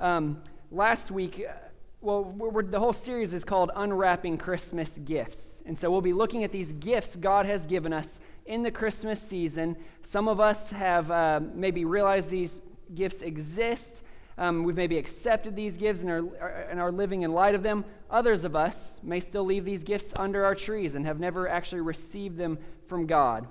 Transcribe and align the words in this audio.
Um, 0.00 0.42
last 0.70 1.10
week, 1.10 1.44
uh, 1.46 1.52
well, 2.00 2.24
we're, 2.24 2.62
the 2.62 2.80
whole 2.80 2.94
series 2.94 3.34
is 3.34 3.44
called 3.44 3.70
Unwrapping 3.76 4.38
Christmas 4.38 4.98
Gifts. 5.04 5.60
And 5.66 5.76
so 5.76 5.90
we'll 5.90 6.00
be 6.00 6.14
looking 6.14 6.42
at 6.42 6.50
these 6.50 6.72
gifts 6.72 7.16
God 7.16 7.44
has 7.44 7.66
given 7.66 7.92
us 7.92 8.18
in 8.46 8.62
the 8.62 8.70
Christmas 8.70 9.20
season. 9.20 9.76
Some 10.02 10.26
of 10.26 10.40
us 10.40 10.70
have 10.70 11.10
uh, 11.10 11.40
maybe 11.54 11.84
realized 11.84 12.30
these 12.30 12.62
gifts 12.94 13.20
exist. 13.20 14.02
Um, 14.38 14.64
we've 14.64 14.74
maybe 14.74 14.96
accepted 14.96 15.54
these 15.54 15.76
gifts 15.76 16.00
and 16.00 16.10
are, 16.10 16.66
and 16.70 16.80
are 16.80 16.90
living 16.90 17.20
in 17.20 17.32
light 17.34 17.54
of 17.54 17.62
them. 17.62 17.84
Others 18.10 18.44
of 18.44 18.56
us 18.56 18.98
may 19.02 19.20
still 19.20 19.44
leave 19.44 19.66
these 19.66 19.84
gifts 19.84 20.14
under 20.16 20.46
our 20.46 20.54
trees 20.54 20.94
and 20.94 21.04
have 21.04 21.20
never 21.20 21.46
actually 21.46 21.82
received 21.82 22.38
them 22.38 22.58
from 22.86 23.06
God. 23.06 23.46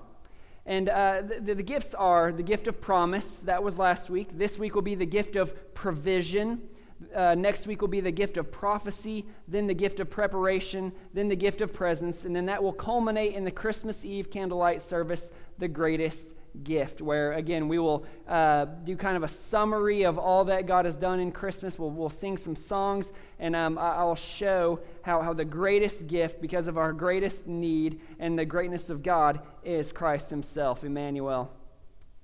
And 0.69 0.87
uh, 0.87 1.23
the, 1.23 1.55
the, 1.55 1.63
gifts 1.63 1.95
are 1.95 2.31
the 2.31 2.43
gift 2.43 2.67
of 2.67 2.79
promise, 2.79 3.39
that 3.39 3.63
was 3.63 3.79
last 3.79 4.11
week. 4.11 4.29
This 4.37 4.59
week 4.59 4.75
will 4.75 4.83
be 4.83 4.93
the 4.93 5.03
gift 5.03 5.35
of 5.35 5.73
provision. 5.73 6.61
Uh, 7.15 7.33
next 7.33 7.65
week 7.65 7.81
will 7.81 7.87
be 7.87 8.01
the 8.01 8.11
gift 8.11 8.37
of 8.37 8.51
prophecy, 8.51 9.25
then 9.47 9.65
the 9.65 9.73
gift 9.73 9.99
of 9.99 10.11
preparation, 10.11 10.91
then 11.11 11.27
the 11.27 11.35
gift 11.35 11.61
of 11.61 11.73
presence, 11.73 12.23
and 12.23 12.35
then 12.35 12.45
that 12.45 12.61
will 12.61 12.71
culminate 12.71 13.33
in 13.33 13.43
the 13.43 13.49
Christmas 13.49 14.05
Eve 14.05 14.29
candlelight 14.29 14.83
service, 14.83 15.31
the 15.57 15.67
greatest 15.67 16.35
gift, 16.63 17.01
where 17.01 17.33
again 17.33 17.67
we 17.67 17.79
will 17.79 18.05
uh, 18.27 18.65
do 18.83 18.95
kind 18.95 19.15
of 19.15 19.23
a 19.23 19.27
summary 19.27 20.03
of 20.03 20.17
all 20.17 20.45
that 20.45 20.65
God 20.65 20.85
has 20.85 20.97
done 20.97 21.19
in 21.19 21.31
Christmas. 21.31 21.77
We'll, 21.77 21.91
we'll 21.91 22.09
sing 22.09 22.37
some 22.37 22.55
songs, 22.55 23.13
and 23.39 23.55
um, 23.55 23.77
I'll 23.77 24.15
show 24.15 24.79
how, 25.01 25.21
how 25.21 25.33
the 25.33 25.45
greatest 25.45 26.07
gift, 26.07 26.41
because 26.41 26.67
of 26.67 26.77
our 26.77 26.93
greatest 26.93 27.47
need 27.47 28.01
and 28.19 28.37
the 28.37 28.45
greatness 28.45 28.89
of 28.89 29.03
God, 29.03 29.41
is 29.63 29.91
Christ 29.91 30.29
Himself, 30.29 30.83
Emmanuel. 30.83 31.51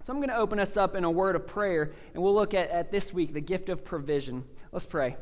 So 0.05 0.13
I'm 0.13 0.19
going 0.19 0.29
to 0.29 0.37
open 0.37 0.59
us 0.59 0.77
up 0.77 0.95
in 0.95 1.03
a 1.03 1.09
word 1.11 1.35
of 1.35 1.47
prayer, 1.47 1.93
and 2.13 2.21
we'll 2.21 2.35
look 2.35 2.53
at, 2.53 2.69
at 2.69 2.91
this 2.91 3.13
week 3.13 3.33
the 3.33 3.41
gift 3.41 3.69
of 3.69 3.83
provision. 3.83 4.43
Let's 4.71 4.85
pray. 4.85 5.17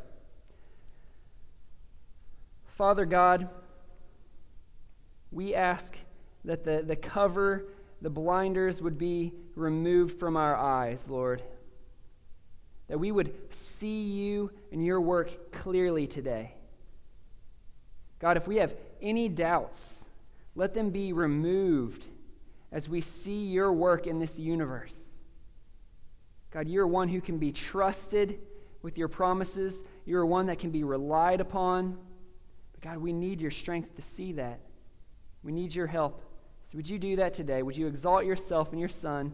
Father 2.77 3.05
God, 3.05 3.49
we 5.31 5.55
ask 5.55 5.95
that 6.43 6.65
the, 6.65 6.83
the 6.85 6.95
cover 6.95 7.67
the 8.03 8.09
blinders 8.09 8.81
would 8.81 8.97
be 8.97 9.33
removed 9.55 10.19
from 10.19 10.35
our 10.35 10.55
eyes, 10.55 11.01
Lord. 11.07 11.41
That 12.89 12.99
we 12.99 13.13
would 13.13 13.33
see 13.53 14.03
you 14.03 14.51
and 14.73 14.85
your 14.85 14.99
work 14.99 15.53
clearly 15.53 16.05
today. 16.05 16.53
God, 18.19 18.35
if 18.35 18.45
we 18.45 18.57
have 18.57 18.75
any 19.01 19.29
doubts, 19.29 20.03
let 20.53 20.73
them 20.73 20.89
be 20.89 21.13
removed 21.13 22.03
as 22.73 22.89
we 22.89 22.99
see 22.99 23.45
your 23.45 23.71
work 23.71 24.05
in 24.05 24.19
this 24.19 24.37
universe. 24.37 24.95
God, 26.51 26.67
you're 26.67 26.85
one 26.85 27.07
who 27.07 27.21
can 27.21 27.37
be 27.37 27.53
trusted 27.53 28.37
with 28.81 28.97
your 28.97 29.07
promises. 29.07 29.81
You're 30.05 30.25
one 30.25 30.47
that 30.47 30.59
can 30.59 30.71
be 30.71 30.83
relied 30.83 31.39
upon. 31.39 31.97
But 32.73 32.81
God, 32.81 32.97
we 32.97 33.13
need 33.13 33.39
your 33.39 33.49
strength 33.49 33.95
to 33.95 34.01
see 34.01 34.33
that. 34.33 34.59
We 35.41 35.53
need 35.53 35.73
your 35.73 35.87
help. 35.87 36.21
So 36.73 36.77
would 36.77 36.89
you 36.89 36.97
do 36.97 37.15
that 37.17 37.35
today? 37.35 37.61
Would 37.61 37.77
you 37.77 37.85
exalt 37.85 38.25
yourself 38.25 38.71
and 38.71 38.79
your 38.79 38.89
Son? 38.89 39.31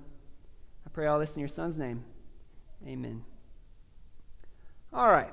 I 0.85 0.89
pray 0.89 1.07
all 1.07 1.19
this 1.19 1.35
in 1.35 1.39
your 1.39 1.47
Son's 1.47 1.77
name. 1.77 2.03
Amen. 2.85 3.23
All 4.91 5.09
right. 5.09 5.31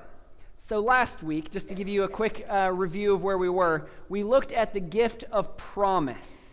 So 0.57 0.79
last 0.79 1.21
week, 1.21 1.51
just 1.51 1.67
to 1.67 1.75
give 1.75 1.89
you 1.89 2.03
a 2.03 2.07
quick 2.07 2.47
uh, 2.49 2.71
review 2.73 3.13
of 3.13 3.23
where 3.23 3.37
we 3.37 3.49
were, 3.49 3.89
we 4.07 4.23
looked 4.23 4.53
at 4.53 4.73
the 4.73 4.79
gift 4.79 5.25
of 5.33 5.57
promise. 5.57 6.46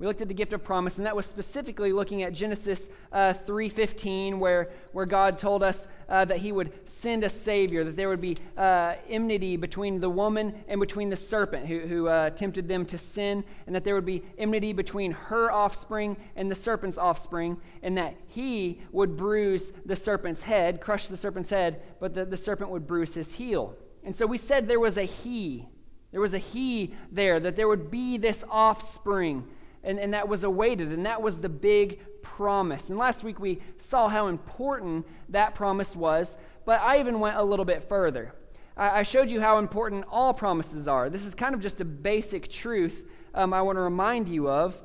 We 0.00 0.08
looked 0.08 0.22
at 0.22 0.26
the 0.26 0.34
gift 0.34 0.52
of 0.52 0.64
promise, 0.64 0.96
and 0.96 1.06
that 1.06 1.14
was 1.14 1.24
specifically 1.24 1.92
looking 1.92 2.24
at 2.24 2.32
Genesis 2.32 2.88
uh, 3.12 3.32
3.15, 3.32 4.38
where, 4.38 4.70
where 4.90 5.06
God 5.06 5.38
told 5.38 5.62
us 5.62 5.86
uh, 6.08 6.24
that 6.24 6.38
he 6.38 6.50
would 6.50 6.72
send 6.88 7.22
a 7.22 7.28
Savior, 7.28 7.84
that 7.84 7.94
there 7.94 8.08
would 8.08 8.20
be 8.20 8.36
uh, 8.56 8.96
enmity 9.08 9.56
between 9.56 10.00
the 10.00 10.10
woman 10.10 10.52
and 10.66 10.80
between 10.80 11.10
the 11.10 11.16
serpent 11.16 11.66
who, 11.66 11.78
who 11.78 12.08
uh, 12.08 12.30
tempted 12.30 12.66
them 12.66 12.84
to 12.86 12.98
sin, 12.98 13.44
and 13.68 13.76
that 13.76 13.84
there 13.84 13.94
would 13.94 14.04
be 14.04 14.24
enmity 14.36 14.72
between 14.72 15.12
her 15.12 15.52
offspring 15.52 16.16
and 16.34 16.50
the 16.50 16.56
serpent's 16.56 16.98
offspring, 16.98 17.56
and 17.84 17.96
that 17.96 18.16
he 18.26 18.80
would 18.90 19.16
bruise 19.16 19.72
the 19.86 19.94
serpent's 19.94 20.42
head, 20.42 20.80
crush 20.80 21.06
the 21.06 21.16
serpent's 21.16 21.50
head, 21.50 21.80
but 22.00 22.14
the, 22.14 22.24
the 22.24 22.36
serpent 22.36 22.68
would 22.68 22.84
bruise 22.84 23.14
his 23.14 23.32
heel. 23.32 23.76
And 24.02 24.14
so 24.14 24.26
we 24.26 24.38
said 24.38 24.66
there 24.66 24.80
was 24.80 24.98
a 24.98 25.04
he. 25.04 25.68
There 26.10 26.20
was 26.20 26.34
a 26.34 26.38
he 26.38 26.94
there, 27.12 27.38
that 27.38 27.54
there 27.54 27.68
would 27.68 27.92
be 27.92 28.18
this 28.18 28.42
offspring 28.50 29.46
and, 29.84 30.00
and 30.00 30.12
that 30.14 30.28
was 30.28 30.44
awaited, 30.44 30.92
and 30.92 31.06
that 31.06 31.20
was 31.22 31.38
the 31.38 31.48
big 31.48 32.00
promise. 32.22 32.90
And 32.90 32.98
last 32.98 33.22
week 33.22 33.38
we 33.38 33.60
saw 33.78 34.08
how 34.08 34.28
important 34.28 35.06
that 35.28 35.54
promise 35.54 35.94
was, 35.94 36.36
but 36.64 36.80
I 36.80 36.98
even 36.98 37.20
went 37.20 37.36
a 37.36 37.42
little 37.42 37.64
bit 37.64 37.88
further. 37.88 38.34
I, 38.76 39.00
I 39.00 39.02
showed 39.02 39.30
you 39.30 39.40
how 39.40 39.58
important 39.58 40.04
all 40.10 40.34
promises 40.34 40.88
are. 40.88 41.10
This 41.10 41.24
is 41.24 41.34
kind 41.34 41.54
of 41.54 41.60
just 41.60 41.80
a 41.80 41.84
basic 41.84 42.48
truth 42.48 43.04
um, 43.34 43.52
I 43.52 43.62
want 43.62 43.76
to 43.76 43.82
remind 43.82 44.28
you 44.28 44.48
of 44.48 44.82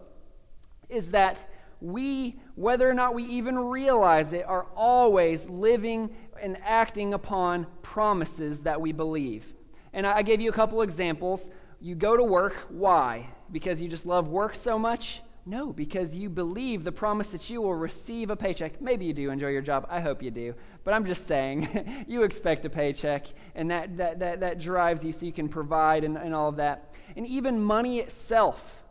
is 0.89 1.11
that 1.11 1.49
we, 1.81 2.39
whether 2.55 2.89
or 2.89 2.93
not 2.93 3.13
we 3.13 3.23
even 3.25 3.57
realize 3.57 4.33
it, 4.33 4.43
are 4.45 4.65
always 4.75 5.47
living 5.47 6.09
and 6.41 6.57
acting 6.63 7.13
upon 7.13 7.67
promises 7.83 8.61
that 8.61 8.81
we 8.81 8.91
believe. 8.91 9.45
And 9.93 10.05
I 10.05 10.23
gave 10.23 10.41
you 10.41 10.49
a 10.49 10.53
couple 10.53 10.81
examples. 10.81 11.49
You 11.79 11.95
go 11.95 12.17
to 12.17 12.23
work, 12.23 12.65
why? 12.69 13.29
Because 13.51 13.81
you 13.81 13.87
just 13.87 14.05
love 14.05 14.27
work 14.27 14.55
so 14.55 14.77
much? 14.79 15.21
No, 15.45 15.73
because 15.73 16.13
you 16.13 16.29
believe 16.29 16.83
the 16.83 16.91
promise 16.91 17.29
that 17.29 17.49
you 17.49 17.61
will 17.61 17.73
receive 17.73 18.29
a 18.29 18.35
paycheck. 18.35 18.81
Maybe 18.81 19.05
you 19.05 19.13
do 19.13 19.31
enjoy 19.31 19.47
your 19.47 19.61
job. 19.61 19.87
I 19.89 19.99
hope 19.99 20.21
you 20.21 20.29
do. 20.29 20.53
But 20.83 20.93
I'm 20.93 21.05
just 21.05 21.25
saying, 21.27 22.05
you 22.07 22.23
expect 22.23 22.65
a 22.65 22.69
paycheck, 22.69 23.25
and 23.55 23.71
that, 23.71 23.97
that, 23.97 24.19
that, 24.19 24.39
that 24.41 24.59
drives 24.59 25.03
you 25.03 25.11
so 25.11 25.25
you 25.25 25.31
can 25.31 25.49
provide 25.49 26.03
and, 26.03 26.17
and 26.17 26.35
all 26.35 26.49
of 26.49 26.57
that. 26.57 26.93
And 27.15 27.25
even 27.25 27.59
money 27.59 27.99
itself, 27.99 28.83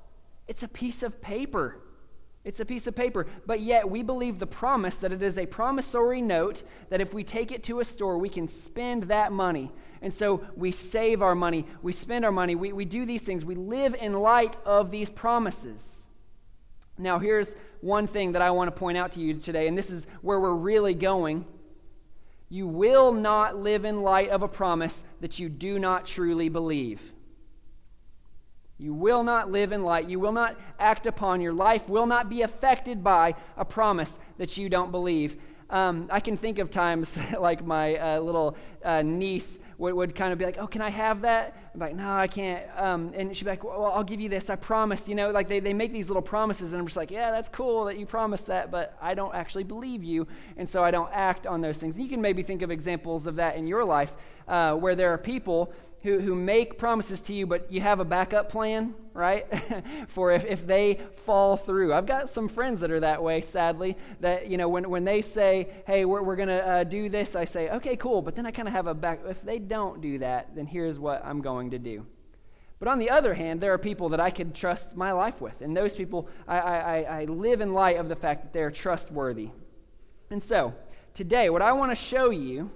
it's 0.49 0.63
a 0.63 0.69
piece 0.69 1.03
of 1.03 1.21
paper. 1.21 1.81
It's 2.45 2.61
a 2.61 2.65
piece 2.65 2.87
of 2.87 2.97
paper. 2.97 3.27
But 3.47 3.61
yet, 3.61 3.89
we 3.89 4.03
believe 4.03 4.39
the 4.39 4.47
promise 4.47 4.97
that 4.97 5.13
it 5.13 5.23
is 5.23 5.39
a 5.39 5.47
promissory 5.47 6.23
note 6.23 6.63
that 6.89 7.01
if 7.01 7.13
we 7.15 7.23
take 7.23 7.53
it 7.53 7.63
to 7.65 7.81
a 7.81 7.85
store, 7.85 8.19
we 8.19 8.29
can 8.29 8.49
spend 8.49 9.05
that 9.05 9.33
money. 9.33 9.71
And 10.03 10.13
so 10.13 10.43
we 10.57 10.71
save 10.71 11.23
our 11.23 11.35
money, 11.35 11.67
we 11.83 11.93
spend 11.93 12.25
our 12.25 12.33
money, 12.33 12.55
we, 12.55 12.73
we 12.73 12.85
do 12.85 13.05
these 13.05 13.23
things, 13.23 13.45
we 13.45 13.55
live 13.55 13.95
in 13.95 14.13
light 14.13 14.57
of 14.65 14.91
these 14.91 15.11
promises. 15.11 16.07
Now, 16.99 17.19
here's 17.19 17.55
one 17.81 18.07
thing 18.07 18.33
that 18.33 18.43
I 18.43 18.51
want 18.51 18.69
to 18.69 18.79
point 18.79 18.99
out 18.99 19.13
to 19.13 19.21
you 19.21 19.35
today, 19.35 19.69
and 19.69 19.79
this 19.79 19.91
is 19.91 20.07
where 20.23 20.41
we're 20.41 20.55
really 20.55 20.95
going. 20.95 21.45
You 22.49 22.67
will 22.67 23.13
not 23.13 23.57
live 23.57 23.85
in 23.85 24.03
light 24.03 24.31
of 24.31 24.43
a 24.43 24.49
promise 24.49 25.05
that 25.21 25.39
you 25.39 25.49
do 25.49 25.79
not 25.79 26.07
truly 26.07 26.49
believe. 26.49 27.01
You 28.79 28.95
will 28.95 29.25
not 29.25 29.51
live 29.51 29.73
in 29.73 29.83
light. 29.83 30.09
You 30.09 30.21
will 30.21 30.33
not 30.33 30.57
act 30.79 31.07
upon. 31.07 31.41
Your 31.41 31.53
life 31.53 31.89
will 31.89 32.07
not 32.07 32.31
be 32.31 32.43
affected 32.43 33.03
by 33.03 33.35
a 33.57 33.65
promise 33.65 34.19
that 34.39 34.57
you 34.57 34.69
don't 34.69 34.93
believe. 34.93 35.37
Um, 35.71 36.09
I 36.11 36.21
can 36.21 36.37
think 36.37 36.59
of 36.59 36.71
times 36.71 37.19
like 37.39 37.65
my 37.65 37.97
uh, 37.97 38.21
little 38.21 38.57
uh, 38.85 39.03
niece 39.03 39.59
would, 39.77 39.93
would 39.95 40.15
kind 40.15 40.33
of 40.33 40.39
be 40.39 40.45
like, 40.45 40.57
Oh, 40.59 40.67
can 40.67 40.81
I 40.81 40.89
have 40.89 41.23
that? 41.23 41.57
I'm 41.75 41.81
like, 41.81 41.95
No, 41.95 42.11
I 42.11 42.27
can't. 42.27 42.65
Um, 42.77 43.13
and 43.15 43.37
she'd 43.37 43.45
be 43.45 43.51
like, 43.51 43.65
Well, 43.65 43.93
I'll 43.95 44.05
give 44.05 44.21
you 44.21 44.29
this. 44.29 44.49
I 44.49 44.57
promise. 44.57 45.09
You 45.09 45.15
know, 45.15 45.31
like 45.31 45.47
they, 45.47 45.61
they 45.61 45.75
make 45.75 45.93
these 45.93 46.09
little 46.09 46.23
promises, 46.23 46.73
and 46.73 46.81
I'm 46.81 46.87
just 46.87 46.97
like, 46.97 47.11
Yeah, 47.11 47.31
that's 47.31 47.49
cool 47.49 47.85
that 47.85 47.99
you 47.99 48.07
promised 48.07 48.47
that, 48.47 48.71
but 48.71 48.97
I 49.01 49.15
don't 49.15 49.35
actually 49.35 49.65
believe 49.65 50.03
you. 50.03 50.27
And 50.57 50.69
so 50.69 50.83
I 50.83 50.91
don't 50.91 51.11
act 51.13 51.47
on 51.47 51.61
those 51.61 51.77
things. 51.77 51.95
And 51.95 52.03
you 52.03 52.09
can 52.09 52.23
maybe 52.23 52.43
think 52.43 52.63
of 52.63 52.71
examples 52.71 53.27
of 53.27 53.37
that 53.37 53.57
in 53.57 53.67
your 53.67 53.85
life 53.85 54.13
uh, 54.49 54.75
where 54.75 54.95
there 54.95 55.13
are 55.13 55.19
people 55.19 55.73
who, 56.09 56.21
who 56.21 56.35
make 56.35 56.79
promises 56.79 57.21
to 57.23 57.35
you, 57.35 57.47
but 57.47 57.71
you 57.71 57.81
have 57.81 58.01
a 58.01 58.05
backup 58.05 58.51
plan, 58.51 58.95
right? 59.13 59.47
For 60.09 60.33
if, 60.33 60.45
if 60.45 60.67
they 60.67 61.01
fall 61.27 61.57
through. 61.57 61.93
I've 61.93 62.07
got 62.07 62.31
some 62.31 62.49
friends 62.49 62.81
that 62.81 62.91
are 62.91 63.01
that 63.01 63.23
way, 63.23 63.41
sadly, 63.43 63.97
that, 64.21 64.49
you 64.49 64.57
know, 64.57 64.69
when, 64.69 64.89
when 64.89 65.05
they 65.05 65.21
say, 65.21 65.69
hey, 65.87 66.05
we're, 66.05 66.23
we're 66.23 66.37
going 66.37 66.49
to 66.49 66.67
uh, 66.67 66.85
do 66.85 67.09
this, 67.09 67.37
I 67.37 67.45
say, 67.45 67.69
okay, 67.71 67.97
cool. 67.97 68.23
But 68.23 68.37
then 68.37 68.47
I 68.47 68.51
kind 68.51 68.67
of 68.67 68.75
have 68.75 68.87
a 68.87 68.95
back. 68.95 69.21
If 69.27 69.43
they 69.43 69.59
don't 69.59 70.01
do 70.01 70.19
that, 70.21 70.55
then 70.55 70.67
here's 70.67 70.99
what 70.99 71.25
I'm 71.25 71.41
going 71.43 71.71
to 71.73 71.79
do. 71.79 72.07
But 72.79 72.89
on 72.89 72.99
the 72.99 73.11
other 73.11 73.35
hand, 73.35 73.61
there 73.61 73.73
are 73.73 73.79
people 73.79 74.09
that 74.11 74.21
I 74.21 74.31
could 74.31 74.55
trust 74.55 74.97
my 74.97 75.13
life 75.13 75.41
with. 75.41 75.61
And 75.61 75.77
those 75.77 75.95
people, 75.95 76.29
I, 76.47 76.59
I, 76.59 77.01
I 77.21 77.25
live 77.25 77.61
in 77.61 77.73
light 77.75 77.97
of 77.97 78.09
the 78.09 78.17
fact 78.17 78.43
that 78.43 78.53
they're 78.53 78.71
trustworthy. 78.71 79.51
And 80.31 80.43
so, 80.43 80.75
today, 81.15 81.51
what 81.51 81.63
I 81.63 81.73
want 81.73 81.91
to 81.91 81.97
show 81.97 82.31
you 82.31 82.71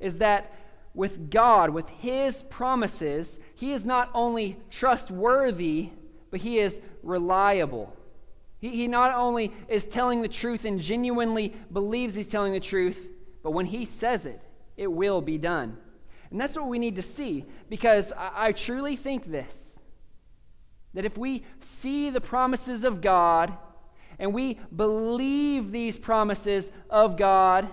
is 0.00 0.18
that 0.18 0.52
with 0.94 1.30
God, 1.30 1.70
with 1.70 1.88
His 1.88 2.42
promises, 2.44 3.38
He 3.54 3.72
is 3.72 3.84
not 3.84 4.10
only 4.14 4.56
trustworthy, 4.70 5.90
but 6.30 6.40
He 6.40 6.58
is 6.58 6.80
reliable. 7.02 7.94
He, 8.60 8.70
he 8.70 8.88
not 8.88 9.12
only 9.12 9.52
is 9.68 9.84
telling 9.84 10.22
the 10.22 10.28
truth 10.28 10.64
and 10.64 10.80
genuinely 10.80 11.54
believes 11.72 12.14
He's 12.14 12.26
telling 12.26 12.52
the 12.52 12.60
truth, 12.60 13.08
but 13.42 13.50
when 13.50 13.66
He 13.66 13.84
says 13.84 14.24
it, 14.24 14.40
it 14.76 14.90
will 14.90 15.20
be 15.20 15.36
done. 15.36 15.76
And 16.30 16.40
that's 16.40 16.56
what 16.56 16.68
we 16.68 16.78
need 16.78 16.96
to 16.96 17.02
see, 17.02 17.44
because 17.68 18.12
I, 18.12 18.46
I 18.46 18.52
truly 18.52 18.96
think 18.96 19.30
this 19.30 19.72
that 20.94 21.04
if 21.04 21.18
we 21.18 21.44
see 21.60 22.10
the 22.10 22.20
promises 22.20 22.84
of 22.84 23.00
God 23.00 23.52
and 24.18 24.32
we 24.32 24.60
believe 24.74 25.72
these 25.72 25.98
promises 25.98 26.70
of 26.88 27.16
God, 27.16 27.68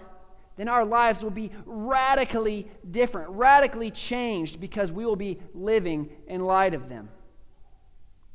then 0.57 0.68
our 0.68 0.86
lives 0.86 1.24
will 1.24 1.31
be 1.31 1.51
radically 1.65 2.68
different, 2.89 3.30
radically 3.31 3.92
changed 3.92 4.59
because 4.59 4.92
we 4.92 5.06
will 5.06 5.15
be 5.15 5.39
living 5.53 6.09
in 6.27 6.42
light 6.42 6.74
of 6.74 6.89
them. 6.89 7.09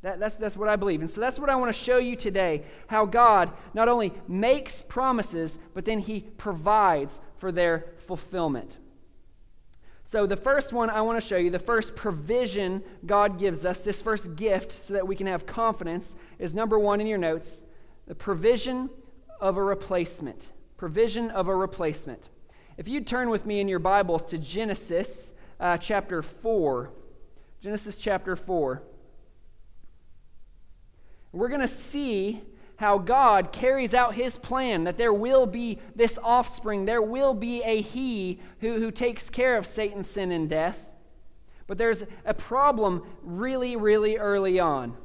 That, 0.01 0.19
that's, 0.19 0.35
that's 0.35 0.57
what 0.57 0.69
I 0.69 0.75
believe. 0.75 1.01
And 1.01 1.09
so 1.09 1.19
that's 1.21 1.39
what 1.39 1.49
I 1.49 1.55
want 1.55 1.73
to 1.73 1.79
show 1.79 1.97
you 1.97 2.15
today 2.15 2.63
how 2.87 3.05
God 3.05 3.51
not 3.73 3.87
only 3.87 4.13
makes 4.27 4.81
promises, 4.81 5.57
but 5.73 5.85
then 5.85 5.99
He 5.99 6.21
provides 6.21 7.19
for 7.37 7.51
their 7.51 7.85
fulfillment. 8.05 8.77
So, 10.05 10.25
the 10.25 10.37
first 10.37 10.71
one 10.71 10.89
I 10.89 11.01
want 11.01 11.21
to 11.21 11.27
show 11.27 11.35
you, 11.35 11.49
the 11.49 11.59
first 11.59 11.93
provision 11.93 12.81
God 13.05 13.37
gives 13.37 13.65
us, 13.65 13.79
this 13.79 14.01
first 14.01 14.37
gift 14.37 14.71
so 14.71 14.93
that 14.93 15.05
we 15.05 15.17
can 15.17 15.27
have 15.27 15.45
confidence, 15.45 16.15
is 16.39 16.53
number 16.53 16.79
one 16.79 17.01
in 17.01 17.07
your 17.07 17.17
notes 17.17 17.65
the 18.07 18.15
provision 18.15 18.89
of 19.41 19.57
a 19.57 19.63
replacement. 19.63 20.47
Provision 20.77 21.31
of 21.31 21.47
a 21.47 21.55
replacement. 21.55 22.29
If 22.77 22.87
you 22.87 23.01
turn 23.01 23.31
with 23.31 23.47
me 23.47 23.59
in 23.59 23.67
your 23.67 23.79
Bibles 23.79 24.23
to 24.25 24.37
Genesis 24.37 25.33
uh, 25.59 25.77
chapter 25.77 26.21
4, 26.21 26.91
Genesis 27.59 27.95
chapter 27.95 28.35
4, 28.35 28.83
we're 31.31 31.49
going 31.49 31.61
to 31.61 31.67
see 31.67 32.43
how 32.75 32.99
God 32.99 33.51
carries 33.51 33.95
out 33.95 34.13
his 34.13 34.37
plan 34.37 34.83
that 34.83 34.99
there 34.99 35.13
will 35.13 35.47
be 35.47 35.79
this 35.95 36.19
offspring, 36.21 36.85
there 36.85 37.01
will 37.01 37.33
be 37.33 37.63
a 37.63 37.81
he 37.81 38.39
who, 38.59 38.79
who 38.79 38.91
takes 38.91 39.31
care 39.31 39.57
of 39.57 39.65
Satan's 39.65 40.07
sin 40.07 40.31
and 40.31 40.47
death. 40.47 40.85
But 41.65 41.79
there's 41.79 42.03
a 42.23 42.35
problem 42.35 43.01
really, 43.23 43.75
really 43.75 44.17
early 44.17 44.59
on. 44.59 44.95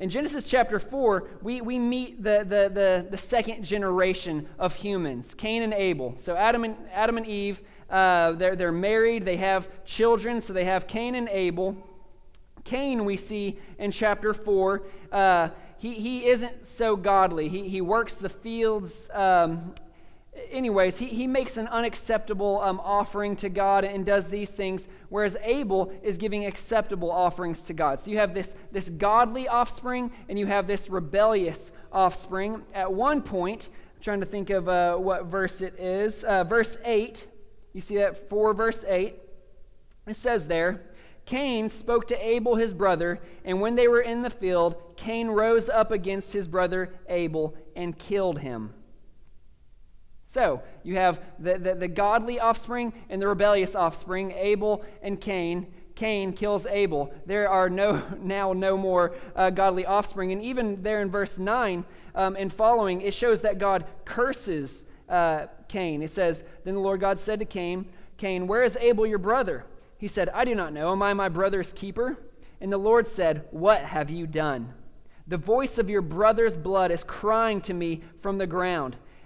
In 0.00 0.08
Genesis 0.08 0.44
chapter 0.44 0.80
4, 0.80 1.28
we, 1.42 1.60
we 1.60 1.78
meet 1.78 2.22
the, 2.22 2.38
the, 2.38 2.70
the, 2.72 3.06
the 3.10 3.18
second 3.18 3.62
generation 3.62 4.48
of 4.58 4.74
humans, 4.74 5.34
Cain 5.34 5.62
and 5.62 5.74
Abel. 5.74 6.14
So 6.16 6.34
Adam 6.36 6.64
and, 6.64 6.74
Adam 6.90 7.18
and 7.18 7.26
Eve, 7.26 7.60
uh, 7.90 8.32
they're, 8.32 8.56
they're 8.56 8.72
married, 8.72 9.26
they 9.26 9.36
have 9.36 9.68
children, 9.84 10.40
so 10.40 10.54
they 10.54 10.64
have 10.64 10.86
Cain 10.86 11.16
and 11.16 11.28
Abel. 11.28 11.76
Cain, 12.64 13.04
we 13.04 13.18
see 13.18 13.58
in 13.78 13.90
chapter 13.90 14.32
4, 14.32 14.82
uh, 15.12 15.48
he, 15.76 15.92
he 15.92 16.24
isn't 16.24 16.66
so 16.66 16.96
godly. 16.96 17.50
He, 17.50 17.68
he 17.68 17.82
works 17.82 18.14
the 18.14 18.30
fields. 18.30 19.10
Um, 19.12 19.74
anyways, 20.50 20.98
he, 20.98 21.06
he 21.06 21.26
makes 21.26 21.56
an 21.56 21.66
unacceptable 21.68 22.60
um, 22.62 22.80
offering 22.80 23.36
to 23.36 23.48
God 23.48 23.84
and 23.84 24.04
does 24.04 24.28
these 24.28 24.50
things, 24.50 24.86
whereas 25.08 25.36
Abel 25.42 25.92
is 26.02 26.16
giving 26.16 26.46
acceptable 26.46 27.10
offerings 27.10 27.62
to 27.62 27.72
God. 27.72 28.00
So 28.00 28.10
you 28.10 28.18
have 28.18 28.34
this, 28.34 28.54
this 28.72 28.90
godly 28.90 29.48
offspring 29.48 30.10
and 30.28 30.38
you 30.38 30.46
have 30.46 30.66
this 30.66 30.88
rebellious 30.88 31.72
offspring. 31.92 32.62
At 32.74 32.92
one 32.92 33.22
point, 33.22 33.70
I'm 33.96 34.02
trying 34.02 34.20
to 34.20 34.26
think 34.26 34.50
of 34.50 34.68
uh, 34.68 34.96
what 34.96 35.26
verse 35.26 35.60
it 35.60 35.78
is, 35.78 36.24
uh, 36.24 36.44
verse 36.44 36.76
8, 36.84 37.26
you 37.72 37.80
see 37.80 37.96
that 37.96 38.28
4 38.28 38.54
verse 38.54 38.84
8. 38.86 39.14
It 40.06 40.16
says 40.16 40.46
there, 40.46 40.82
Cain 41.26 41.70
spoke 41.70 42.08
to 42.08 42.26
Abel 42.26 42.56
his 42.56 42.74
brother, 42.74 43.20
and 43.44 43.60
when 43.60 43.76
they 43.76 43.86
were 43.86 44.00
in 44.00 44.22
the 44.22 44.30
field, 44.30 44.74
Cain 44.96 45.28
rose 45.28 45.68
up 45.68 45.92
against 45.92 46.32
his 46.32 46.48
brother 46.48 46.92
Abel 47.08 47.54
and 47.76 47.96
killed 47.96 48.40
him. 48.40 48.74
So, 50.30 50.62
you 50.84 50.94
have 50.94 51.20
the, 51.40 51.58
the, 51.58 51.74
the, 51.74 51.88
godly 51.88 52.38
offspring 52.38 52.92
and 53.08 53.20
the 53.20 53.26
rebellious 53.26 53.74
offspring, 53.74 54.30
Abel 54.30 54.84
and 55.02 55.20
Cain. 55.20 55.66
Cain 55.96 56.32
kills 56.32 56.66
Abel. 56.66 57.12
There 57.26 57.48
are 57.48 57.68
no, 57.68 58.00
now 58.22 58.52
no 58.52 58.76
more 58.76 59.16
uh, 59.34 59.50
godly 59.50 59.86
offspring. 59.86 60.30
And 60.30 60.40
even 60.40 60.80
there 60.84 61.02
in 61.02 61.10
verse 61.10 61.36
9 61.36 61.84
um, 62.14 62.36
and 62.36 62.52
following, 62.52 63.00
it 63.00 63.12
shows 63.12 63.40
that 63.40 63.58
God 63.58 63.86
curses 64.04 64.84
uh, 65.08 65.46
Cain. 65.66 66.00
It 66.00 66.10
says, 66.10 66.44
Then 66.62 66.74
the 66.74 66.80
Lord 66.80 67.00
God 67.00 67.18
said 67.18 67.40
to 67.40 67.44
Cain, 67.44 67.84
Cain, 68.16 68.46
where 68.46 68.62
is 68.62 68.76
Abel 68.76 69.08
your 69.08 69.18
brother? 69.18 69.64
He 69.98 70.06
said, 70.06 70.28
I 70.28 70.44
do 70.44 70.54
not 70.54 70.72
know. 70.72 70.92
Am 70.92 71.02
I 71.02 71.12
my 71.12 71.28
brother's 71.28 71.72
keeper? 71.72 72.16
And 72.60 72.72
the 72.72 72.78
Lord 72.78 73.08
said, 73.08 73.48
What 73.50 73.80
have 73.80 74.10
you 74.10 74.28
done? 74.28 74.74
The 75.26 75.38
voice 75.38 75.76
of 75.78 75.90
your 75.90 76.02
brother's 76.02 76.56
blood 76.56 76.92
is 76.92 77.02
crying 77.02 77.60
to 77.62 77.74
me 77.74 78.02
from 78.22 78.38
the 78.38 78.46
ground. 78.46 78.96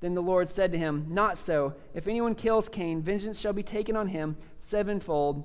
Then 0.00 0.14
the 0.14 0.22
Lord 0.22 0.48
said 0.48 0.72
to 0.72 0.78
him, 0.78 1.06
Not 1.08 1.38
so. 1.38 1.74
If 1.94 2.06
anyone 2.06 2.34
kills 2.34 2.68
Cain, 2.68 3.02
vengeance 3.02 3.38
shall 3.38 3.52
be 3.52 3.62
taken 3.62 3.96
on 3.96 4.08
him 4.08 4.36
sevenfold. 4.60 5.44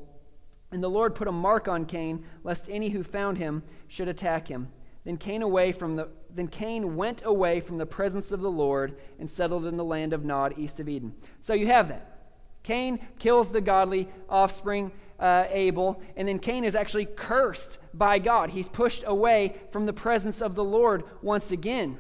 And 0.71 0.83
the 0.83 0.89
Lord 0.89 1.15
put 1.15 1.27
a 1.27 1.31
mark 1.31 1.68
on 1.68 1.86
Cain, 1.86 2.24
lest 2.44 2.69
any 2.69 2.89
who 2.89 3.03
found 3.03 3.38
him 3.38 3.63
should 3.88 4.07
attack 4.07 4.48
him. 4.48 4.68
Then 5.03 5.18
Cain 5.18 5.42
away 5.42 5.71
from 5.71 5.95
the 5.95 6.09
then 6.33 6.48
Cain 6.48 6.95
went 6.95 7.24
away 7.25 7.59
from 7.59 7.77
the 7.77 7.86
presence 7.86 8.31
of 8.31 8.39
the 8.39 8.51
Lord 8.51 8.98
and 9.19 9.30
settled 9.30 9.65
in 9.65 9.75
the 9.75 9.83
land 9.83 10.13
of 10.13 10.24
Nod, 10.24 10.53
east 10.57 10.80
of 10.80 10.88
Eden. 10.88 11.13
So 11.42 11.53
you 11.53 11.68
have 11.68 11.89
that. 11.89 12.19
Cain 12.63 13.00
kills 13.19 13.51
the 13.51 13.59
godly 13.59 14.07
offspring, 14.30 14.92
uh, 15.19 15.45
Abel, 15.50 16.01
and 16.15 16.27
then 16.27 16.39
Cain 16.39 16.63
is 16.63 16.75
actually 16.75 17.06
cursed 17.06 17.80
by 17.94 18.18
God. 18.19 18.50
He's 18.50 18.69
pushed 18.69 19.03
away 19.06 19.56
from 19.71 19.86
the 19.86 19.94
presence 19.94 20.42
of 20.42 20.56
the 20.56 20.63
Lord 20.63 21.03
once 21.21 21.51
again. 21.51 21.98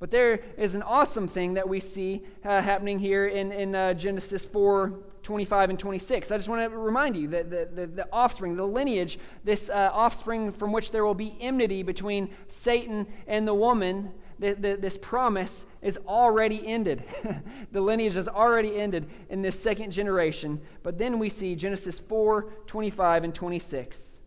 But 0.00 0.10
there 0.10 0.40
is 0.56 0.74
an 0.74 0.82
awesome 0.82 1.28
thing 1.28 1.54
that 1.54 1.68
we 1.68 1.78
see 1.78 2.24
uh, 2.42 2.62
happening 2.62 2.98
here 2.98 3.26
in, 3.26 3.52
in 3.52 3.74
uh, 3.74 3.94
Genesis 3.94 4.44
4 4.46 4.98
25 5.22 5.70
and 5.70 5.78
26. 5.78 6.30
I 6.30 6.36
just 6.38 6.48
want 6.48 6.72
to 6.72 6.76
remind 6.76 7.14
you 7.14 7.28
that 7.28 7.50
the, 7.50 7.68
the, 7.74 7.86
the 7.86 8.08
offspring, 8.10 8.56
the 8.56 8.66
lineage, 8.66 9.18
this 9.44 9.68
uh, 9.68 9.90
offspring 9.92 10.50
from 10.50 10.72
which 10.72 10.90
there 10.90 11.04
will 11.04 11.14
be 11.14 11.36
enmity 11.38 11.82
between 11.82 12.30
Satan 12.48 13.06
and 13.26 13.46
the 13.46 13.52
woman, 13.52 14.10
the, 14.38 14.54
the, 14.54 14.76
this 14.76 14.96
promise 14.96 15.66
is 15.82 15.98
already 16.06 16.66
ended. 16.66 17.04
the 17.72 17.82
lineage 17.82 18.14
has 18.14 18.28
already 18.28 18.80
ended 18.80 19.10
in 19.28 19.42
this 19.42 19.60
second 19.60 19.90
generation. 19.90 20.58
But 20.82 20.96
then 20.96 21.18
we 21.18 21.28
see 21.28 21.54
Genesis 21.54 22.00
4 22.00 22.50
25 22.66 23.24
and 23.24 23.34
26. 23.34 24.22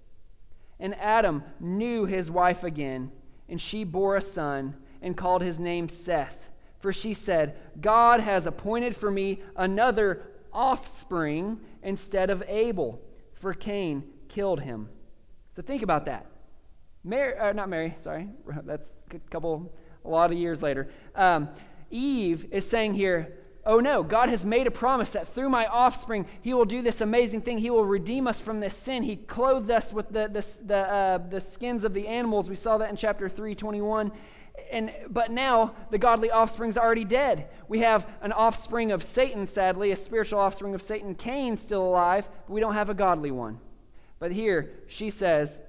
And 0.79 0.93
Adam 0.99 1.43
knew 1.59 2.05
his 2.05 2.29
wife 2.29 2.63
again, 2.63 3.11
and 3.49 3.59
she 3.59 3.83
bore 3.83 4.17
a 4.17 4.21
son 4.21 4.75
and 5.03 5.15
called 5.15 5.41
his 5.41 5.59
name 5.59 5.87
Seth. 5.87 6.49
For 6.79 6.91
she 6.91 7.13
said, 7.13 7.55
God 7.79 8.19
has 8.19 8.47
appointed 8.47 8.95
for 8.95 9.11
me 9.11 9.41
another 9.55 10.23
offspring 10.51 11.59
instead 11.83 12.29
of 12.29 12.43
Abel, 12.47 12.99
for 13.35 13.53
Cain 13.53 14.03
killed 14.27 14.61
him. 14.61 14.89
So 15.55 15.61
think 15.61 15.83
about 15.83 16.05
that. 16.05 16.25
Mary, 17.03 17.37
uh, 17.37 17.53
not 17.53 17.69
Mary, 17.69 17.95
sorry, 17.99 18.29
that's 18.63 18.91
a 19.11 19.19
couple 19.29 19.71
a 20.05 20.09
lot 20.09 20.31
of 20.31 20.37
years 20.37 20.61
later. 20.61 20.89
Um, 21.15 21.49
Eve 21.91 22.47
is 22.51 22.67
saying 22.67 22.95
here, 22.95 23.37
Oh 23.65 23.79
no, 23.79 24.03
God 24.03 24.27
has 24.27 24.45
made 24.45 24.67
a 24.67 24.71
promise 24.71 25.11
that 25.11 25.27
through 25.27 25.49
my 25.49 25.67
offspring, 25.67 26.25
He 26.41 26.53
will 26.53 26.65
do 26.65 26.81
this 26.81 26.99
amazing 26.99 27.41
thing. 27.41 27.57
He 27.57 27.69
will 27.69 27.85
redeem 27.85 28.27
us 28.27 28.39
from 28.39 28.59
this 28.59 28.75
sin. 28.75 29.03
He 29.03 29.15
clothed 29.15 29.71
us 29.71 29.93
with 29.93 30.09
the, 30.09 30.27
the, 30.27 30.45
the, 30.65 30.77
uh, 30.77 31.17
the 31.29 31.39
skins 31.39 31.85
of 31.85 31.93
the 31.93 32.05
animals. 32.07 32.49
We 32.49 32.55
saw 32.55 32.77
that 32.79 32.89
in 32.89 32.97
chapter 32.97 33.29
3, 33.29 33.55
21. 33.55 34.11
And, 34.71 34.91
but 35.09 35.31
now 35.31 35.75
the 35.89 35.97
godly 35.97 36.31
offspring 36.31 36.69
is 36.69 36.77
already 36.77 37.05
dead. 37.05 37.49
We 37.67 37.79
have 37.79 38.07
an 38.21 38.31
offspring 38.31 38.91
of 38.91 39.03
Satan, 39.03 39.45
sadly, 39.45 39.91
a 39.91 39.95
spiritual 39.95 40.39
offspring 40.39 40.75
of 40.75 40.81
Satan, 40.81 41.15
Cain, 41.15 41.57
still 41.57 41.83
alive, 41.83 42.27
but 42.47 42.53
we 42.53 42.61
don't 42.61 42.73
have 42.73 42.89
a 42.89 42.93
godly 42.93 43.31
one. 43.31 43.59
But 44.19 44.31
here 44.31 44.71
she 44.87 45.09
says, 45.09 45.61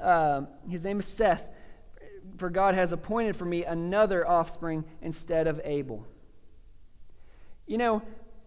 uh, 0.00 0.42
his 0.68 0.84
name 0.84 0.98
is 0.98 1.06
Seth 1.06 1.46
for 2.38 2.50
God 2.50 2.74
has 2.74 2.92
appointed 2.92 3.36
for 3.36 3.44
me 3.44 3.64
another 3.64 4.26
offspring 4.26 4.84
instead 5.00 5.46
of 5.46 5.60
Abel. 5.64 6.06
You 7.66 7.78
know, 7.78 8.02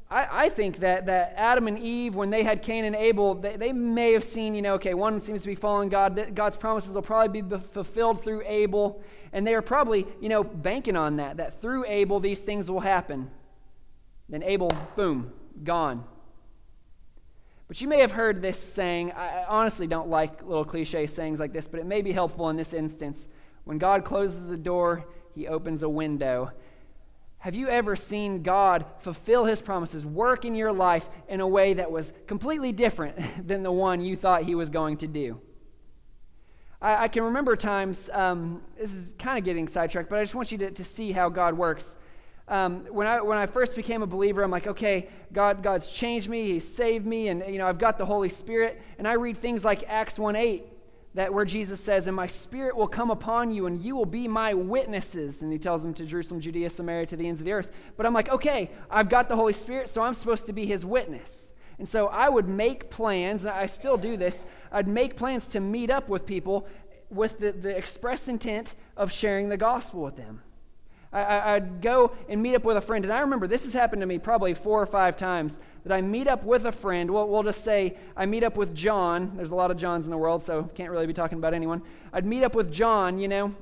I, 0.09 0.45
I, 0.45 0.49
think 0.49 0.79
that, 0.79 1.07
that 1.07 1.33
Adam 1.35 1.67
and 1.67 1.79
Eve, 1.79 2.15
when 2.15 2.29
they 2.29 2.43
had 2.43 2.61
Cain 2.61 2.85
and 2.85 2.95
Abel, 2.95 3.35
they, 3.35 3.55
they 3.57 3.71
may 3.71 4.13
have 4.13 4.23
seen, 4.23 4.53
you 4.53 4.61
know, 4.61 4.75
okay, 4.75 4.93
one 4.93 5.19
seems 5.19 5.41
to 5.41 5.47
be 5.47 5.55
following 5.55 5.89
God. 5.89 6.35
God's 6.35 6.57
promises 6.57 6.93
will 6.93 7.01
probably 7.01 7.41
be 7.41 7.57
fulfilled 7.71 8.23
through 8.23 8.43
Abel. 8.45 9.01
And 9.35 9.45
they 9.45 9.53
are 9.53 9.61
probably, 9.61 10.07
you 10.21 10.29
know, 10.29 10.45
banking 10.45 10.95
on 10.95 11.17
that, 11.17 11.35
that 11.37 11.61
through 11.61 11.83
Abel 11.87 12.21
these 12.21 12.39
things 12.39 12.71
will 12.71 12.79
happen. 12.79 13.29
Then 14.29 14.41
Abel, 14.43 14.71
boom, 14.95 15.33
gone. 15.61 16.05
But 17.67 17.81
you 17.81 17.89
may 17.89 17.99
have 17.99 18.13
heard 18.13 18.41
this 18.41 18.57
saying. 18.57 19.11
I 19.11 19.43
honestly 19.43 19.87
don't 19.87 20.07
like 20.07 20.41
little 20.41 20.63
cliche 20.63 21.05
sayings 21.05 21.41
like 21.41 21.51
this, 21.51 21.67
but 21.67 21.81
it 21.81 21.85
may 21.85 22.01
be 22.01 22.13
helpful 22.13 22.49
in 22.49 22.55
this 22.55 22.71
instance. 22.71 23.27
When 23.65 23.77
God 23.77 24.05
closes 24.05 24.49
a 24.51 24.57
door, 24.57 25.03
he 25.33 25.49
opens 25.49 25.83
a 25.83 25.89
window. 25.89 26.51
Have 27.39 27.55
you 27.55 27.67
ever 27.67 27.97
seen 27.97 28.41
God 28.41 28.85
fulfill 28.99 29.43
his 29.43 29.61
promises, 29.61 30.05
work 30.05 30.45
in 30.45 30.55
your 30.55 30.71
life 30.71 31.09
in 31.27 31.41
a 31.41 31.47
way 31.47 31.73
that 31.73 31.91
was 31.91 32.13
completely 32.25 32.71
different 32.71 33.17
than 33.47 33.63
the 33.63 33.71
one 33.71 33.99
you 33.99 34.15
thought 34.15 34.43
he 34.43 34.55
was 34.55 34.69
going 34.69 34.95
to 34.97 35.07
do? 35.07 35.41
I, 36.81 37.03
I 37.03 37.07
can 37.07 37.23
remember 37.23 37.55
times, 37.55 38.09
um, 38.13 38.61
this 38.79 38.93
is 38.93 39.13
kind 39.17 39.37
of 39.37 39.43
getting 39.43 39.67
sidetracked, 39.67 40.09
but 40.09 40.19
I 40.19 40.23
just 40.23 40.35
want 40.35 40.51
you 40.51 40.57
to, 40.59 40.71
to 40.71 40.83
see 40.83 41.11
how 41.11 41.29
God 41.29 41.57
works. 41.57 41.97
Um, 42.47 42.85
when, 42.91 43.07
I, 43.07 43.21
when 43.21 43.37
I 43.37 43.47
first 43.47 43.75
became 43.75 44.03
a 44.03 44.07
believer, 44.07 44.43
I'm 44.43 44.51
like, 44.51 44.67
okay, 44.67 45.09
God, 45.33 45.63
God's 45.63 45.89
changed 45.91 46.29
me, 46.29 46.51
He's 46.51 46.67
saved 46.67 47.05
me, 47.05 47.29
and 47.29 47.43
you 47.47 47.57
know, 47.57 47.67
I've 47.67 47.79
got 47.79 47.97
the 47.97 48.05
Holy 48.05 48.29
Spirit. 48.29 48.81
And 48.99 49.07
I 49.07 49.13
read 49.13 49.37
things 49.37 49.65
like 49.65 49.83
Acts 49.87 50.19
1 50.19 50.35
8 50.35 50.65
that 51.15 51.33
where 51.33 51.45
Jesus 51.45 51.79
says, 51.79 52.07
And 52.07 52.15
my 52.15 52.27
spirit 52.27 52.75
will 52.75 52.87
come 52.87 53.09
upon 53.09 53.49
you, 53.49 53.65
and 53.65 53.83
you 53.83 53.95
will 53.95 54.05
be 54.05 54.27
my 54.27 54.53
witnesses. 54.53 55.41
And 55.41 55.51
he 55.51 55.57
tells 55.57 55.81
them 55.81 55.93
to 55.95 56.05
Jerusalem, 56.05 56.41
Judea, 56.41 56.69
Samaria, 56.69 57.07
to 57.07 57.15
the 57.15 57.27
ends 57.27 57.39
of 57.39 57.45
the 57.45 57.53
earth. 57.53 57.71
But 57.97 58.05
I'm 58.05 58.13
like, 58.13 58.29
okay, 58.29 58.69
I've 58.91 59.09
got 59.09 59.27
the 59.29 59.35
Holy 59.35 59.53
Spirit, 59.53 59.89
so 59.89 60.01
I'm 60.01 60.13
supposed 60.13 60.45
to 60.47 60.53
be 60.53 60.65
his 60.65 60.85
witness. 60.85 61.53
And 61.79 61.87
so 61.87 62.07
I 62.07 62.29
would 62.29 62.47
make 62.47 62.89
plans, 62.89 63.41
and 63.43 63.51
I 63.51 63.65
still 63.65 63.97
do 63.97 64.17
this, 64.17 64.45
I'd 64.75 64.89
make 64.89 65.15
plans 65.15 65.47
to 65.47 65.61
meet 65.61 65.89
up 65.89 66.09
with 66.09 66.25
people 66.25 66.67
with 67.09 67.39
the, 67.39 67.53
the 67.53 67.75
express 67.75 68.27
intent 68.27 68.75
of 68.97 69.09
sharing 69.09 69.47
the 69.47 69.55
gospel 69.55 70.01
with 70.01 70.17
them. 70.17 70.41
I, 71.13 71.53
would 71.53 71.81
go 71.81 72.11
and 72.27 72.43
meet 72.43 72.55
up 72.55 72.65
with 72.65 72.75
a 72.75 72.81
friend. 72.81 73.05
And 73.05 73.13
I 73.13 73.21
remember 73.21 73.47
this 73.47 73.63
has 73.63 73.73
happened 73.73 74.01
to 74.01 74.05
me 74.05 74.19
probably 74.19 74.53
four 74.53 74.81
or 74.81 74.85
five 74.85 75.15
times 75.15 75.59
that 75.85 75.93
I 75.93 76.01
meet 76.01 76.27
up 76.27 76.43
with 76.43 76.65
a 76.65 76.73
friend. 76.73 77.09
We'll, 77.09 77.29
we'll 77.29 77.43
just 77.43 77.63
say 77.63 77.95
I 78.17 78.25
meet 78.25 78.43
up 78.43 78.57
with 78.57 78.75
John. 78.75 79.31
There's 79.37 79.51
a 79.51 79.55
lot 79.55 79.71
of 79.71 79.77
Johns 79.77 80.03
in 80.03 80.11
the 80.11 80.17
world, 80.17 80.43
so 80.43 80.63
can't 80.75 80.91
really 80.91 81.07
be 81.07 81.13
talking 81.13 81.37
about 81.37 81.53
anyone. 81.53 81.81
I'd 82.11 82.25
meet 82.25 82.43
up 82.43 82.53
with 82.53 82.69
John, 82.69 83.17
you 83.17 83.29
know. 83.29 83.55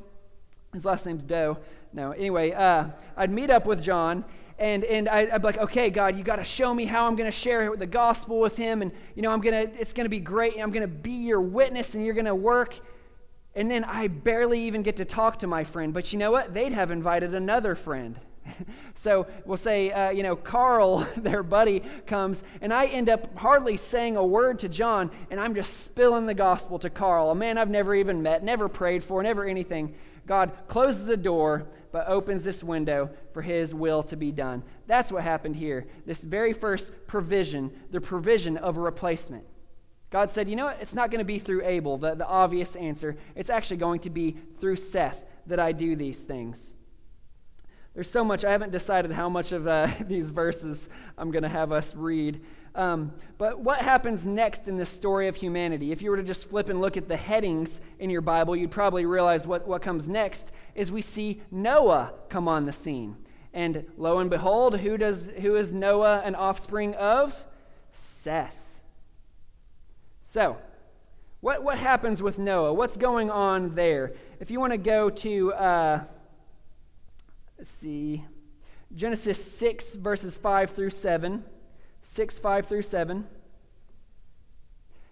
His 0.74 0.84
last 0.84 1.06
name's 1.06 1.24
Doe. 1.24 1.60
No, 1.94 2.12
anyway, 2.14 2.54
uh, 2.54 2.86
I'd 3.16 3.30
meet 3.30 3.52
up 3.52 3.68
with 3.68 3.84
John. 3.84 4.26
And, 4.60 4.84
and 4.84 5.10
I, 5.10 5.38
be 5.38 5.44
like, 5.44 5.58
okay, 5.58 5.90
God, 5.90 6.16
you 6.16 6.24
got 6.24 6.36
to 6.38 6.44
show 6.44 6.74
me 6.74 6.86
how 6.86 7.08
I'm 7.08 7.16
going 7.16 7.30
to 7.30 7.38
share 7.38 7.76
the 7.76 7.88
gospel 7.88 8.40
with 8.40 8.56
him. 8.56 8.82
And, 8.82 8.92
you 9.16 9.22
know, 9.22 9.32
I'm 9.32 9.42
going 9.42 9.68
to, 9.68 9.82
it's 9.82 9.94
going 9.94 10.06
to 10.06 10.10
be 10.10 10.20
great. 10.20 10.60
I'm 10.60 10.72
going 10.72 10.82
to 10.82 10.88
be 10.88 11.12
your 11.12 11.42
witness 11.42 11.96
and 11.96 12.06
you're 12.06 12.14
going 12.14 12.26
to 12.26 12.36
work 12.36 12.80
and 13.56 13.70
then 13.70 13.84
I 13.84 14.08
barely 14.08 14.62
even 14.62 14.82
get 14.82 14.98
to 14.98 15.06
talk 15.06 15.40
to 15.40 15.48
my 15.48 15.64
friend. 15.64 15.94
But 15.94 16.12
you 16.12 16.20
know 16.20 16.32
what? 16.32 16.54
They'd 16.54 16.74
have 16.74 16.92
invited 16.92 17.36
another 17.36 17.76
friend. 17.76 18.20
so 18.96 19.28
we'll 19.46 19.58
say, 19.58 19.92
uh, 19.92 20.10
you 20.10 20.24
know, 20.24 20.36
Carl, 20.36 21.08
their 21.18 21.44
buddy, 21.44 21.82
comes, 22.08 22.44
and 22.62 22.74
I 22.74 22.88
end 22.88 23.10
up 23.10 23.36
hardly 23.38 23.78
saying 23.78 24.18
a 24.18 24.26
word 24.26 24.60
to 24.60 24.70
John, 24.70 25.12
and 25.30 25.40
I'm 25.40 25.56
just 25.56 25.84
spilling 25.84 26.26
the 26.26 26.34
gospel 26.34 26.80
to 26.80 26.90
Carl, 26.90 27.30
a 27.30 27.36
man 27.36 27.58
I've 27.58 27.70
never 27.70 27.94
even 27.96 28.22
met, 28.24 28.44
never 28.44 28.68
prayed 28.68 29.04
for, 29.04 29.22
never 29.22 29.46
anything. 29.46 29.94
God 30.26 30.52
closes 30.68 31.06
the 31.06 31.18
door, 31.18 31.68
but 31.92 32.08
opens 32.08 32.44
this 32.44 32.64
window 32.64 33.10
for 33.34 33.42
his 33.42 33.74
will 33.74 34.04
to 34.04 34.16
be 34.16 34.32
done. 34.32 34.64
That's 34.88 35.12
what 35.12 35.24
happened 35.24 35.56
here. 35.56 35.86
This 36.06 36.24
very 36.24 36.54
first 36.54 36.92
provision, 37.08 37.72
the 37.92 38.02
provision 38.02 38.58
of 38.58 38.78
a 38.78 38.82
replacement. 38.82 39.46
God 40.10 40.30
said, 40.30 40.48
you 40.48 40.56
know 40.56 40.66
what? 40.66 40.78
It's 40.80 40.94
not 40.94 41.10
going 41.12 41.20
to 41.20 41.26
be 41.26 41.40
through 41.40 41.66
Abel, 41.66 41.98
the, 41.98 42.16
the 42.16 42.28
obvious 42.28 42.76
answer. 42.76 43.16
It's 43.36 43.50
actually 43.50 43.78
going 43.78 44.02
to 44.02 44.10
be 44.10 44.38
through 44.60 44.76
Seth 44.76 45.24
that 45.48 45.60
I 45.60 45.72
do 45.72 45.96
these 45.96 46.20
things. 46.20 46.74
There's 47.94 48.10
so 48.10 48.24
much. 48.24 48.44
I 48.44 48.52
haven't 48.52 48.72
decided 48.72 49.12
how 49.12 49.30
much 49.30 49.52
of 49.52 49.68
uh, 49.68 49.88
these 50.02 50.30
verses 50.30 50.90
I'm 51.18 51.32
going 51.32 51.44
to 51.44 51.50
have 51.50 51.72
us 51.72 51.96
read. 51.96 52.42
Um, 52.76 53.14
but 53.38 53.60
what 53.60 53.80
happens 53.80 54.26
next 54.26 54.68
in 54.68 54.78
the 54.78 54.86
story 54.86 55.28
of 55.28 55.36
humanity? 55.36 55.92
If 55.92 56.02
you 56.02 56.10
were 56.10 56.18
to 56.18 56.24
just 56.24 56.50
flip 56.50 56.70
and 56.70 56.82
look 56.82 56.98
at 56.98 57.08
the 57.08 57.18
headings 57.18 57.82
in 58.00 58.10
your 58.10 58.22
Bible, 58.22 58.56
you'd 58.56 58.72
probably 58.72 59.06
realize 59.06 59.46
what, 59.46 59.68
what 59.68 59.82
comes 59.82 60.08
next 60.08 60.52
is 60.74 60.92
we 60.92 61.02
see 61.02 61.42
Noah 61.52 62.14
come 62.30 62.48
on 62.48 62.66
the 62.66 62.72
scene. 62.72 63.16
And 63.54 63.86
lo 63.98 64.18
and 64.18 64.30
behold, 64.30 64.80
who, 64.80 64.98
does, 64.98 65.30
who 65.42 65.56
is 65.56 65.72
Noah 65.72 66.22
an 66.26 66.34
offspring 66.34 66.96
of? 66.96 67.36
Seth. 67.92 68.58
So, 70.26 70.58
what, 71.42 71.64
what 71.64 71.78
happens 71.78 72.24
with 72.24 72.40
Noah? 72.40 72.74
What's 72.74 72.98
going 72.98 73.30
on 73.30 73.76
there? 73.76 74.14
If 74.40 74.50
you 74.50 74.60
want 74.60 74.72
to 74.72 74.78
go 74.78 75.12
to, 75.12 75.54
uh, 75.54 76.04
let's 77.60 77.70
see, 77.70 78.24
Genesis 78.96 79.44
6, 79.58 79.96
verses 79.96 80.36
5 80.36 80.72
through 80.72 80.90
7. 80.90 81.44
6, 82.14 82.38
5 82.38 82.68
through 82.68 82.84
7. 82.84 83.26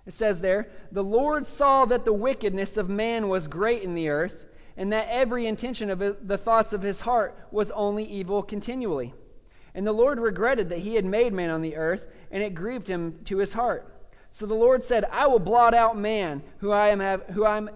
It 0.06 0.14
says 0.14 0.40
there, 0.40 0.70
The 0.92 1.04
Lord 1.04 1.48
saw 1.48 1.86
that 1.86 2.06
the 2.06 2.14
wickedness 2.14 2.78
of 2.78 2.90
man 2.90 3.28
was 3.28 3.48
great 3.48 3.82
in 3.82 3.96
the 3.96 4.10
earth, 4.10 4.46
and 4.78 4.94
that 4.94 5.08
every 5.10 5.48
intention 5.48 5.90
of 5.90 6.28
the 6.28 6.38
thoughts 6.38 6.74
of 6.74 6.84
his 6.84 7.02
heart 7.02 7.36
was 7.50 7.72
only 7.72 8.04
evil 8.04 8.44
continually. 8.44 9.16
And 9.74 9.88
the 9.88 9.94
Lord 9.94 10.20
regretted 10.20 10.70
that 10.70 10.80
he 10.80 10.94
had 10.94 11.06
made 11.06 11.34
man 11.34 11.50
on 11.50 11.64
the 11.64 11.76
earth, 11.76 12.06
and 12.30 12.44
it 12.44 12.54
grieved 12.54 12.88
him 12.88 13.18
to 13.26 13.40
his 13.40 13.54
heart. 13.54 13.88
So 14.30 14.46
the 14.46 14.54
Lord 14.54 14.84
said, 14.84 15.06
I 15.06 15.26
will 15.26 15.40
blot 15.40 15.74
out 15.74 15.98
man, 15.98 16.44
who 16.60 16.70
I 16.70 16.90
am 16.90 17.00
have, 17.00 17.24
who 17.32 17.48
I'm, 17.48 17.68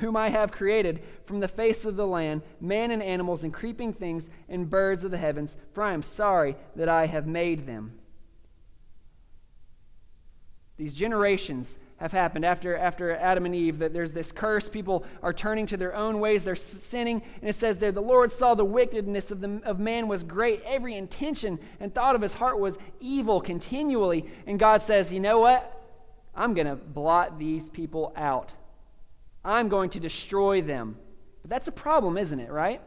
whom 0.00 0.14
I 0.14 0.28
have 0.28 0.52
created 0.52 1.02
from 1.24 1.40
the 1.40 1.48
face 1.48 1.86
of 1.86 1.96
the 1.96 2.06
land, 2.06 2.42
man 2.60 2.90
and 2.90 3.02
animals 3.02 3.44
and 3.44 3.52
creeping 3.52 3.94
things 3.94 4.28
and 4.50 4.68
birds 4.68 5.04
of 5.04 5.10
the 5.10 5.16
heavens, 5.16 5.56
for 5.72 5.82
I 5.82 5.94
am 5.94 6.02
sorry 6.02 6.54
that 6.76 6.90
I 6.90 7.06
have 7.06 7.26
made 7.26 7.66
them. 7.66 7.98
These 10.76 10.94
generations 10.94 11.78
have 11.98 12.10
happened 12.10 12.44
after, 12.44 12.76
after 12.76 13.16
Adam 13.16 13.46
and 13.46 13.54
Eve, 13.54 13.78
that 13.78 13.92
there's 13.92 14.12
this 14.12 14.32
curse. 14.32 14.68
People 14.68 15.04
are 15.22 15.32
turning 15.32 15.66
to 15.66 15.76
their 15.76 15.94
own 15.94 16.18
ways, 16.18 16.42
they're 16.42 16.56
sinning. 16.56 17.22
And 17.40 17.48
it 17.48 17.54
says 17.54 17.78
there, 17.78 17.92
the 17.92 18.00
Lord 18.02 18.32
saw 18.32 18.54
the 18.54 18.64
wickedness 18.64 19.30
of, 19.30 19.40
the, 19.40 19.60
of 19.64 19.78
man 19.78 20.08
was 20.08 20.24
great. 20.24 20.60
Every 20.64 20.96
intention 20.96 21.58
and 21.78 21.94
thought 21.94 22.16
of 22.16 22.20
his 22.20 22.34
heart 22.34 22.58
was 22.58 22.76
evil 23.00 23.40
continually. 23.40 24.26
And 24.46 24.58
God 24.58 24.82
says, 24.82 25.12
You 25.12 25.20
know 25.20 25.38
what? 25.40 25.70
I'm 26.34 26.54
going 26.54 26.66
to 26.66 26.74
blot 26.74 27.38
these 27.38 27.68
people 27.68 28.12
out. 28.16 28.50
I'm 29.44 29.68
going 29.68 29.90
to 29.90 30.00
destroy 30.00 30.62
them. 30.62 30.96
But 31.42 31.50
that's 31.50 31.68
a 31.68 31.72
problem, 31.72 32.18
isn't 32.18 32.40
it, 32.40 32.50
right? 32.50 32.80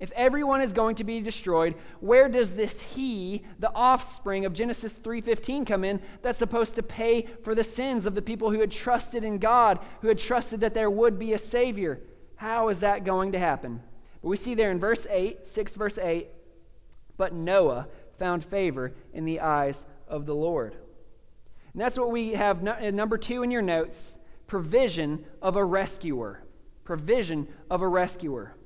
If 0.00 0.10
everyone 0.12 0.62
is 0.62 0.72
going 0.72 0.96
to 0.96 1.04
be 1.04 1.20
destroyed, 1.20 1.74
where 2.00 2.26
does 2.28 2.54
this 2.54 2.80
he, 2.80 3.44
the 3.58 3.72
offspring 3.74 4.46
of 4.46 4.54
Genesis 4.54 4.94
3:15 4.94 5.66
come 5.66 5.84
in 5.84 6.00
that's 6.22 6.38
supposed 6.38 6.74
to 6.76 6.82
pay 6.82 7.28
for 7.44 7.54
the 7.54 7.62
sins 7.62 8.06
of 8.06 8.14
the 8.14 8.22
people 8.22 8.50
who 8.50 8.60
had 8.60 8.72
trusted 8.72 9.24
in 9.24 9.38
God, 9.38 9.78
who 10.00 10.08
had 10.08 10.18
trusted 10.18 10.60
that 10.60 10.72
there 10.72 10.90
would 10.90 11.18
be 11.18 11.34
a 11.34 11.38
savior? 11.38 12.00
How 12.36 12.70
is 12.70 12.80
that 12.80 13.04
going 13.04 13.32
to 13.32 13.38
happen? 13.38 13.82
But 14.22 14.28
we 14.28 14.38
see 14.38 14.54
there 14.54 14.70
in 14.70 14.80
verse 14.80 15.06
8, 15.10 15.44
6 15.44 15.74
verse 15.74 15.98
8, 15.98 16.28
but 17.18 17.34
Noah 17.34 17.86
found 18.18 18.42
favor 18.42 18.94
in 19.12 19.26
the 19.26 19.40
eyes 19.40 19.84
of 20.08 20.24
the 20.24 20.34
Lord. 20.34 20.76
And 21.74 21.80
that's 21.80 21.98
what 21.98 22.10
we 22.10 22.32
have 22.32 22.66
uh, 22.66 22.90
number 22.90 23.18
two 23.18 23.42
in 23.42 23.50
your 23.50 23.62
notes 23.62 24.16
provision 24.46 25.24
of 25.40 25.56
a 25.56 25.64
rescuer. 25.64 26.42
Provision 26.84 27.46
of 27.70 27.82
a 27.82 27.88
rescuer. 27.88 28.56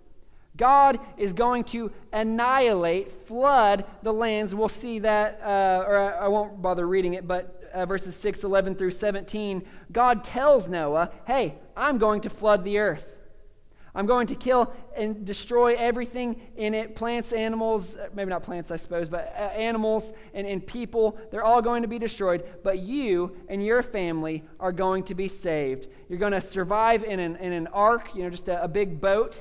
God 0.56 1.00
is 1.16 1.32
going 1.32 1.64
to 1.64 1.90
annihilate, 2.12 3.26
flood 3.26 3.84
the 4.02 4.12
lands. 4.12 4.54
We'll 4.54 4.68
see 4.68 5.00
that, 5.00 5.40
uh, 5.42 5.84
or 5.86 5.98
I, 5.98 6.24
I, 6.24 6.28
won't 6.28 6.62
bother 6.62 6.86
reading 6.86 7.14
it, 7.14 7.26
but 7.26 7.70
uh, 7.74 7.86
verses 7.86 8.14
6, 8.14 8.44
11 8.44 8.76
through 8.76 8.92
17, 8.92 9.64
God 9.90 10.22
tells 10.22 10.68
Noah, 10.68 11.10
hey, 11.26 11.56
I'm 11.76 11.98
going 11.98 12.20
to 12.20 12.30
flood 12.30 12.64
the 12.64 12.78
earth. 12.78 13.14
I'm 13.96 14.06
going 14.06 14.26
to 14.28 14.34
kill 14.34 14.72
and 14.96 15.24
destroy 15.24 15.74
everything 15.74 16.40
in 16.56 16.74
it 16.74 16.96
plants, 16.96 17.32
animals, 17.32 17.96
uh, 17.96 18.08
maybe 18.12 18.30
not 18.30 18.42
plants, 18.42 18.72
I 18.72 18.76
suppose, 18.76 19.08
but 19.08 19.32
uh, 19.36 19.42
animals 19.42 20.12
and, 20.34 20.46
and 20.46 20.64
people. 20.66 21.16
They're 21.30 21.44
all 21.44 21.62
going 21.62 21.82
to 21.82 21.88
be 21.88 21.98
destroyed. 22.00 22.44
But 22.64 22.80
you 22.80 23.36
and 23.48 23.64
your 23.64 23.82
family 23.82 24.42
are 24.58 24.72
going 24.72 25.04
to 25.04 25.14
be 25.14 25.28
saved. 25.28 25.86
You're 26.08 26.18
going 26.18 26.32
to 26.32 26.40
survive 26.40 27.04
in 27.04 27.20
an, 27.20 27.36
in 27.36 27.52
an 27.52 27.68
ark, 27.68 28.14
you 28.16 28.24
know, 28.24 28.30
just 28.30 28.48
a, 28.48 28.64
a 28.64 28.68
big 28.68 29.00
boat. 29.00 29.40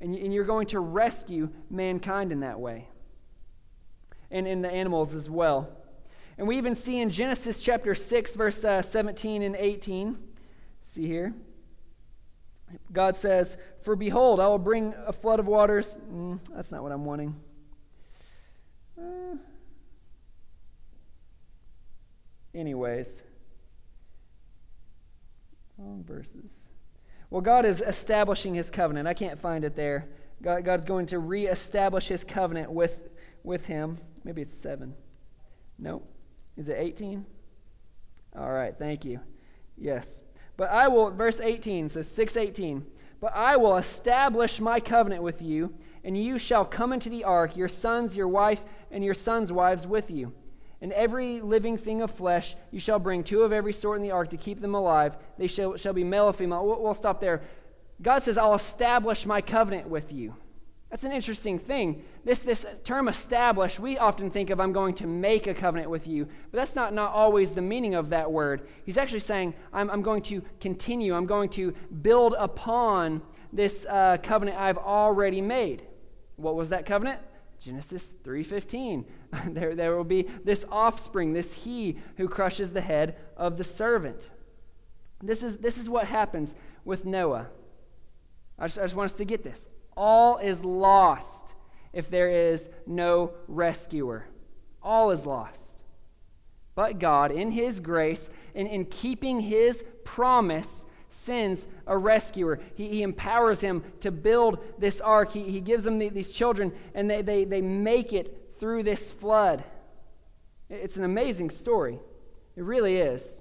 And, 0.00 0.32
you're 0.32 0.44
going 0.44 0.68
to 0.68 0.80
rescue 0.80 1.48
mankind 1.70 2.30
in 2.30 2.40
that 2.40 2.60
way. 2.60 2.88
And 4.30 4.46
in 4.46 4.62
the 4.62 4.70
animals 4.70 5.14
as 5.14 5.28
well. 5.28 5.68
And 6.36 6.46
we 6.46 6.56
even 6.56 6.76
see 6.76 7.00
in 7.00 7.10
Genesis 7.10 7.58
chapter 7.58 7.94
6, 7.94 8.36
verse 8.36 8.64
uh, 8.64 8.80
17 8.80 9.42
and 9.42 9.56
18. 9.56 10.16
See 10.82 11.06
here. 11.06 11.34
God 12.92 13.16
says, 13.16 13.56
For 13.82 13.96
behold, 13.96 14.40
I 14.40 14.46
will 14.46 14.58
bring 14.58 14.94
a 15.06 15.12
flood 15.12 15.40
of 15.40 15.46
waters. 15.46 15.98
Mm, 16.12 16.38
that's 16.54 16.70
not 16.70 16.82
what 16.82 16.92
I'm 16.92 17.04
wanting. 17.04 17.34
Uh, 18.98 19.36
anyways, 22.54 23.22
wrong 25.76 26.04
verses. 26.06 26.67
Well, 27.30 27.40
God 27.40 27.66
is 27.66 27.82
establishing 27.86 28.54
his 28.54 28.70
covenant. 28.70 29.06
I 29.06 29.14
can't 29.14 29.38
find 29.38 29.64
it 29.64 29.76
there. 29.76 30.08
God, 30.42 30.64
God's 30.64 30.86
going 30.86 31.06
to 31.06 31.18
reestablish 31.18 32.08
his 32.08 32.24
covenant 32.24 32.70
with, 32.70 32.96
with 33.42 33.66
him. 33.66 33.98
Maybe 34.24 34.42
it's 34.42 34.56
7. 34.56 34.94
No. 35.78 36.02
Is 36.56 36.68
it 36.68 36.76
18? 36.78 37.24
All 38.36 38.50
right, 38.50 38.74
thank 38.78 39.04
you. 39.04 39.20
Yes. 39.76 40.22
But 40.56 40.70
I 40.70 40.88
will, 40.88 41.10
verse 41.10 41.40
18 41.40 41.88
says 41.88 42.08
618, 42.10 42.84
but 43.20 43.34
I 43.34 43.56
will 43.56 43.76
establish 43.76 44.60
my 44.60 44.80
covenant 44.80 45.22
with 45.22 45.42
you 45.42 45.74
and 46.04 46.16
you 46.16 46.38
shall 46.38 46.64
come 46.64 46.92
into 46.92 47.10
the 47.10 47.24
ark, 47.24 47.56
your 47.56 47.68
sons, 47.68 48.16
your 48.16 48.28
wife, 48.28 48.62
and 48.90 49.04
your 49.04 49.14
sons' 49.14 49.52
wives 49.52 49.86
with 49.86 50.10
you. 50.10 50.32
And 50.80 50.92
every 50.92 51.40
living 51.40 51.76
thing 51.76 52.02
of 52.02 52.10
flesh 52.10 52.54
you 52.70 52.78
shall 52.78 52.98
bring 52.98 53.24
two 53.24 53.42
of 53.42 53.52
every 53.52 53.72
sort 53.72 53.96
in 53.96 54.02
the 54.02 54.12
ark 54.12 54.30
to 54.30 54.36
keep 54.36 54.60
them 54.60 54.74
alive. 54.74 55.16
They 55.36 55.48
shall, 55.48 55.76
shall 55.76 55.92
be 55.92 56.04
male 56.04 56.26
or 56.26 56.32
female. 56.32 56.64
We'll, 56.64 56.82
we'll 56.82 56.94
stop 56.94 57.20
there. 57.20 57.42
God 58.00 58.22
says, 58.22 58.38
I'll 58.38 58.54
establish 58.54 59.26
my 59.26 59.40
covenant 59.40 59.88
with 59.88 60.12
you. 60.12 60.34
That's 60.90 61.04
an 61.04 61.12
interesting 61.12 61.58
thing. 61.58 62.02
This, 62.24 62.38
this 62.38 62.64
term 62.82 63.08
establish, 63.08 63.78
we 63.78 63.98
often 63.98 64.30
think 64.30 64.48
of 64.50 64.58
I'm 64.58 64.72
going 64.72 64.94
to 64.96 65.06
make 65.06 65.46
a 65.46 65.52
covenant 65.52 65.90
with 65.90 66.06
you, 66.06 66.24
but 66.24 66.58
that's 66.58 66.74
not, 66.74 66.94
not 66.94 67.12
always 67.12 67.50
the 67.50 67.60
meaning 67.60 67.94
of 67.94 68.08
that 68.10 68.30
word. 68.30 68.68
He's 68.86 68.96
actually 68.96 69.20
saying, 69.20 69.54
I'm, 69.72 69.90
I'm 69.90 70.00
going 70.00 70.22
to 70.22 70.42
continue, 70.60 71.14
I'm 71.14 71.26
going 71.26 71.50
to 71.50 71.74
build 72.00 72.34
upon 72.38 73.20
this 73.52 73.84
uh, 73.86 74.16
covenant 74.22 74.58
I've 74.58 74.78
already 74.78 75.42
made. 75.42 75.82
What 76.36 76.54
was 76.54 76.70
that 76.70 76.86
covenant? 76.86 77.20
Genesis 77.60 78.12
3:15. 78.24 79.04
there, 79.48 79.74
there 79.74 79.96
will 79.96 80.04
be 80.04 80.28
this 80.44 80.64
offspring, 80.70 81.32
this 81.32 81.54
he 81.54 81.98
who 82.16 82.28
crushes 82.28 82.72
the 82.72 82.80
head 82.80 83.16
of 83.36 83.56
the 83.56 83.64
servant. 83.64 84.30
This 85.22 85.42
is, 85.42 85.56
this 85.56 85.78
is 85.78 85.88
what 85.88 86.06
happens 86.06 86.54
with 86.84 87.04
Noah. 87.04 87.48
I 88.58 88.66
just, 88.66 88.78
I 88.78 88.82
just 88.82 88.94
want 88.94 89.10
us 89.10 89.16
to 89.18 89.24
get 89.24 89.42
this. 89.42 89.68
All 89.96 90.38
is 90.38 90.64
lost 90.64 91.54
if 91.92 92.10
there 92.10 92.30
is 92.30 92.68
no 92.86 93.32
rescuer. 93.48 94.26
All 94.82 95.10
is 95.10 95.26
lost. 95.26 95.60
But 96.74 97.00
God, 97.00 97.32
in 97.32 97.50
His 97.50 97.80
grace, 97.80 98.30
and 98.54 98.68
in 98.68 98.84
keeping 98.84 99.40
His 99.40 99.84
promise, 100.04 100.84
sends 101.18 101.66
a 101.86 101.96
rescuer. 101.96 102.60
He, 102.74 102.88
he 102.88 103.02
empowers 103.02 103.60
him 103.60 103.82
to 104.00 104.10
build 104.10 104.58
this 104.78 105.00
ark. 105.00 105.32
He, 105.32 105.42
he 105.44 105.60
gives 105.60 105.84
them 105.84 105.98
the, 105.98 106.08
these 106.08 106.30
children, 106.30 106.72
and 106.94 107.10
they, 107.10 107.22
they, 107.22 107.44
they 107.44 107.60
make 107.60 108.12
it 108.12 108.54
through 108.58 108.84
this 108.84 109.10
flood. 109.10 109.64
It's 110.70 110.96
an 110.96 111.04
amazing 111.04 111.50
story. 111.50 111.98
It 112.56 112.62
really 112.62 112.96
is. 112.96 113.40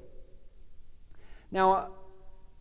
Now, 1.51 1.89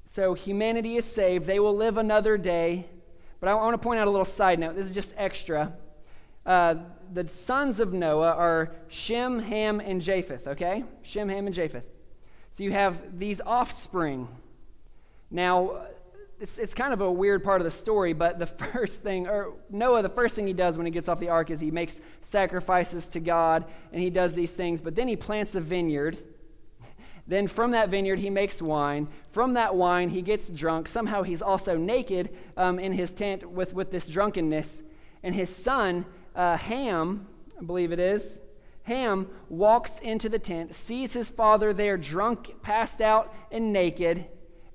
so 0.05 0.35
humanity 0.35 0.97
is 0.97 1.05
saved. 1.05 1.47
They 1.47 1.61
will 1.61 1.75
live 1.77 1.99
another 1.99 2.37
day. 2.37 2.87
But 3.41 3.49
I 3.49 3.55
want 3.55 3.75
to 3.75 3.79
point 3.79 4.01
out 4.01 4.09
a 4.09 4.11
little 4.11 4.25
side 4.25 4.59
note. 4.59 4.77
This 4.77 4.87
is 4.87 4.95
just 4.95 5.15
extra. 5.17 5.73
Uh, 6.45 6.77
the 7.13 7.27
sons 7.29 7.81
of 7.81 7.93
Noah 7.93 8.33
are 8.33 8.73
Shem, 8.89 9.39
Ham, 9.39 9.81
and 9.81 10.01
Japheth, 10.01 10.47
okay? 10.47 10.85
Shem, 11.03 11.29
Ham, 11.29 11.47
and 11.47 11.55
Japheth. 11.55 11.85
So 12.57 12.65
you 12.65 12.73
have 12.73 13.19
these 13.19 13.41
offspring. 13.45 14.29
Now, 15.31 15.87
it's, 16.41 16.59
it's 16.59 16.75
kind 16.75 16.93
of 16.93 17.01
a 17.01 17.11
weird 17.11 17.43
part 17.43 17.61
of 17.61 17.65
the 17.65 17.71
story, 17.71 18.13
but 18.13 18.39
the 18.39 18.47
first 18.73 19.03
thing, 19.03 19.27
or 19.27 19.55
Noah, 19.71 20.03
the 20.03 20.09
first 20.09 20.35
thing 20.35 20.47
he 20.47 20.53
does 20.53 20.77
when 20.77 20.87
he 20.87 20.93
gets 20.93 21.09
off 21.09 21.19
the 21.19 21.29
ark 21.29 21.51
is 21.51 21.61
he 21.61 21.71
makes 21.71 22.01
sacrifices 22.23 23.09
to 23.09 23.21
God 23.21 23.65
and 23.93 24.01
he 24.01 24.11
does 24.11 24.35
these 24.35 24.53
things, 24.53 24.81
but 24.81 24.95
then 24.95 25.09
he 25.09 25.17
plants 25.17 25.55
a 25.55 25.61
vineyard. 25.61 26.19
Then 27.29 27.49
from 27.49 27.73
that 27.73 27.89
vineyard, 27.89 28.21
he 28.21 28.31
makes 28.31 28.63
wine. 28.63 29.09
From 29.33 29.55
that 29.55 29.75
wine, 29.75 30.11
he 30.11 30.23
gets 30.23 30.49
drunk. 30.49 30.87
Somehow, 30.87 31.25
he's 31.25 31.43
also 31.43 31.77
naked 31.77 32.31
um, 32.57 32.79
in 32.79 32.93
his 32.93 33.11
tent 33.11 33.45
with, 33.45 33.75
with 33.75 33.91
this 33.91 34.07
drunkenness. 34.07 34.85
And 35.25 35.35
his 35.35 35.51
son, 35.51 36.05
uh, 36.37 36.57
Ham, 36.57 37.27
I 37.61 37.65
believe 37.65 37.91
it 37.91 37.99
is, 37.99 38.41
Ham 38.85 39.27
walks 39.49 39.99
into 39.99 40.29
the 40.29 40.39
tent, 40.39 40.77
sees 40.77 41.15
his 41.15 41.29
father 41.29 41.75
there, 41.75 41.97
drunk, 41.97 42.63
passed 42.63 43.01
out, 43.01 43.35
and 43.51 43.73
naked 43.73 44.27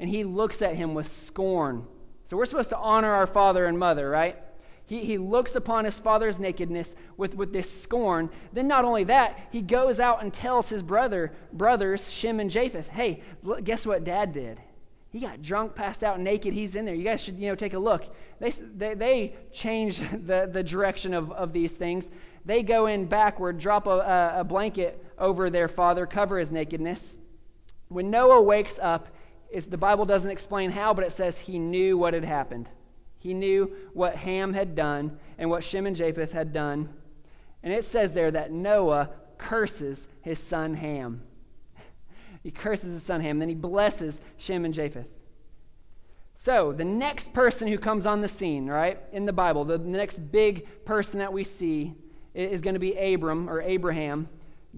and 0.02 0.10
he 0.10 0.24
looks 0.24 0.64
at 0.64 0.76
him 0.76 0.96
with 0.96 1.10
scorn. 1.10 1.86
So 2.26 2.36
we're 2.36 2.46
supposed 2.46 2.70
to 2.70 2.78
honor 2.78 3.14
our 3.14 3.28
father 3.28 3.68
and 3.68 3.78
mother, 3.78 4.10
right? 4.10 4.36
He, 4.88 5.06
he 5.06 5.20
looks 5.20 5.56
upon 5.56 5.86
his 5.86 6.00
father's 6.00 6.40
nakedness 6.40 6.96
with, 7.18 7.36
with 7.36 7.54
this 7.54 7.72
scorn. 7.82 8.32
Then, 8.52 8.68
not 8.68 8.84
only 8.84 9.04
that, 9.06 9.40
he 9.52 9.62
goes 9.62 10.00
out 10.00 10.24
and 10.24 10.34
tells 10.34 10.70
his 10.70 10.82
brother, 10.82 11.32
brothers, 11.54 12.12
Shem 12.12 12.40
and 12.40 12.50
Japheth, 12.50 12.90
hey, 12.90 13.22
look, 13.44 13.64
guess 13.64 13.86
what 13.86 14.04
dad 14.04 14.34
did? 14.34 14.60
He 15.12 15.20
got 15.20 15.44
drunk, 15.44 15.76
passed 15.76 16.04
out, 16.04 16.20
naked. 16.20 16.54
He's 16.54 16.76
in 16.76 16.86
there. 16.86 16.96
You 16.96 17.04
guys 17.04 17.22
should, 17.22 17.38
you 17.38 17.48
know, 17.48 17.56
take 17.56 17.74
a 17.74 17.80
look. 17.80 18.12
They, 18.40 18.50
they, 18.50 18.96
they 18.96 19.36
change 19.54 20.00
the, 20.12 20.50
the 20.52 20.64
direction 20.64 21.14
of, 21.14 21.32
of 21.32 21.54
these 21.54 21.74
things. 21.74 22.10
They 22.44 22.64
go 22.64 22.88
in 22.88 23.06
backward, 23.06 23.60
drop 23.60 23.86
a, 23.86 24.34
a 24.38 24.44
blanket 24.44 25.06
over 25.20 25.52
their 25.52 25.68
father, 25.68 26.08
cover 26.08 26.40
his 26.40 26.52
nakedness. 26.52 27.20
When 27.90 28.10
Noah 28.10 28.42
wakes 28.42 28.80
up, 28.82 29.10
the 29.54 29.78
Bible 29.78 30.06
doesn't 30.06 30.30
explain 30.30 30.72
how, 30.72 30.94
but 30.94 31.04
it 31.04 31.12
says 31.12 31.40
he 31.40 31.60
knew 31.60 31.98
what 31.98 32.14
had 32.14 32.24
happened. 32.24 32.70
He 33.18 33.34
knew 33.34 33.72
what 33.94 34.16
Ham 34.16 34.54
had 34.54 34.76
done 34.76 35.20
and 35.38 35.50
what 35.50 35.64
Shem 35.64 35.86
and 35.86 35.96
Japheth 35.96 36.32
had 36.32 36.54
done. 36.54 36.90
And 37.64 37.72
it 37.72 37.86
says 37.86 38.14
there 38.14 38.32
that 38.32 38.52
Noah 38.52 39.12
curses 39.38 40.08
his 40.22 40.40
son 40.40 40.74
Ham. 40.74 41.22
he 42.44 42.52
curses 42.52 42.94
his 42.94 43.04
son 43.04 43.22
Ham, 43.22 43.40
then 43.40 43.50
he 43.50 43.56
blesses 43.56 44.22
Shem 44.38 44.66
and 44.66 44.74
Japheth. 44.74 45.08
So, 46.36 46.72
the 46.72 46.84
next 46.86 47.34
person 47.34 47.68
who 47.68 47.78
comes 47.78 48.08
on 48.08 48.22
the 48.22 48.28
scene, 48.28 48.66
right, 48.66 49.00
in 49.12 49.26
the 49.26 49.34
Bible, 49.34 49.64
the 49.64 49.78
next 49.78 50.18
big 50.32 50.86
person 50.86 51.20
that 51.20 51.32
we 51.32 51.44
see 51.44 51.94
is 52.34 52.62
going 52.62 52.74
to 52.74 52.80
be 52.80 52.96
Abram 52.96 53.48
or 53.48 53.62
Abraham. 53.62 54.28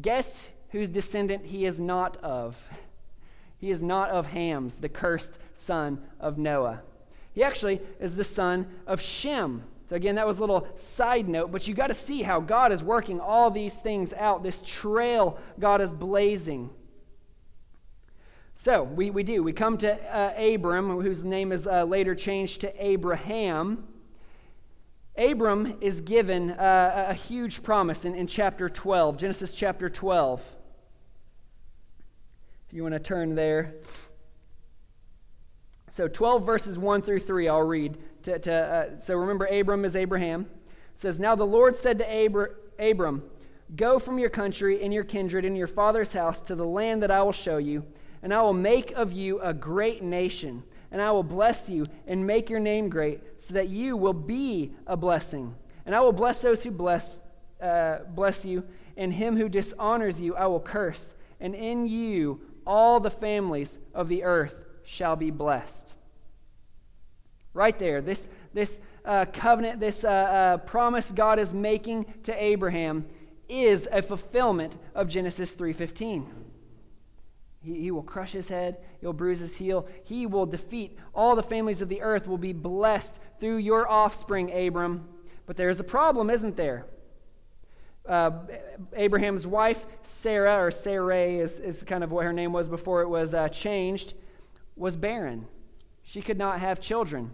Guess 0.02 0.50
whose 0.72 0.90
descendant 0.90 1.46
he 1.46 1.66
is 1.66 1.80
not 1.80 2.18
of? 2.18 2.58
He 3.64 3.72
is 3.72 3.82
not 3.82 4.10
of 4.10 4.26
Ham's, 4.26 4.76
the 4.76 4.90
cursed 4.90 5.40
son 5.56 6.02
of 6.20 6.38
Noah. 6.38 6.82
He 7.32 7.44
actually 7.44 7.80
is 7.98 8.14
the 8.14 8.24
son 8.26 8.68
of 8.86 9.00
Shem. 9.00 9.64
So, 9.90 9.96
again, 9.96 10.16
that 10.16 10.28
was 10.28 10.40
a 10.40 10.42
little 10.42 10.68
side 10.76 11.30
note, 11.30 11.50
but 11.50 11.66
you 11.66 11.74
got 11.74 11.88
to 11.88 11.94
see 11.94 12.24
how 12.24 12.42
God 12.42 12.74
is 12.74 12.84
working 12.84 13.22
all 13.22 13.50
these 13.50 13.76
things 13.76 14.12
out, 14.12 14.44
this 14.44 14.62
trail 14.66 15.40
God 15.62 15.80
is 15.80 15.94
blazing. 15.94 16.72
So, 18.58 18.84
we, 18.84 19.12
we 19.12 19.24
do. 19.24 19.42
We 19.42 19.54
come 19.54 19.78
to 19.78 19.94
uh, 20.14 20.34
Abram, 20.38 21.00
whose 21.00 21.24
name 21.24 21.54
is 21.54 21.66
uh, 21.66 21.86
later 21.86 22.16
changed 22.16 22.60
to 22.62 22.86
Abraham. 22.86 23.86
Abram 25.18 25.78
is 25.80 26.02
given 26.02 26.52
uh, 26.52 27.06
a 27.08 27.14
huge 27.14 27.64
promise 27.64 28.04
in, 28.04 28.14
in 28.14 28.28
chapter 28.28 28.68
12, 28.68 29.16
Genesis 29.16 29.54
chapter 29.54 29.90
12 29.90 30.44
you 32.74 32.82
want 32.82 32.94
to 32.94 33.00
turn 33.00 33.36
there. 33.36 33.76
So 35.92 36.08
12 36.08 36.44
verses 36.44 36.80
1 36.80 37.04
through 37.04 37.20
3, 37.20 37.48
I'll 37.48 37.62
read. 37.62 38.00
To, 38.24 38.40
to, 38.40 38.54
uh, 38.54 39.00
so 39.00 39.16
remember, 39.16 39.46
Abram 39.46 39.86
is 39.86 39.96
Abraham. 39.96 40.42
It 40.42 41.00
says, 41.00 41.20
Now 41.20 41.36
the 41.36 41.46
Lord 41.46 41.78
said 41.78 42.00
to 42.00 42.26
Abra- 42.26 42.50
Abram, 42.80 43.22
Go 43.76 44.00
from 44.00 44.18
your 44.18 44.32
country 44.32 44.84
and 44.84 44.92
your 44.92 45.04
kindred 45.04 45.46
and 45.46 45.56
your 45.56 45.68
father's 45.68 46.14
house 46.14 46.42
to 46.42 46.56
the 46.56 46.66
land 46.66 47.04
that 47.04 47.12
I 47.12 47.22
will 47.22 47.32
show 47.32 47.58
you, 47.58 47.86
and 48.24 48.34
I 48.34 48.42
will 48.42 48.54
make 48.54 48.92
of 48.94 49.12
you 49.12 49.40
a 49.42 49.54
great 49.54 50.02
nation, 50.02 50.64
and 50.92 51.00
I 51.00 51.12
will 51.12 51.24
bless 51.24 51.70
you 51.70 51.86
and 52.08 52.26
make 52.26 52.50
your 52.50 52.60
name 52.60 52.90
great, 52.90 53.22
so 53.38 53.54
that 53.54 53.70
you 53.70 53.96
will 53.96 54.14
be 54.14 54.74
a 54.88 54.98
blessing. 54.98 55.54
And 55.86 55.94
I 55.94 56.00
will 56.00 56.12
bless 56.12 56.42
those 56.42 56.64
who 56.64 56.72
bless, 56.72 57.20
uh, 57.62 58.00
bless 58.16 58.44
you, 58.44 58.64
and 58.98 59.14
him 59.14 59.38
who 59.38 59.48
dishonors 59.48 60.20
you 60.20 60.36
I 60.36 60.48
will 60.48 60.60
curse, 60.60 61.14
and 61.40 61.54
in 61.54 61.86
you 61.86 62.42
all 62.66 63.00
the 63.00 63.10
families 63.10 63.78
of 63.94 64.08
the 64.08 64.24
earth 64.24 64.56
shall 64.84 65.16
be 65.16 65.32
blessed. 65.32 65.96
Right 67.54 67.78
there, 67.78 68.02
this, 68.02 68.30
this 68.54 68.80
uh, 69.06 69.26
covenant, 69.32 69.80
this 69.80 70.04
uh, 70.04 70.10
uh, 70.10 70.58
promise 70.58 71.12
God 71.12 71.40
is 71.40 71.54
making 71.54 72.06
to 72.24 72.44
Abraham 72.44 73.06
is 73.48 73.88
a 73.92 74.02
fulfillment 74.02 74.76
of 74.96 75.08
Genesis 75.08 75.54
3.15. 75.54 76.26
He, 77.62 77.80
he 77.80 77.92
will 77.92 78.04
crush 78.04 78.32
his 78.32 78.50
head, 78.50 78.78
he'll 79.02 79.14
bruise 79.14 79.40
his 79.40 79.56
heel, 79.56 79.88
he 80.04 80.26
will 80.26 80.46
defeat 80.46 80.98
all 81.14 81.36
the 81.36 81.44
families 81.44 81.82
of 81.82 81.90
the 81.90 82.02
earth 82.02 82.28
will 82.28 82.38
be 82.38 82.54
blessed 82.54 83.20
through 83.40 83.58
your 83.58 83.88
offspring, 83.88 84.52
Abram. 84.52 85.08
But 85.46 85.58
there's 85.58 85.80
a 85.80 85.84
problem, 85.84 86.30
isn't 86.30 86.56
there? 86.56 86.86
Uh, 88.08 88.32
Abraham's 88.96 89.48
wife, 89.48 89.86
Sarah, 90.04 90.64
or 90.64 90.72
Sarai 90.72 91.40
is, 91.40 91.60
is 91.60 91.84
kind 91.84 92.04
of 92.04 92.12
what 92.12 92.26
her 92.26 92.34
name 92.34 92.52
was 92.52 92.68
before 92.68 93.02
it 93.02 93.08
was 93.08 93.34
uh, 93.34 93.48
changed, 93.50 94.14
was 94.76 94.96
barren. 94.96 95.46
She 96.04 96.22
could 96.22 96.38
not 96.38 96.60
have 96.60 96.82
children. 96.82 97.34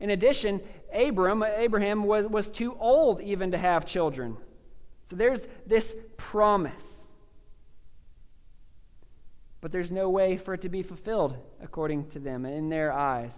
In 0.00 0.10
addition, 0.10 0.60
Abram, 0.92 1.42
Abraham 1.42 2.04
was, 2.04 2.26
was 2.26 2.48
too 2.48 2.76
old 2.78 3.20
even 3.20 3.50
to 3.50 3.58
have 3.58 3.86
children. 3.86 4.36
So 5.08 5.16
there's 5.16 5.48
this 5.66 5.96
promise. 6.16 7.12
But 9.60 9.72
there's 9.72 9.90
no 9.90 10.10
way 10.10 10.36
for 10.36 10.54
it 10.54 10.62
to 10.62 10.68
be 10.68 10.82
fulfilled 10.82 11.36
according 11.62 12.08
to 12.10 12.18
them 12.18 12.44
in 12.44 12.68
their 12.68 12.92
eyes. 12.92 13.34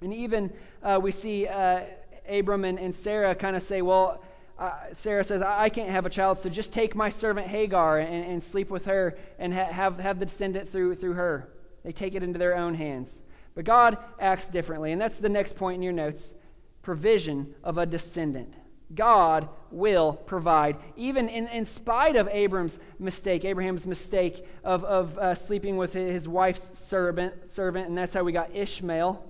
And 0.00 0.12
even 0.12 0.52
uh, 0.82 0.98
we 1.02 1.12
see 1.12 1.46
uh, 1.46 1.80
Abram 2.28 2.64
and, 2.64 2.78
and 2.78 2.94
Sarah 2.94 3.34
kind 3.34 3.56
of 3.56 3.62
say, 3.62 3.82
well, 3.82 4.22
uh, 4.58 4.72
Sarah 4.92 5.22
says, 5.22 5.40
I, 5.40 5.64
I, 5.64 5.68
can't 5.68 5.90
have 5.90 6.04
a 6.04 6.10
child, 6.10 6.38
so 6.38 6.48
just 6.48 6.72
take 6.72 6.96
my 6.96 7.10
servant 7.10 7.46
Hagar 7.46 7.98
and, 7.98 8.24
and 8.24 8.42
sleep 8.42 8.70
with 8.70 8.86
her 8.86 9.16
and 9.38 9.54
ha- 9.54 9.70
have, 9.70 9.98
have 10.00 10.18
the 10.18 10.26
descendant 10.26 10.68
through, 10.68 10.96
through 10.96 11.12
her. 11.12 11.48
They 11.84 11.92
take 11.92 12.14
it 12.14 12.22
into 12.22 12.38
their 12.38 12.56
own 12.56 12.74
hands. 12.74 13.22
But 13.54 13.64
God 13.64 13.98
acts 14.18 14.48
differently, 14.48 14.92
and 14.92 15.00
that's 15.00 15.16
the 15.16 15.28
next 15.28 15.54
point 15.56 15.76
in 15.76 15.82
your 15.82 15.92
notes. 15.92 16.34
provision 16.82 17.54
of 17.62 17.78
a 17.78 17.86
descendant. 17.86 18.54
God 18.94 19.48
will 19.70 20.14
provide, 20.14 20.76
even 20.96 21.28
in, 21.28 21.46
in 21.48 21.64
spite 21.64 22.16
of 22.16 22.26
Abram's 22.28 22.78
mistake, 22.98 23.44
Abraham's 23.44 23.86
mistake 23.86 24.46
of, 24.64 24.82
of 24.84 25.18
uh, 25.18 25.34
sleeping 25.34 25.76
with 25.76 25.92
his 25.92 26.26
wife's 26.26 26.76
servant, 26.78 27.52
servant, 27.52 27.88
and 27.88 27.96
that's 27.96 28.14
how 28.14 28.24
we 28.24 28.32
got 28.32 28.54
Ishmael. 28.54 29.22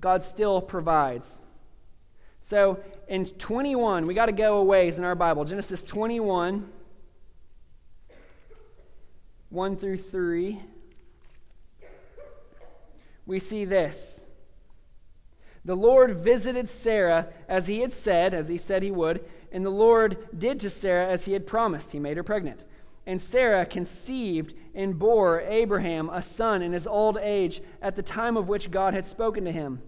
God 0.00 0.22
still 0.22 0.60
provides. 0.60 1.42
So 2.48 2.82
in 3.08 3.26
21, 3.26 4.06
we 4.06 4.14
got 4.14 4.26
to 4.26 4.32
go 4.32 4.56
a 4.56 4.64
ways 4.64 4.96
in 4.96 5.04
our 5.04 5.14
Bible. 5.14 5.44
Genesis 5.44 5.82
21, 5.82 6.66
1 9.50 9.76
through 9.76 9.96
3. 9.98 10.58
We 13.26 13.38
see 13.38 13.66
this. 13.66 14.24
The 15.66 15.74
Lord 15.74 16.20
visited 16.20 16.70
Sarah 16.70 17.26
as 17.50 17.66
he 17.66 17.80
had 17.80 17.92
said, 17.92 18.32
as 18.32 18.48
he 18.48 18.56
said 18.56 18.82
he 18.82 18.92
would, 18.92 19.26
and 19.52 19.62
the 19.62 19.68
Lord 19.68 20.16
did 20.38 20.58
to 20.60 20.70
Sarah 20.70 21.06
as 21.06 21.26
he 21.26 21.34
had 21.34 21.46
promised. 21.46 21.92
He 21.92 21.98
made 21.98 22.16
her 22.16 22.22
pregnant. 22.22 22.60
And 23.04 23.20
Sarah 23.20 23.66
conceived 23.66 24.54
and 24.74 24.98
bore 24.98 25.42
Abraham 25.42 26.08
a 26.08 26.22
son 26.22 26.62
in 26.62 26.72
his 26.72 26.86
old 26.86 27.18
age 27.18 27.60
at 27.82 27.94
the 27.94 28.02
time 28.02 28.38
of 28.38 28.48
which 28.48 28.70
God 28.70 28.94
had 28.94 29.04
spoken 29.04 29.44
to 29.44 29.52
him. 29.52 29.82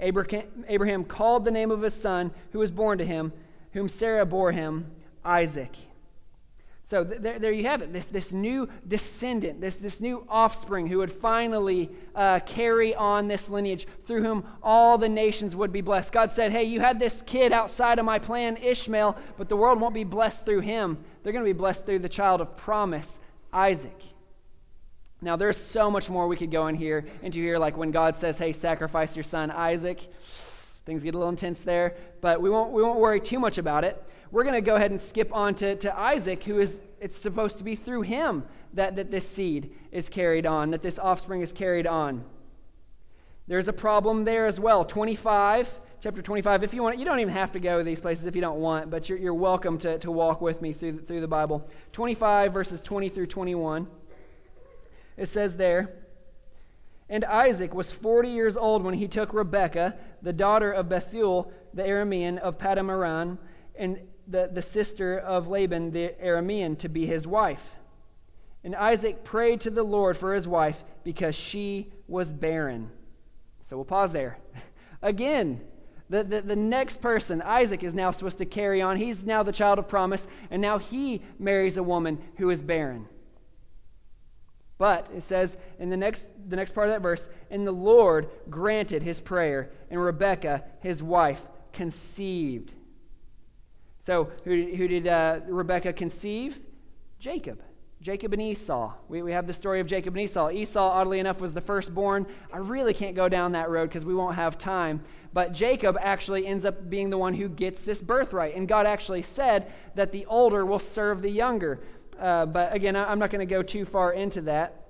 Abraham 0.00 1.04
called 1.04 1.44
the 1.44 1.50
name 1.50 1.70
of 1.70 1.82
his 1.82 1.94
son 1.94 2.30
who 2.52 2.58
was 2.58 2.70
born 2.70 2.98
to 2.98 3.04
him, 3.04 3.32
whom 3.72 3.88
Sarah 3.88 4.26
bore 4.26 4.52
him, 4.52 4.90
Isaac. 5.24 5.76
So 6.86 7.02
there, 7.02 7.38
there 7.38 7.52
you 7.52 7.64
have 7.64 7.80
it, 7.80 7.94
this, 7.94 8.06
this 8.06 8.32
new 8.32 8.68
descendant, 8.86 9.58
this, 9.60 9.78
this 9.78 10.02
new 10.02 10.26
offspring 10.28 10.86
who 10.86 10.98
would 10.98 11.10
finally 11.10 11.90
uh, 12.14 12.40
carry 12.40 12.94
on 12.94 13.26
this 13.26 13.48
lineage 13.48 13.86
through 14.06 14.22
whom 14.22 14.44
all 14.62 14.98
the 14.98 15.08
nations 15.08 15.56
would 15.56 15.72
be 15.72 15.80
blessed. 15.80 16.12
God 16.12 16.30
said, 16.30 16.52
Hey, 16.52 16.64
you 16.64 16.80
had 16.80 17.00
this 17.00 17.22
kid 17.22 17.52
outside 17.52 17.98
of 17.98 18.04
my 18.04 18.18
plan, 18.18 18.58
Ishmael, 18.58 19.16
but 19.38 19.48
the 19.48 19.56
world 19.56 19.80
won't 19.80 19.94
be 19.94 20.04
blessed 20.04 20.44
through 20.44 20.60
him. 20.60 20.98
They're 21.22 21.32
going 21.32 21.44
to 21.44 21.48
be 21.48 21.56
blessed 21.56 21.86
through 21.86 22.00
the 22.00 22.08
child 22.08 22.42
of 22.42 22.54
promise, 22.54 23.18
Isaac. 23.50 24.00
Now, 25.24 25.36
there's 25.36 25.56
so 25.56 25.90
much 25.90 26.08
more 26.08 26.28
we 26.28 26.36
could 26.36 26.50
go 26.50 26.68
in 26.68 26.74
here 26.74 27.04
into 27.22 27.38
here, 27.38 27.58
like 27.58 27.76
when 27.76 27.90
God 27.90 28.14
says, 28.14 28.38
Hey, 28.38 28.52
sacrifice 28.52 29.16
your 29.16 29.24
son, 29.24 29.50
Isaac. 29.50 30.00
Things 30.84 31.02
get 31.02 31.14
a 31.14 31.18
little 31.18 31.30
intense 31.30 31.60
there, 31.60 31.96
but 32.20 32.40
we 32.40 32.50
won't, 32.50 32.72
we 32.72 32.82
won't 32.82 33.00
worry 33.00 33.20
too 33.20 33.38
much 33.38 33.58
about 33.58 33.84
it 33.84 34.04
we're 34.34 34.42
going 34.42 34.54
to 34.54 34.60
go 34.60 34.74
ahead 34.74 34.90
and 34.90 35.00
skip 35.00 35.32
on 35.32 35.54
to, 35.54 35.76
to 35.76 35.96
Isaac, 35.96 36.42
who 36.42 36.58
is, 36.58 36.80
it's 37.00 37.16
supposed 37.16 37.58
to 37.58 37.64
be 37.64 37.76
through 37.76 38.02
him 38.02 38.42
that, 38.72 38.96
that 38.96 39.08
this 39.08 39.28
seed 39.28 39.70
is 39.92 40.08
carried 40.08 40.44
on, 40.44 40.72
that 40.72 40.82
this 40.82 40.98
offspring 40.98 41.40
is 41.40 41.52
carried 41.52 41.86
on. 41.86 42.24
There's 43.46 43.68
a 43.68 43.72
problem 43.72 44.24
there 44.24 44.46
as 44.46 44.58
well. 44.58 44.84
25, 44.84 45.70
chapter 46.00 46.20
25. 46.20 46.64
If 46.64 46.74
you 46.74 46.82
want, 46.82 46.98
you 46.98 47.04
don't 47.04 47.20
even 47.20 47.32
have 47.32 47.52
to 47.52 47.60
go 47.60 47.78
to 47.78 47.84
these 47.84 48.00
places 48.00 48.26
if 48.26 48.34
you 48.34 48.40
don't 48.40 48.58
want, 48.58 48.90
but 48.90 49.08
you're, 49.08 49.18
you're 49.18 49.34
welcome 49.34 49.78
to, 49.78 50.00
to 50.00 50.10
walk 50.10 50.40
with 50.40 50.60
me 50.60 50.72
through, 50.72 50.98
through 51.02 51.20
the 51.20 51.28
Bible. 51.28 51.68
25, 51.92 52.52
verses 52.52 52.80
20 52.80 53.08
through 53.10 53.26
21. 53.26 53.86
It 55.16 55.26
says 55.26 55.56
there, 55.56 55.94
and 57.08 57.24
Isaac 57.24 57.74
was 57.74 57.92
40 57.92 58.30
years 58.30 58.56
old 58.56 58.82
when 58.82 58.94
he 58.94 59.06
took 59.06 59.34
Rebekah, 59.34 59.94
the 60.22 60.32
daughter 60.32 60.72
of 60.72 60.88
Bethuel, 60.88 61.52
the 61.74 61.82
Aramean 61.82 62.38
of 62.38 62.58
Paddan 62.58 62.88
Aram, 62.88 63.38
and 63.76 63.98
the, 64.26 64.48
the 64.52 64.62
sister 64.62 65.18
of 65.18 65.48
Laban 65.48 65.90
the 65.90 66.14
Aramean 66.22 66.78
to 66.78 66.88
be 66.88 67.06
his 67.06 67.26
wife. 67.26 67.76
And 68.62 68.74
Isaac 68.74 69.22
prayed 69.24 69.60
to 69.62 69.70
the 69.70 69.82
Lord 69.82 70.16
for 70.16 70.34
his 70.34 70.48
wife 70.48 70.82
because 71.04 71.34
she 71.34 71.92
was 72.08 72.32
barren. 72.32 72.90
So 73.68 73.76
we'll 73.76 73.84
pause 73.84 74.12
there. 74.12 74.38
Again, 75.02 75.60
the, 76.08 76.24
the, 76.24 76.40
the, 76.40 76.56
next 76.56 77.02
person, 77.02 77.42
Isaac, 77.42 77.82
is 77.82 77.94
now 77.94 78.10
supposed 78.10 78.38
to 78.38 78.46
carry 78.46 78.80
on. 78.80 78.96
He's 78.96 79.22
now 79.22 79.42
the 79.42 79.52
child 79.52 79.78
of 79.78 79.88
promise, 79.88 80.26
and 80.50 80.60
now 80.62 80.78
he 80.78 81.22
marries 81.38 81.76
a 81.76 81.82
woman 81.82 82.18
who 82.36 82.48
is 82.50 82.62
barren. 82.62 83.06
But 84.78 85.08
it 85.14 85.22
says 85.22 85.56
in 85.78 85.88
the 85.88 85.96
next, 85.96 86.26
the 86.48 86.56
next 86.56 86.72
part 86.72 86.88
of 86.88 86.94
that 86.94 87.02
verse, 87.02 87.28
and 87.50 87.66
the 87.66 87.72
Lord 87.72 88.28
granted 88.50 89.02
his 89.02 89.20
prayer, 89.20 89.70
and 89.90 90.02
Rebekah, 90.02 90.64
his 90.80 91.02
wife, 91.02 91.42
conceived. 91.72 92.72
So, 94.00 94.30
who, 94.44 94.74
who 94.76 94.88
did 94.88 95.06
uh, 95.06 95.40
Rebekah 95.46 95.92
conceive? 95.94 96.60
Jacob. 97.18 97.62
Jacob 98.04 98.34
and 98.34 98.42
Esau. 98.42 98.92
We, 99.08 99.22
we 99.22 99.32
have 99.32 99.46
the 99.46 99.54
story 99.54 99.80
of 99.80 99.86
Jacob 99.86 100.14
and 100.14 100.22
Esau. 100.24 100.50
Esau, 100.50 100.90
oddly 100.90 101.20
enough, 101.20 101.40
was 101.40 101.54
the 101.54 101.62
firstborn. 101.62 102.26
I 102.52 102.58
really 102.58 102.92
can't 102.92 103.16
go 103.16 103.30
down 103.30 103.52
that 103.52 103.70
road 103.70 103.88
because 103.88 104.04
we 104.04 104.14
won't 104.14 104.34
have 104.34 104.58
time. 104.58 105.00
But 105.32 105.52
Jacob 105.52 105.96
actually 105.98 106.46
ends 106.46 106.66
up 106.66 106.90
being 106.90 107.08
the 107.08 107.16
one 107.16 107.32
who 107.32 107.48
gets 107.48 107.80
this 107.80 108.02
birthright. 108.02 108.56
And 108.56 108.68
God 108.68 108.84
actually 108.84 109.22
said 109.22 109.72
that 109.94 110.12
the 110.12 110.26
older 110.26 110.66
will 110.66 110.78
serve 110.78 111.22
the 111.22 111.30
younger. 111.30 111.80
Uh, 112.18 112.46
but 112.46 112.74
again, 112.74 112.96
I'm 112.96 113.18
not 113.18 113.30
going 113.30 113.46
to 113.46 113.52
go 113.52 113.62
too 113.62 113.84
far 113.84 114.12
into 114.12 114.42
that. 114.42 114.86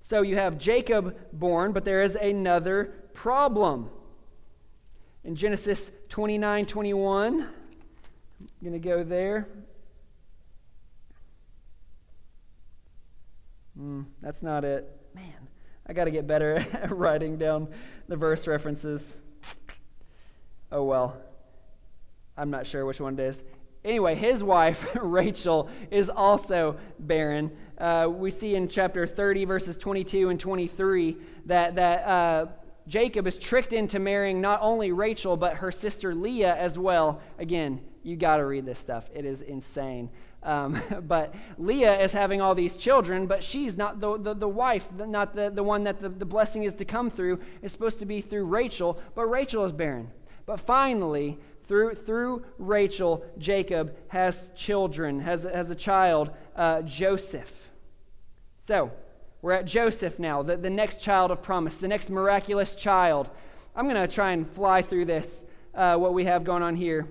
So 0.00 0.22
you 0.22 0.36
have 0.36 0.58
Jacob 0.58 1.16
born, 1.32 1.72
but 1.72 1.84
there 1.84 2.02
is 2.02 2.16
another 2.16 2.92
problem. 3.14 3.90
In 5.24 5.36
Genesis 5.36 5.92
29 6.08 6.66
21, 6.66 7.42
I'm 7.42 8.48
going 8.60 8.72
to 8.72 8.78
go 8.78 9.04
there. 9.04 9.48
Mm, 13.78 14.06
that's 14.20 14.42
not 14.42 14.64
it. 14.64 14.90
Man, 15.14 15.48
I 15.86 15.92
got 15.92 16.04
to 16.04 16.10
get 16.10 16.26
better 16.26 16.56
at 16.72 16.90
writing 16.90 17.38
down 17.38 17.68
the 18.08 18.16
verse 18.16 18.46
references. 18.46 19.16
Oh 20.70 20.84
well. 20.84 21.16
I'm 22.36 22.50
not 22.50 22.66
sure 22.66 22.86
which 22.86 23.00
one 23.00 23.18
it 23.18 23.22
is. 23.22 23.42
Anyway, 23.84 24.14
his 24.14 24.44
wife, 24.44 24.86
Rachel, 24.94 25.68
is 25.90 26.08
also 26.08 26.76
barren. 27.00 27.50
Uh, 27.78 28.08
we 28.08 28.30
see 28.30 28.54
in 28.54 28.68
chapter 28.68 29.06
30, 29.06 29.44
verses 29.44 29.76
22 29.76 30.28
and 30.28 30.38
23, 30.38 31.16
that, 31.46 31.74
that 31.74 32.06
uh, 32.06 32.46
Jacob 32.86 33.26
is 33.26 33.36
tricked 33.36 33.72
into 33.72 33.98
marrying 33.98 34.40
not 34.40 34.60
only 34.62 34.92
Rachel, 34.92 35.36
but 35.36 35.54
her 35.54 35.72
sister 35.72 36.14
Leah 36.14 36.54
as 36.54 36.78
well. 36.78 37.20
Again, 37.38 37.80
you 38.04 38.16
got 38.16 38.36
to 38.36 38.44
read 38.44 38.64
this 38.64 38.78
stuff. 38.78 39.08
It 39.14 39.24
is 39.24 39.42
insane. 39.42 40.10
Um, 40.44 40.80
but 41.02 41.34
Leah 41.58 42.00
is 42.00 42.12
having 42.12 42.40
all 42.40 42.54
these 42.54 42.76
children, 42.76 43.26
but 43.26 43.42
she's 43.42 43.76
not 43.76 44.00
the, 44.00 44.16
the, 44.16 44.34
the 44.34 44.48
wife, 44.48 44.88
not 44.92 45.34
the, 45.34 45.50
the 45.50 45.62
one 45.62 45.84
that 45.84 46.00
the, 46.00 46.08
the 46.08 46.24
blessing 46.24 46.62
is 46.64 46.74
to 46.74 46.84
come 46.84 47.10
through. 47.10 47.40
It's 47.62 47.72
supposed 47.72 47.98
to 48.00 48.06
be 48.06 48.20
through 48.20 48.44
Rachel, 48.44 49.00
but 49.14 49.26
Rachel 49.26 49.64
is 49.64 49.72
barren. 49.72 50.10
But 50.46 50.60
finally, 50.60 51.38
through, 51.72 51.94
through 51.94 52.44
Rachel, 52.58 53.24
Jacob 53.38 53.96
has 54.08 54.44
children, 54.54 55.18
has, 55.20 55.44
has 55.44 55.70
a 55.70 55.74
child, 55.74 56.30
uh, 56.54 56.82
Joseph. 56.82 57.50
So, 58.60 58.90
we're 59.40 59.52
at 59.52 59.64
Joseph 59.64 60.18
now, 60.18 60.42
the, 60.42 60.58
the 60.58 60.68
next 60.68 61.00
child 61.00 61.30
of 61.30 61.40
promise, 61.40 61.76
the 61.76 61.88
next 61.88 62.10
miraculous 62.10 62.74
child. 62.74 63.30
I'm 63.74 63.88
going 63.88 64.06
to 64.06 64.14
try 64.14 64.32
and 64.32 64.46
fly 64.50 64.82
through 64.82 65.06
this, 65.06 65.46
uh, 65.74 65.96
what 65.96 66.12
we 66.12 66.26
have 66.26 66.44
going 66.44 66.62
on 66.62 66.76
here. 66.76 67.08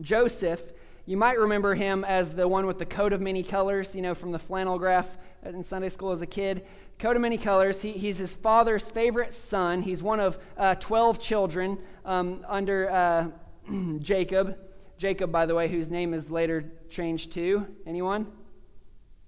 Joseph, 0.00 0.62
you 1.04 1.16
might 1.16 1.40
remember 1.40 1.74
him 1.74 2.04
as 2.04 2.32
the 2.32 2.46
one 2.46 2.66
with 2.66 2.78
the 2.78 2.86
coat 2.86 3.12
of 3.12 3.20
many 3.20 3.42
colors, 3.42 3.92
you 3.92 4.02
know, 4.02 4.14
from 4.14 4.30
the 4.30 4.38
flannel 4.38 4.78
graph 4.78 5.08
in 5.44 5.64
Sunday 5.64 5.88
school 5.88 6.12
as 6.12 6.22
a 6.22 6.26
kid. 6.26 6.64
Coat 7.00 7.16
of 7.16 7.22
many 7.22 7.38
colors. 7.38 7.82
He, 7.82 7.90
he's 7.90 8.18
his 8.18 8.36
father's 8.36 8.88
favorite 8.88 9.34
son. 9.34 9.82
He's 9.82 10.00
one 10.00 10.20
of 10.20 10.38
uh, 10.56 10.76
12 10.76 11.18
children 11.18 11.76
um, 12.04 12.44
under 12.48 12.88
uh, 12.88 13.26
Jacob. 14.00 14.56
Jacob, 14.96 15.32
by 15.32 15.46
the 15.46 15.54
way, 15.54 15.68
whose 15.68 15.90
name 15.90 16.14
is 16.14 16.30
later 16.30 16.64
changed 16.88 17.32
to 17.32 17.66
anyone? 17.86 18.26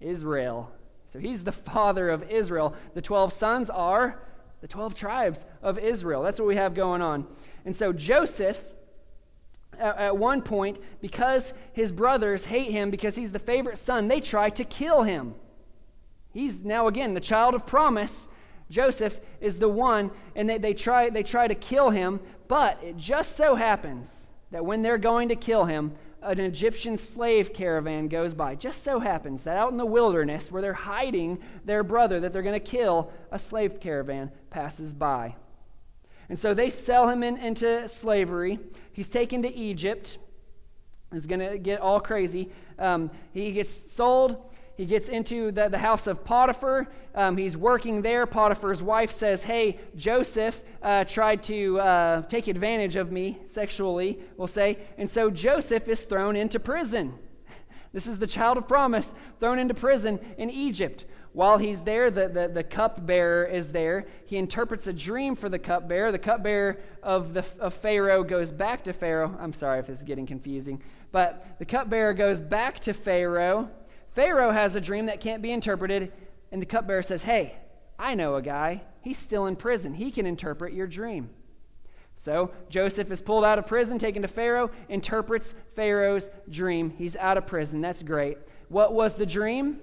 Israel. 0.00 0.70
So 1.12 1.18
he's 1.18 1.42
the 1.42 1.52
father 1.52 2.10
of 2.10 2.30
Israel. 2.30 2.74
The 2.94 3.02
12 3.02 3.32
sons 3.32 3.70
are 3.70 4.22
the 4.60 4.68
12 4.68 4.94
tribes 4.94 5.44
of 5.62 5.78
Israel. 5.78 6.22
That's 6.22 6.38
what 6.38 6.46
we 6.46 6.56
have 6.56 6.74
going 6.74 7.02
on. 7.02 7.26
And 7.64 7.74
so 7.74 7.92
Joseph 7.92 8.62
at 9.78 10.16
one 10.16 10.40
point, 10.40 10.78
because 11.00 11.52
his 11.72 11.92
brothers 11.92 12.46
hate 12.46 12.70
him 12.70 12.90
because 12.90 13.14
he's 13.14 13.32
the 13.32 13.38
favorite 13.38 13.78
son, 13.78 14.08
they 14.08 14.20
try 14.20 14.48
to 14.50 14.64
kill 14.64 15.02
him. 15.02 15.34
He's 16.32 16.60
now, 16.60 16.86
again, 16.88 17.14
the 17.14 17.20
child 17.20 17.54
of 17.54 17.66
promise. 17.66 18.28
Joseph 18.70 19.20
is 19.40 19.58
the 19.58 19.68
one, 19.68 20.10
and 20.34 20.48
they, 20.48 20.58
they, 20.58 20.74
try, 20.74 21.10
they 21.10 21.22
try 21.22 21.46
to 21.46 21.54
kill 21.54 21.90
him, 21.90 22.20
but 22.48 22.82
it 22.82 22.96
just 22.96 23.36
so 23.36 23.54
happens 23.54 24.25
that 24.56 24.64
when 24.64 24.80
they're 24.80 24.96
going 24.96 25.28
to 25.28 25.36
kill 25.36 25.66
him, 25.66 25.92
an 26.22 26.40
Egyptian 26.40 26.96
slave 26.96 27.52
caravan 27.52 28.08
goes 28.08 28.32
by. 28.32 28.54
Just 28.54 28.82
so 28.82 28.98
happens 28.98 29.42
that 29.42 29.58
out 29.58 29.70
in 29.70 29.76
the 29.76 29.84
wilderness, 29.84 30.50
where 30.50 30.62
they're 30.62 30.72
hiding 30.72 31.38
their 31.66 31.82
brother 31.82 32.20
that 32.20 32.32
they're 32.32 32.40
going 32.40 32.58
to 32.58 32.70
kill, 32.70 33.12
a 33.32 33.38
slave 33.38 33.78
caravan 33.80 34.30
passes 34.48 34.94
by. 34.94 35.36
And 36.30 36.38
so 36.38 36.54
they 36.54 36.70
sell 36.70 37.06
him 37.06 37.22
in, 37.22 37.36
into 37.36 37.86
slavery. 37.86 38.58
He's 38.94 39.10
taken 39.10 39.42
to 39.42 39.54
Egypt. 39.54 40.16
He's 41.12 41.26
going 41.26 41.40
to 41.40 41.58
get 41.58 41.82
all 41.82 42.00
crazy. 42.00 42.50
Um, 42.78 43.10
he 43.34 43.52
gets 43.52 43.92
sold. 43.92 44.38
He 44.76 44.84
gets 44.84 45.08
into 45.08 45.50
the, 45.52 45.68
the 45.68 45.78
house 45.78 46.06
of 46.06 46.22
Potiphar. 46.22 46.86
Um, 47.14 47.36
he's 47.36 47.56
working 47.56 48.02
there. 48.02 48.26
Potiphar's 48.26 48.82
wife 48.82 49.10
says, 49.10 49.42
Hey, 49.42 49.80
Joseph 49.96 50.60
uh, 50.82 51.04
tried 51.04 51.42
to 51.44 51.80
uh, 51.80 52.22
take 52.22 52.46
advantage 52.46 52.96
of 52.96 53.10
me 53.10 53.38
sexually, 53.46 54.18
we'll 54.36 54.46
say. 54.46 54.78
And 54.98 55.08
so 55.08 55.30
Joseph 55.30 55.88
is 55.88 56.00
thrown 56.00 56.36
into 56.36 56.60
prison. 56.60 57.14
This 57.92 58.06
is 58.06 58.18
the 58.18 58.26
child 58.26 58.58
of 58.58 58.68
promise 58.68 59.14
thrown 59.40 59.58
into 59.58 59.72
prison 59.72 60.20
in 60.36 60.50
Egypt. 60.50 61.06
While 61.32 61.56
he's 61.56 61.80
there, 61.82 62.10
the, 62.10 62.28
the, 62.28 62.48
the 62.48 62.62
cupbearer 62.62 63.44
is 63.44 63.70
there. 63.70 64.06
He 64.26 64.36
interprets 64.36 64.86
a 64.86 64.92
dream 64.92 65.34
for 65.34 65.48
the 65.48 65.58
cupbearer. 65.58 66.12
The 66.12 66.18
cupbearer 66.18 66.78
of, 67.02 67.32
the, 67.32 67.44
of 67.58 67.72
Pharaoh 67.72 68.22
goes 68.22 68.50
back 68.50 68.84
to 68.84 68.92
Pharaoh. 68.92 69.34
I'm 69.40 69.54
sorry 69.54 69.78
if 69.78 69.86
this 69.86 69.98
is 69.98 70.04
getting 70.04 70.26
confusing. 70.26 70.82
But 71.12 71.58
the 71.58 71.64
cupbearer 71.64 72.12
goes 72.12 72.38
back 72.38 72.80
to 72.80 72.92
Pharaoh. 72.92 73.70
Pharaoh 74.16 74.50
has 74.50 74.74
a 74.74 74.80
dream 74.80 75.06
that 75.06 75.20
can't 75.20 75.42
be 75.42 75.52
interpreted. 75.52 76.10
And 76.50 76.60
the 76.60 76.66
cupbearer 76.66 77.02
says, 77.02 77.22
Hey, 77.22 77.54
I 77.98 78.14
know 78.14 78.36
a 78.36 78.42
guy. 78.42 78.82
He's 79.02 79.18
still 79.18 79.46
in 79.46 79.56
prison. 79.56 79.92
He 79.92 80.10
can 80.10 80.24
interpret 80.24 80.72
your 80.72 80.86
dream. 80.86 81.28
So 82.16 82.50
Joseph 82.70 83.10
is 83.10 83.20
pulled 83.20 83.44
out 83.44 83.58
of 83.58 83.66
prison, 83.66 83.98
taken 83.98 84.22
to 84.22 84.28
Pharaoh, 84.28 84.70
interprets 84.88 85.54
Pharaoh's 85.76 86.30
dream. 86.48 86.90
He's 86.96 87.14
out 87.16 87.36
of 87.36 87.46
prison. 87.46 87.82
That's 87.82 88.02
great. 88.02 88.38
What 88.70 88.94
was 88.94 89.14
the 89.14 89.26
dream? 89.26 89.80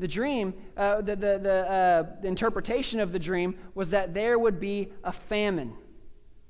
The 0.00 0.08
dream, 0.08 0.52
uh, 0.76 1.00
the, 1.00 1.14
the, 1.14 1.38
the, 1.38 1.70
uh, 1.70 2.20
the 2.20 2.28
interpretation 2.28 2.98
of 2.98 3.12
the 3.12 3.18
dream 3.20 3.56
was 3.74 3.90
that 3.90 4.12
there 4.12 4.38
would 4.38 4.58
be 4.58 4.92
a 5.04 5.12
famine. 5.12 5.72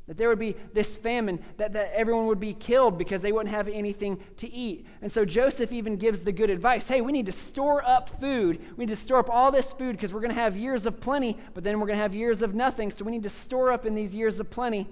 That 0.07 0.17
there 0.17 0.29
would 0.29 0.39
be 0.39 0.55
this 0.73 0.97
famine, 0.97 1.43
that, 1.57 1.73
that 1.73 1.93
everyone 1.93 2.27
would 2.27 2.39
be 2.39 2.55
killed 2.55 2.97
because 2.97 3.23
they 3.23 3.33
wouldn't 3.33 3.53
have 3.53 3.67
anything 3.67 4.21
to 4.37 4.49
eat. 4.49 4.87
And 5.03 5.11
so 5.11 5.25
Joseph 5.25 5.73
even 5.73 5.97
gives 5.97 6.21
the 6.21 6.31
good 6.31 6.49
advice 6.49 6.87
hey, 6.87 7.01
we 7.01 7.11
need 7.11 7.27
to 7.27 7.33
store 7.33 7.85
up 7.85 8.21
food. 8.21 8.61
We 8.77 8.85
need 8.85 8.95
to 8.95 9.01
store 9.01 9.19
up 9.19 9.31
all 9.31 9.51
this 9.51 9.73
food 9.73 9.97
because 9.97 10.15
we're 10.15 10.21
going 10.21 10.35
to 10.35 10.41
have 10.41 10.57
years 10.57 10.87
of 10.87 11.01
plenty, 11.01 11.37
but 11.55 11.65
then 11.65 11.81
we're 11.81 11.87
going 11.87 11.99
to 11.99 12.03
have 12.03 12.15
years 12.15 12.43
of 12.43 12.55
nothing. 12.55 12.91
So 12.91 13.05
we 13.05 13.11
need 13.11 13.25
to 13.25 13.29
store 13.29 13.73
up 13.73 13.85
in 13.85 13.95
these 13.95 14.15
years 14.15 14.39
of 14.39 14.49
plenty. 14.49 14.89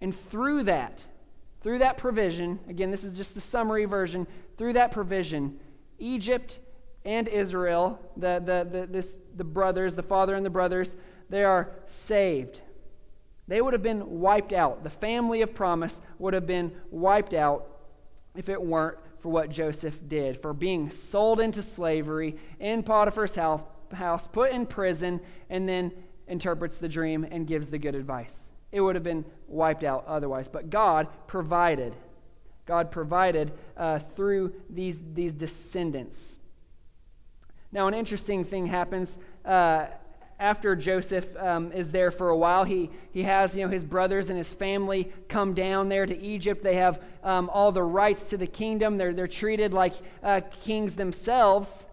And 0.00 0.14
through 0.14 0.64
that, 0.64 1.04
through 1.62 1.78
that 1.78 1.98
provision, 1.98 2.60
again, 2.68 2.90
this 2.90 3.04
is 3.04 3.16
just 3.16 3.34
the 3.34 3.40
summary 3.40 3.84
version, 3.86 4.26
through 4.56 4.74
that 4.74 4.92
provision, 4.92 5.58
Egypt 5.98 6.58
and 7.04 7.28
Israel, 7.28 8.00
the, 8.16 8.40
the, 8.44 8.68
the, 8.70 8.86
this, 8.86 9.16
the 9.36 9.44
brothers, 9.44 9.94
the 9.94 10.02
father 10.02 10.34
and 10.34 10.44
the 10.44 10.50
brothers, 10.50 10.96
they 11.28 11.44
are 11.44 11.70
saved. 11.86 12.60
They 13.52 13.60
would 13.60 13.74
have 13.74 13.82
been 13.82 14.18
wiped 14.18 14.54
out. 14.54 14.82
The 14.82 14.88
family 14.88 15.42
of 15.42 15.52
promise 15.52 16.00
would 16.18 16.32
have 16.32 16.46
been 16.46 16.72
wiped 16.90 17.34
out 17.34 17.66
if 18.34 18.48
it 18.48 18.58
weren't 18.58 18.96
for 19.18 19.28
what 19.28 19.50
Joseph 19.50 19.94
did, 20.08 20.40
for 20.40 20.54
being 20.54 20.88
sold 20.88 21.38
into 21.38 21.60
slavery 21.60 22.38
in 22.60 22.82
Potiphar's 22.82 23.36
house, 23.36 24.26
put 24.28 24.52
in 24.52 24.64
prison, 24.64 25.20
and 25.50 25.68
then 25.68 25.92
interprets 26.28 26.78
the 26.78 26.88
dream 26.88 27.26
and 27.30 27.46
gives 27.46 27.68
the 27.68 27.76
good 27.76 27.94
advice. 27.94 28.48
It 28.70 28.80
would 28.80 28.94
have 28.94 29.04
been 29.04 29.22
wiped 29.48 29.84
out 29.84 30.06
otherwise. 30.06 30.48
But 30.48 30.70
God 30.70 31.08
provided. 31.26 31.94
God 32.64 32.90
provided 32.90 33.52
uh, 33.76 33.98
through 33.98 34.54
these, 34.70 35.02
these 35.12 35.34
descendants. 35.34 36.38
Now, 37.70 37.86
an 37.86 37.92
interesting 37.92 38.44
thing 38.44 38.64
happens 38.64 39.18
uh, 39.44 39.88
after 40.42 40.74
Joseph 40.74 41.34
um, 41.36 41.70
is 41.72 41.90
there 41.90 42.10
for 42.10 42.30
a 42.30 42.36
while. 42.36 42.64
He, 42.64 42.90
he 43.12 43.22
has 43.22 43.54
you 43.54 43.62
know, 43.62 43.68
his 43.68 43.84
brothers 43.84 44.28
and 44.28 44.36
his 44.36 44.52
family 44.52 45.10
come 45.28 45.54
down 45.54 45.88
there 45.88 46.04
to 46.04 46.20
Egypt. 46.20 46.62
They 46.62 46.74
have 46.74 47.00
um, 47.22 47.48
all 47.50 47.70
the 47.70 47.82
rights 47.82 48.24
to 48.30 48.36
the 48.36 48.46
kingdom, 48.46 48.98
they're, 48.98 49.14
they're 49.14 49.28
treated 49.28 49.72
like 49.72 49.94
uh, 50.22 50.40
kings 50.62 50.94
themselves. 50.94 51.86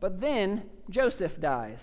But 0.00 0.20
then 0.20 0.62
Joseph 0.88 1.40
dies. 1.40 1.82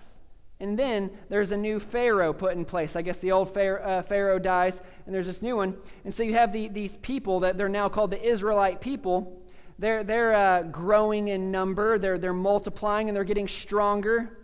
And 0.59 0.79
then 0.79 1.11
there's 1.27 1.51
a 1.51 1.57
new 1.57 1.79
Pharaoh 1.79 2.31
put 2.31 2.53
in 2.53 2.63
place. 2.63 2.95
I 2.95 3.01
guess 3.01 3.17
the 3.17 3.33
old 3.33 3.53
Pharaoh, 3.53 3.83
uh, 3.83 4.01
Pharaoh 4.01 4.39
dies, 4.39 4.81
and 5.05 5.13
there's 5.13 5.25
this 5.27 5.41
new 5.41 5.57
one. 5.57 5.75
And 6.05 6.13
so 6.13 6.23
you 6.23 6.33
have 6.33 6.53
the, 6.53 6.69
these 6.69 6.95
people 6.97 7.41
that 7.41 7.57
they're 7.57 7.67
now 7.67 7.89
called 7.89 8.11
the 8.11 8.23
Israelite 8.23 8.79
people 8.79 9.43
they're, 9.79 10.03
they're 10.03 10.33
uh, 10.33 10.63
growing 10.63 11.27
in 11.27 11.51
number, 11.51 11.97
they're, 11.97 12.17
they're 12.17 12.33
multiplying, 12.33 13.09
and 13.09 13.15
they're 13.15 13.23
getting 13.23 13.47
stronger. 13.47 14.37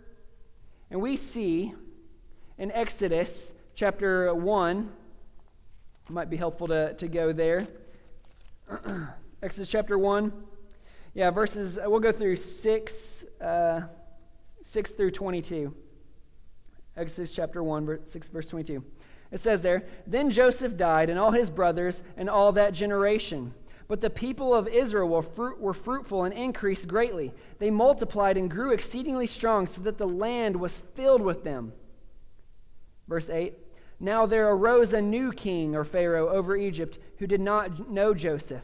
And 0.90 1.00
we 1.00 1.16
see 1.16 1.72
in 2.58 2.72
Exodus 2.72 3.52
chapter 3.76 4.34
1, 4.34 4.90
it 6.08 6.12
might 6.12 6.28
be 6.28 6.36
helpful 6.36 6.66
to, 6.66 6.94
to 6.94 7.06
go 7.06 7.32
there. 7.32 7.68
Exodus 9.42 9.68
chapter 9.68 9.98
1. 9.98 10.32
Yeah, 11.14 11.30
verses, 11.30 11.78
we'll 11.84 12.00
go 12.00 12.10
through 12.10 12.36
6, 12.36 13.24
uh, 13.40 13.82
6 14.62 14.90
through 14.92 15.12
22. 15.12 15.72
Exodus 16.96 17.32
chapter 17.32 17.62
1, 17.62 18.00
6, 18.04 18.28
verse 18.28 18.46
22. 18.46 18.82
It 19.30 19.38
says 19.38 19.62
there, 19.62 19.84
Then 20.08 20.28
Joseph 20.28 20.76
died, 20.76 21.08
and 21.08 21.20
all 21.20 21.30
his 21.30 21.50
brothers, 21.50 22.02
and 22.16 22.28
all 22.28 22.50
that 22.52 22.74
generation. 22.74 23.54
But 23.90 24.00
the 24.00 24.08
people 24.08 24.54
of 24.54 24.68
Israel 24.68 25.08
were, 25.08 25.20
fruit, 25.20 25.60
were 25.60 25.74
fruitful 25.74 26.22
and 26.22 26.32
increased 26.32 26.86
greatly. 26.86 27.34
They 27.58 27.70
multiplied 27.70 28.36
and 28.36 28.48
grew 28.48 28.70
exceedingly 28.70 29.26
strong, 29.26 29.66
so 29.66 29.80
that 29.80 29.98
the 29.98 30.06
land 30.06 30.54
was 30.54 30.78
filled 30.94 31.20
with 31.20 31.42
them. 31.42 31.72
Verse 33.08 33.28
8 33.28 33.52
Now 33.98 34.26
there 34.26 34.48
arose 34.48 34.92
a 34.92 35.02
new 35.02 35.32
king 35.32 35.74
or 35.74 35.82
Pharaoh 35.82 36.28
over 36.28 36.56
Egypt 36.56 37.00
who 37.18 37.26
did 37.26 37.40
not 37.40 37.90
know 37.90 38.14
Joseph. 38.14 38.62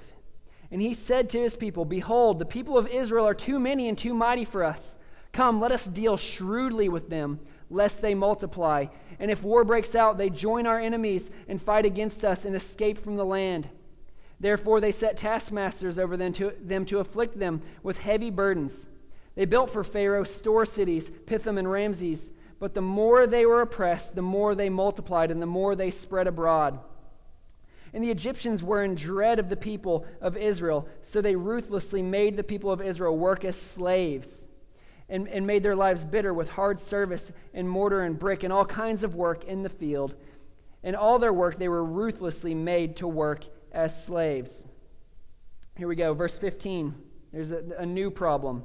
And 0.70 0.80
he 0.80 0.94
said 0.94 1.28
to 1.30 1.42
his 1.42 1.56
people, 1.56 1.84
Behold, 1.84 2.38
the 2.38 2.44
people 2.44 2.78
of 2.78 2.86
Israel 2.86 3.26
are 3.26 3.34
too 3.34 3.58
many 3.58 3.88
and 3.88 3.98
too 3.98 4.14
mighty 4.14 4.44
for 4.44 4.62
us. 4.62 4.96
Come, 5.32 5.60
let 5.60 5.72
us 5.72 5.86
deal 5.86 6.16
shrewdly 6.16 6.88
with 6.88 7.10
them, 7.10 7.40
lest 7.68 8.00
they 8.00 8.14
multiply. 8.14 8.86
And 9.18 9.28
if 9.28 9.42
war 9.42 9.64
breaks 9.64 9.96
out, 9.96 10.18
they 10.18 10.30
join 10.30 10.68
our 10.68 10.78
enemies 10.78 11.32
and 11.48 11.60
fight 11.60 11.84
against 11.84 12.24
us 12.24 12.44
and 12.44 12.54
escape 12.54 13.02
from 13.02 13.16
the 13.16 13.26
land. 13.26 13.68
Therefore, 14.38 14.80
they 14.80 14.92
set 14.92 15.16
taskmasters 15.16 15.98
over 15.98 16.16
them 16.16 16.32
to, 16.34 16.52
them 16.60 16.84
to 16.86 16.98
afflict 16.98 17.38
them 17.38 17.62
with 17.82 17.98
heavy 17.98 18.30
burdens. 18.30 18.88
They 19.34 19.44
built 19.44 19.70
for 19.70 19.84
Pharaoh 19.84 20.24
store 20.24 20.66
cities, 20.66 21.10
Pithom 21.26 21.58
and 21.58 21.70
Ramses. 21.70 22.30
But 22.58 22.74
the 22.74 22.82
more 22.82 23.26
they 23.26 23.44
were 23.44 23.60
oppressed, 23.60 24.14
the 24.14 24.22
more 24.22 24.54
they 24.54 24.70
multiplied, 24.70 25.30
and 25.30 25.40
the 25.40 25.46
more 25.46 25.76
they 25.76 25.90
spread 25.90 26.26
abroad. 26.26 26.78
And 27.92 28.02
the 28.02 28.10
Egyptians 28.10 28.62
were 28.62 28.82
in 28.82 28.94
dread 28.94 29.38
of 29.38 29.48
the 29.48 29.56
people 29.56 30.06
of 30.20 30.36
Israel, 30.36 30.88
so 31.02 31.20
they 31.20 31.36
ruthlessly 31.36 32.02
made 32.02 32.36
the 32.36 32.42
people 32.42 32.70
of 32.70 32.82
Israel 32.82 33.16
work 33.16 33.44
as 33.44 33.56
slaves 33.56 34.46
and, 35.08 35.28
and 35.28 35.46
made 35.46 35.62
their 35.62 35.76
lives 35.76 36.04
bitter 36.04 36.34
with 36.34 36.48
hard 36.48 36.80
service 36.80 37.30
and 37.54 37.68
mortar 37.68 38.02
and 38.02 38.18
brick 38.18 38.42
and 38.42 38.52
all 38.52 38.66
kinds 38.66 39.04
of 39.04 39.14
work 39.14 39.44
in 39.44 39.62
the 39.62 39.68
field. 39.68 40.14
And 40.82 40.96
all 40.96 41.18
their 41.18 41.32
work 41.32 41.58
they 41.58 41.68
were 41.68 41.84
ruthlessly 41.84 42.54
made 42.54 42.96
to 42.96 43.08
work 43.08 43.44
as 43.76 44.04
slaves. 44.04 44.64
Here 45.76 45.86
we 45.86 45.96
go, 45.96 46.14
verse 46.14 46.38
15. 46.38 46.94
There's 47.32 47.52
a, 47.52 47.62
a 47.78 47.86
new 47.86 48.10
problem. 48.10 48.64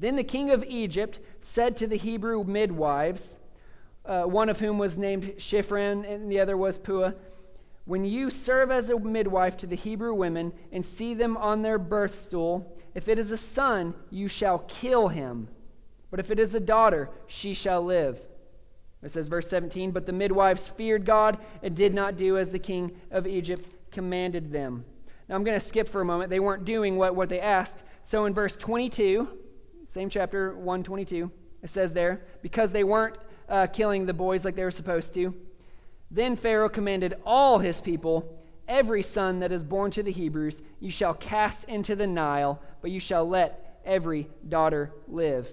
Then 0.00 0.16
the 0.16 0.24
king 0.24 0.50
of 0.50 0.64
Egypt 0.64 1.20
said 1.42 1.76
to 1.76 1.86
the 1.86 1.96
Hebrew 1.96 2.42
midwives, 2.42 3.38
uh, 4.06 4.22
one 4.22 4.48
of 4.48 4.58
whom 4.58 4.78
was 4.78 4.96
named 4.96 5.34
Shiphrah 5.36 6.08
and 6.08 6.32
the 6.32 6.40
other 6.40 6.56
was 6.56 6.78
Puah, 6.78 7.12
When 7.84 8.04
you 8.04 8.30
serve 8.30 8.70
as 8.70 8.88
a 8.88 8.98
midwife 8.98 9.58
to 9.58 9.66
the 9.66 9.76
Hebrew 9.76 10.14
women 10.14 10.52
and 10.72 10.84
see 10.84 11.12
them 11.12 11.36
on 11.36 11.60
their 11.60 11.78
birth 11.78 12.18
stool, 12.18 12.78
if 12.94 13.08
it 13.08 13.18
is 13.18 13.32
a 13.32 13.36
son, 13.36 13.94
you 14.10 14.26
shall 14.26 14.60
kill 14.60 15.08
him. 15.08 15.48
But 16.10 16.20
if 16.20 16.30
it 16.30 16.38
is 16.38 16.54
a 16.54 16.60
daughter, 16.60 17.10
she 17.26 17.52
shall 17.52 17.84
live. 17.84 18.20
It 19.02 19.10
says, 19.10 19.28
verse 19.28 19.48
17, 19.50 19.90
But 19.90 20.06
the 20.06 20.12
midwives 20.12 20.68
feared 20.68 21.04
God 21.04 21.38
and 21.62 21.76
did 21.76 21.92
not 21.92 22.16
do 22.16 22.38
as 22.38 22.48
the 22.48 22.58
king 22.58 22.92
of 23.10 23.26
Egypt 23.26 23.68
commanded 23.96 24.52
them. 24.52 24.84
Now 25.26 25.36
I'm 25.36 25.42
going 25.42 25.58
to 25.58 25.66
skip 25.66 25.88
for 25.88 26.02
a 26.02 26.04
moment. 26.04 26.28
They 26.28 26.38
weren't 26.38 26.66
doing 26.66 26.98
what, 26.98 27.16
what 27.16 27.30
they 27.30 27.40
asked. 27.40 27.82
So 28.04 28.26
in 28.26 28.34
verse 28.34 28.54
22, 28.54 29.26
same 29.88 30.10
chapter 30.10 30.54
122, 30.54 31.30
it 31.62 31.70
says 31.70 31.94
there, 31.94 32.26
because 32.42 32.72
they 32.72 32.84
weren't 32.84 33.16
uh, 33.48 33.68
killing 33.68 34.04
the 34.04 34.12
boys 34.12 34.44
like 34.44 34.54
they 34.54 34.64
were 34.64 34.70
supposed 34.70 35.14
to, 35.14 35.34
then 36.10 36.36
Pharaoh 36.36 36.68
commanded 36.68 37.14
all 37.24 37.58
his 37.58 37.80
people, 37.80 38.38
every 38.68 39.02
son 39.02 39.38
that 39.38 39.50
is 39.50 39.64
born 39.64 39.90
to 39.92 40.02
the 40.02 40.12
Hebrews, 40.12 40.60
you 40.78 40.90
shall 40.90 41.14
cast 41.14 41.64
into 41.64 41.96
the 41.96 42.06
Nile, 42.06 42.60
but 42.82 42.90
you 42.90 43.00
shall 43.00 43.26
let 43.26 43.80
every 43.86 44.28
daughter 44.46 44.92
live. 45.08 45.50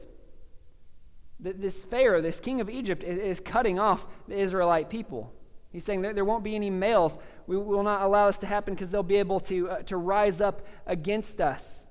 This 1.40 1.86
Pharaoh, 1.86 2.22
this 2.22 2.42
king 2.42 2.60
of 2.60 2.70
Egypt, 2.70 3.06
is 3.06 3.40
cutting 3.40 3.80
off 3.80 4.06
the 4.28 4.38
Israelite 4.38 4.90
people. 4.90 5.34
He's 5.74 5.84
saying 5.84 6.04
there 6.04 6.24
won't 6.24 6.44
be 6.44 6.56
any 6.56 6.70
males. 6.70 7.18
We 7.48 7.58
will 7.58 7.82
not 7.82 8.04
allow 8.04 8.28
this 8.28 8.38
to 8.38 8.46
happen 8.46 8.76
because 8.76 8.92
they'll 8.92 9.02
be 9.02 9.18
able 9.18 9.40
to, 9.42 9.70
uh, 9.72 9.82
to 9.84 9.98
rise 9.98 10.40
up 10.40 10.62
against 10.86 11.42
us. 11.42 11.88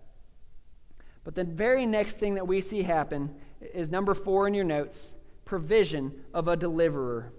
But 1.25 1.35
the 1.35 1.42
very 1.42 1.85
next 1.85 2.16
thing 2.18 2.35
that 2.35 2.47
we 2.47 2.61
see 2.61 2.83
happen 2.83 3.35
is 3.61 3.90
number 3.90 4.14
four 4.14 4.47
in 4.47 4.55
your 4.55 4.64
notes 4.64 5.16
provision 5.45 6.12
of 6.33 6.47
a 6.47 6.57
deliverer. 6.57 7.33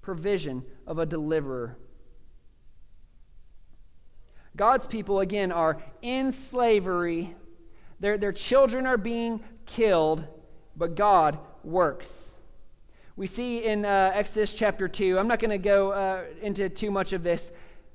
Provision 0.00 0.64
of 0.86 0.98
a 0.98 1.04
deliverer. 1.04 1.76
God's 4.56 4.86
people, 4.86 5.20
again, 5.20 5.50
are 5.50 5.82
in 6.00 6.30
slavery. 6.30 7.34
Their, 7.98 8.18
their 8.18 8.32
children 8.32 8.86
are 8.86 8.96
being 8.96 9.42
killed, 9.66 10.24
but 10.76 10.94
God 10.94 11.38
works. 11.64 12.31
We 13.22 13.28
see 13.28 13.64
in 13.64 13.84
uh, 13.84 14.10
Exodus 14.14 14.52
chapter 14.52 14.88
2, 14.88 15.16
I'm 15.16 15.28
not 15.28 15.38
going 15.38 15.52
to 15.52 15.56
go 15.56 15.92
uh, 15.92 16.24
into 16.42 16.68
too 16.68 16.90
much 16.90 17.12
of 17.12 17.22
this, 17.22 17.52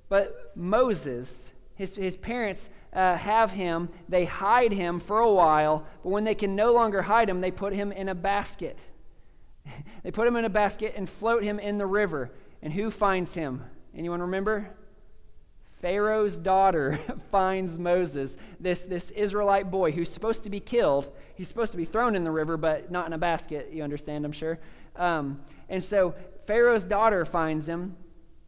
but 0.07 0.53
Moses, 0.55 1.51
his, 1.75 1.93
his 1.97 2.15
parents 2.15 2.69
uh, 2.93 3.17
have 3.17 3.51
him, 3.51 3.89
they 4.07 4.23
hide 4.23 4.71
him 4.71 5.01
for 5.01 5.19
a 5.19 5.29
while, 5.29 5.85
but 6.01 6.11
when 6.11 6.23
they 6.23 6.33
can 6.33 6.55
no 6.55 6.71
longer 6.71 7.01
hide 7.01 7.29
him, 7.29 7.41
they 7.41 7.51
put 7.51 7.73
him 7.73 7.91
in 7.91 8.07
a 8.07 8.15
basket. 8.15 8.79
they 10.03 10.11
put 10.11 10.25
him 10.25 10.37
in 10.37 10.45
a 10.45 10.49
basket 10.49 10.93
and 10.95 11.09
float 11.09 11.43
him 11.43 11.59
in 11.59 11.77
the 11.77 11.85
river. 11.85 12.31
And 12.61 12.71
who 12.71 12.89
finds 12.89 13.33
him? 13.33 13.65
Anyone 13.93 14.21
remember? 14.21 14.69
Pharaoh's 15.81 16.37
daughter 16.37 16.99
finds 17.31 17.77
Moses, 17.77 18.37
this, 18.59 18.83
this 18.83 19.11
Israelite 19.11 19.69
boy 19.69 19.91
who's 19.91 20.09
supposed 20.09 20.43
to 20.43 20.49
be 20.49 20.59
killed. 20.59 21.13
He's 21.35 21.47
supposed 21.47 21.71
to 21.73 21.77
be 21.77 21.85
thrown 21.85 22.15
in 22.15 22.23
the 22.23 22.31
river, 22.31 22.57
but 22.57 22.91
not 22.91 23.07
in 23.07 23.13
a 23.13 23.17
basket. 23.17 23.69
You 23.71 23.83
understand, 23.83 24.25
I'm 24.25 24.31
sure. 24.31 24.57
Um, 24.97 25.39
and 25.69 25.83
so 25.83 26.15
Pharaoh's 26.45 26.83
daughter 26.83 27.25
finds 27.25 27.67
him, 27.67 27.95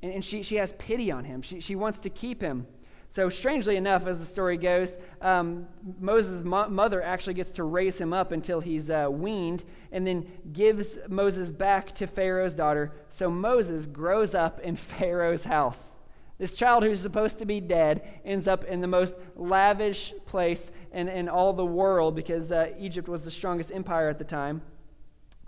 and, 0.02 0.14
and, 0.14 0.26
she, 0.26 0.42
she 0.44 0.56
has 0.56 0.74
pity 0.78 1.12
on 1.12 1.24
him. 1.26 1.42
She, 1.42 1.60
she 1.60 1.76
wants 1.76 2.00
to 2.02 2.10
keep 2.10 2.42
him. 2.42 2.66
So, 3.12 3.28
strangely 3.28 3.76
enough, 3.76 4.06
as 4.06 4.20
the 4.20 4.26
story 4.26 4.56
goes, 4.56 5.00
um, 5.22 5.68
Moses' 6.00 6.44
mo- 6.44 6.70
mother 6.70 7.02
actually 7.02 7.34
gets 7.34 7.52
to 7.54 7.64
raise 7.64 8.00
him 8.00 8.14
up 8.14 8.32
until 8.32 8.62
he's 8.62 8.92
uh, 8.92 9.08
weaned 9.10 9.64
and 9.92 10.06
then 10.06 10.28
gives 10.54 11.00
Moses 11.08 11.50
back 11.50 11.94
to 11.96 12.06
Pharaoh's 12.06 12.54
daughter. 12.54 12.94
So, 13.10 13.30
Moses 13.32 13.88
grows 13.88 14.36
up 14.36 14.60
in 14.60 14.76
Pharaoh's 14.76 15.44
house. 15.44 15.98
This 16.38 16.54
child 16.54 16.84
who's 16.84 17.02
supposed 17.02 17.40
to 17.40 17.46
be 17.46 17.60
dead 17.60 18.22
ends 18.24 18.48
up 18.48 18.64
in 18.64 18.80
the 18.80 18.88
most 18.88 19.16
lavish 19.36 20.14
place 20.26 20.72
in, 20.94 21.10
in 21.10 21.28
all 21.28 21.52
the 21.52 21.66
world 21.66 22.16
because 22.16 22.52
uh, 22.52 22.70
Egypt 22.80 23.10
was 23.10 23.24
the 23.24 23.32
strongest 23.32 23.72
empire 23.74 24.08
at 24.08 24.20
the 24.20 24.24
time. 24.24 24.62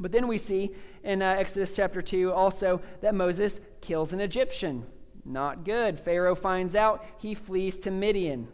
But 0.01 0.11
then 0.11 0.27
we 0.27 0.37
see 0.37 0.71
in 1.03 1.21
uh, 1.21 1.35
Exodus 1.37 1.75
chapter 1.75 2.01
2 2.01 2.33
also 2.33 2.81
that 3.01 3.13
Moses 3.13 3.61
kills 3.81 4.13
an 4.13 4.19
Egyptian. 4.19 4.85
Not 5.23 5.63
good. 5.63 5.99
Pharaoh 5.99 6.35
finds 6.35 6.75
out, 6.75 7.05
he 7.19 7.35
flees 7.35 7.77
to 7.79 7.91
Midian. 7.91 8.47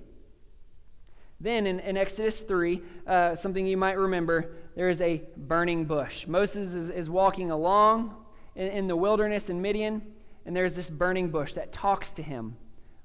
Then 1.39 1.65
in, 1.65 1.79
in 1.79 1.95
Exodus 1.95 2.41
3, 2.41 2.81
uh, 3.05 3.36
something 3.36 3.65
you 3.65 3.77
might 3.77 3.97
remember, 3.97 4.51
there 4.75 4.89
is 4.89 5.01
a 5.01 5.23
burning 5.38 5.86
bush. 5.86 6.27
Moses 6.27 6.73
is, 6.73 6.89
is 6.89 7.10
walking 7.10 7.51
along 7.51 8.15
in, 8.55 8.67
in 8.67 8.88
the 8.88 8.95
wilderness 8.95 9.49
in 9.49 9.62
Midian, 9.62 10.01
and 10.45 10.55
there's 10.55 10.75
this 10.75 10.89
burning 10.89 11.29
bush 11.29 11.53
that 11.53 11.71
talks 11.71 12.12
to 12.13 12.23
him. 12.23 12.57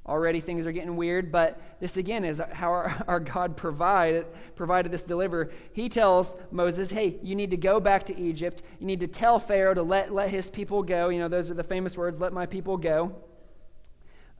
Already 0.04 0.40
things 0.40 0.66
are 0.66 0.72
getting 0.72 0.96
weird, 0.96 1.30
but 1.30 1.60
this 1.78 1.96
again 1.96 2.24
is 2.24 2.42
how 2.52 2.70
our, 2.70 3.04
our 3.08 3.20
God 3.20 3.56
provided, 3.56 4.26
provided 4.56 4.90
this 4.90 5.04
deliver. 5.04 5.52
He 5.72 5.88
tells 5.88 6.36
Moses, 6.50 6.90
hey, 6.90 7.18
you 7.22 7.36
need 7.36 7.50
to 7.50 7.56
go 7.56 7.78
back 7.78 8.04
to 8.06 8.18
Egypt. 8.18 8.62
You 8.80 8.86
need 8.86 9.00
to 9.00 9.06
tell 9.06 9.38
Pharaoh 9.38 9.74
to 9.74 9.82
let, 9.82 10.12
let 10.12 10.30
his 10.30 10.50
people 10.50 10.82
go. 10.82 11.08
You 11.08 11.20
know, 11.20 11.28
those 11.28 11.50
are 11.50 11.54
the 11.54 11.62
famous 11.62 11.96
words, 11.96 12.18
let 12.18 12.32
my 12.32 12.46
people 12.46 12.76
go. 12.76 13.14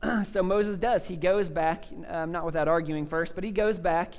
so 0.25 0.43
Moses 0.43 0.77
does. 0.77 1.07
He 1.07 1.15
goes 1.15 1.47
back, 1.47 1.85
um, 2.09 2.33
not 2.33 2.45
without 2.45 2.67
arguing 2.67 3.07
first, 3.07 3.33
but 3.33 3.43
he 3.45 3.51
goes 3.51 3.77
back. 3.77 4.15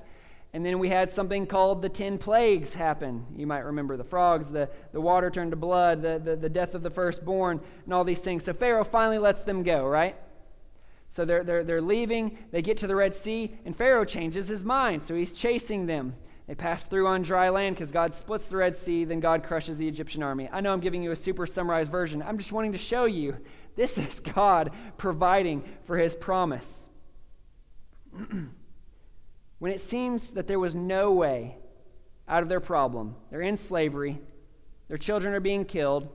And 0.54 0.64
then 0.64 0.78
we 0.78 0.88
had 0.88 1.10
something 1.10 1.46
called 1.46 1.82
the 1.82 1.88
ten 1.88 2.16
plagues 2.16 2.74
happen. 2.74 3.26
You 3.36 3.46
might 3.46 3.64
remember 3.64 3.96
the 3.96 4.04
frogs, 4.04 4.48
the, 4.48 4.70
the 4.92 5.00
water 5.00 5.28
turned 5.28 5.50
to 5.50 5.56
blood, 5.56 6.00
the, 6.00 6.20
the, 6.24 6.36
the 6.36 6.48
death 6.48 6.74
of 6.74 6.82
the 6.82 6.90
firstborn, 6.90 7.60
and 7.84 7.92
all 7.92 8.04
these 8.04 8.20
things. 8.20 8.44
So 8.44 8.54
Pharaoh 8.54 8.84
finally 8.84 9.18
lets 9.18 9.42
them 9.42 9.62
go, 9.62 9.84
right? 9.84 10.16
So 11.14 11.24
they're, 11.24 11.44
they're, 11.44 11.62
they're 11.62 11.80
leaving. 11.80 12.36
They 12.50 12.60
get 12.60 12.76
to 12.78 12.88
the 12.88 12.96
Red 12.96 13.14
Sea, 13.14 13.54
and 13.64 13.76
Pharaoh 13.76 14.04
changes 14.04 14.48
his 14.48 14.64
mind. 14.64 15.04
So 15.04 15.14
he's 15.14 15.32
chasing 15.32 15.86
them. 15.86 16.12
They 16.48 16.56
pass 16.56 16.82
through 16.82 17.06
on 17.06 17.22
dry 17.22 17.50
land 17.50 17.76
because 17.76 17.92
God 17.92 18.12
splits 18.12 18.46
the 18.46 18.56
Red 18.56 18.76
Sea, 18.76 19.04
then 19.04 19.20
God 19.20 19.44
crushes 19.44 19.76
the 19.76 19.86
Egyptian 19.86 20.24
army. 20.24 20.48
I 20.52 20.60
know 20.60 20.72
I'm 20.72 20.80
giving 20.80 21.04
you 21.04 21.12
a 21.12 21.16
super 21.16 21.46
summarized 21.46 21.92
version. 21.92 22.20
I'm 22.20 22.36
just 22.36 22.50
wanting 22.50 22.72
to 22.72 22.78
show 22.78 23.04
you 23.04 23.36
this 23.76 23.96
is 23.96 24.18
God 24.34 24.72
providing 24.98 25.62
for 25.84 25.96
his 25.96 26.16
promise. 26.16 26.88
when 29.60 29.70
it 29.70 29.80
seems 29.80 30.32
that 30.32 30.48
there 30.48 30.58
was 30.58 30.74
no 30.74 31.12
way 31.12 31.56
out 32.26 32.42
of 32.42 32.48
their 32.48 32.58
problem, 32.58 33.14
they're 33.30 33.40
in 33.40 33.56
slavery, 33.56 34.20
their 34.88 34.98
children 34.98 35.32
are 35.32 35.40
being 35.40 35.64
killed. 35.64 36.08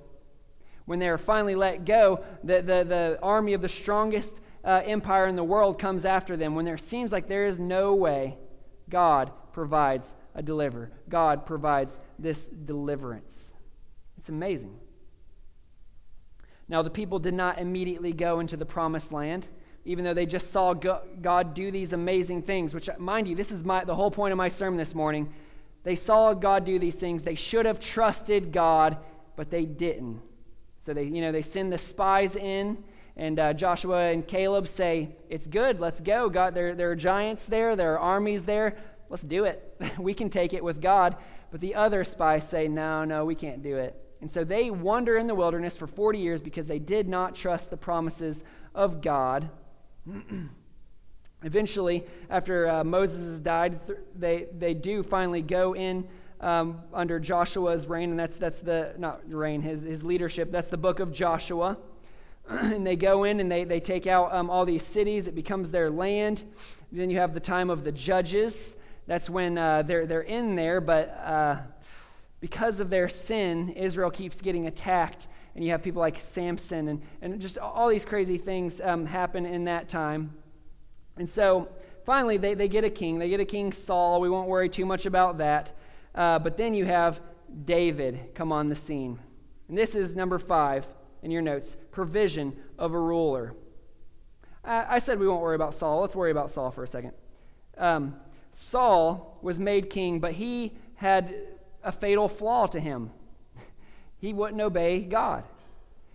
When 0.84 1.00
they 1.00 1.08
are 1.08 1.18
finally 1.18 1.56
let 1.56 1.86
go, 1.86 2.26
the, 2.44 2.56
the, 2.56 2.84
the 2.84 3.20
army 3.24 3.54
of 3.54 3.62
the 3.62 3.70
strongest 3.70 4.42
uh, 4.64 4.82
empire 4.86 5.28
in 5.28 5.36
the 5.36 5.44
world 5.44 5.80
comes 5.80 6.06
after 6.06 6.36
them. 6.36 6.56
When 6.56 6.66
there 6.66 6.78
seems 6.78 7.12
like 7.12 7.28
there 7.28 7.46
is 7.46 7.60
no 7.60 7.96
way, 7.96 8.38
God 8.90 9.32
provides 9.54 10.14
a 10.36 10.42
deliver. 10.42 10.92
God 11.10 11.46
provides 11.46 12.00
this 12.18 12.48
deliverance. 12.48 13.54
It's 14.18 14.30
amazing. 14.30 14.76
Now, 16.68 16.82
the 16.82 16.90
people 16.90 17.20
did 17.20 17.34
not 17.34 17.58
immediately 17.58 18.14
go 18.14 18.40
into 18.40 18.56
the 18.56 18.66
promised 18.66 19.12
land, 19.12 19.48
even 19.86 20.06
though 20.06 20.14
they 20.14 20.26
just 20.26 20.52
saw 20.52 20.74
God 20.74 21.54
do 21.54 21.72
these 21.72 21.94
amazing 21.94 22.44
things, 22.44 22.76
which, 22.76 22.90
mind 23.00 23.28
you, 23.28 23.36
this 23.36 23.52
is 23.52 23.64
my, 23.64 23.84
the 23.84 23.96
whole 23.96 24.12
point 24.12 24.32
of 24.32 24.38
my 24.38 24.50
sermon 24.50 24.78
this 24.78 24.94
morning. 24.94 25.34
They 25.84 25.96
saw 25.96 26.34
God 26.34 26.66
do 26.66 26.78
these 26.78 26.96
things. 26.96 27.24
They 27.24 27.36
should 27.36 27.66
have 27.66 27.80
trusted 27.80 28.52
God, 28.52 28.98
but 29.36 29.50
they 29.50 29.66
didn't. 29.66 30.22
So 30.86 30.94
they, 30.94 31.04
you 31.04 31.22
know, 31.22 31.32
they 31.32 31.42
send 31.42 31.72
the 31.72 31.78
spies 31.78 32.36
in, 32.36 32.84
and 33.20 33.38
uh, 33.38 33.52
Joshua 33.52 34.12
and 34.12 34.26
Caleb 34.26 34.66
say, 34.66 35.10
It's 35.30 35.46
good, 35.46 35.82
let's 35.82 36.00
go. 36.00 36.30
God, 36.30 36.56
there, 36.56 36.74
there 36.74 36.90
are 36.90 36.96
giants 36.96 37.46
there, 37.46 37.76
there 37.76 37.96
are 37.96 38.00
armies 38.00 38.46
there. 38.46 38.78
Let's 39.10 39.24
do 39.24 39.44
it. 39.44 39.76
we 40.00 40.14
can 40.14 40.30
take 40.30 40.54
it 40.54 40.64
with 40.64 40.82
God. 40.82 41.18
But 41.52 41.60
the 41.60 41.76
other 41.76 42.06
spies 42.06 42.48
say, 42.48 42.70
No, 42.70 43.04
no, 43.04 43.26
we 43.26 43.36
can't 43.36 43.62
do 43.62 43.76
it. 43.76 44.02
And 44.22 44.32
so 44.32 44.46
they 44.46 44.72
wander 44.72 45.18
in 45.18 45.28
the 45.28 45.36
wilderness 45.36 45.76
for 45.76 45.86
40 45.86 46.18
years 46.18 46.42
because 46.42 46.66
they 46.66 46.80
did 46.80 47.10
not 47.10 47.36
trust 47.36 47.70
the 47.70 47.76
promises 47.76 48.46
of 48.74 49.02
God. 49.02 49.50
Eventually, 51.44 52.06
after 52.30 52.70
uh, 52.70 52.84
Moses 52.86 53.20
has 53.20 53.40
died, 53.42 53.86
th- 53.86 54.00
they, 54.18 54.48
they 54.58 54.74
do 54.74 55.04
finally 55.04 55.42
go 55.42 55.76
in 55.76 56.08
um, 56.40 56.80
under 56.94 57.20
Joshua's 57.20 57.88
reign, 57.88 58.12
and 58.12 58.20
that's, 58.20 58.38
that's 58.38 58.60
the, 58.60 58.94
not 58.98 59.22
reign, 59.30 59.62
his, 59.62 59.84
his 59.84 60.04
leadership. 60.04 60.54
That's 60.54 60.70
the 60.70 60.78
book 60.78 61.02
of 61.02 61.12
Joshua. 61.12 61.78
and 62.74 62.86
they 62.86 62.96
go 62.96 63.24
in 63.24 63.40
and 63.40 63.52
they, 63.52 63.64
they 63.64 63.80
take 63.80 64.08
out 64.08 64.34
um, 64.34 64.50
all 64.50 64.66
these 64.66 64.84
cities, 64.84 65.28
it 65.28 65.36
becomes 65.36 65.72
their 65.72 65.90
land. 65.90 66.44
Then 66.92 67.10
you 67.10 67.18
have 67.18 67.34
the 67.34 67.40
time 67.40 67.70
of 67.70 67.84
the 67.84 67.92
judges. 67.92 68.76
That's 69.08 69.30
when 69.30 69.58
uh, 69.58 69.84
they're, 69.84 70.06
they're 70.06 70.22
in 70.22 70.56
there, 70.56 70.82
but. 70.82 71.10
Uh, 71.24 71.58
because 72.42 72.80
of 72.80 72.90
their 72.90 73.10
sin, 73.10 73.70
Israel 73.70 74.10
keeps 74.10 74.42
getting 74.42 74.68
attacked. 74.68 75.28
And 75.56 75.64
you 75.64 75.72
have 75.72 75.82
people 75.82 76.00
like 76.00 76.20
Samson, 76.20 76.88
and, 76.88 77.02
and 77.22 77.40
just 77.42 77.58
all 77.58 77.90
these 77.90 78.06
crazy 78.06 78.38
things 78.38 78.80
um, 78.82 79.06
happen 79.06 79.46
in 79.46 79.66
that 79.66 79.90
time. 79.90 80.34
And 81.18 81.28
so 81.28 81.68
finally, 82.06 82.38
they, 82.38 82.54
they 82.54 82.70
get 82.70 82.84
a 82.84 82.90
king. 82.90 83.20
They 83.20 83.30
get 83.30 83.40
a 83.40 83.46
king 83.46 83.74
Saul. 83.74 84.22
We 84.22 84.30
won't 84.30 84.48
worry 84.48 84.70
too 84.70 84.86
much 84.86 85.06
about 85.06 85.38
that. 85.40 85.76
Uh, 86.16 86.40
but 86.40 86.56
then 86.56 86.74
you 86.74 86.86
have 86.86 87.20
David 87.66 88.34
come 88.36 88.52
on 88.52 88.70
the 88.70 88.76
scene. 88.76 89.20
And 89.68 89.78
this 89.78 89.96
is 89.96 90.16
number 90.16 90.40
five 90.40 90.88
in 91.24 91.32
your 91.32 91.42
notes 91.42 91.76
provision 91.92 92.56
of 92.78 92.94
a 92.94 93.00
ruler. 93.00 93.54
I, 94.64 94.96
I 94.96 95.00
said 95.00 95.20
we 95.20 95.28
won't 95.28 95.42
worry 95.42 95.56
about 95.56 95.74
Saul. 95.74 96.02
Let's 96.02 96.16
worry 96.16 96.32
about 96.32 96.52
Saul 96.52 96.72
for 96.72 96.84
a 96.84 96.88
second. 96.88 97.14
Um, 97.78 98.16
Saul 98.54 99.40
was 99.42 99.60
made 99.60 99.90
king, 99.90 100.20
but 100.20 100.34
he 100.34 100.74
had 100.96 101.36
a 101.84 101.92
fatal 101.92 102.28
flaw 102.28 102.68
to 102.68 102.80
him. 102.80 103.12
He 104.22 104.34
wouldn't 104.34 104.60
obey 104.60 105.00
God. 105.00 105.46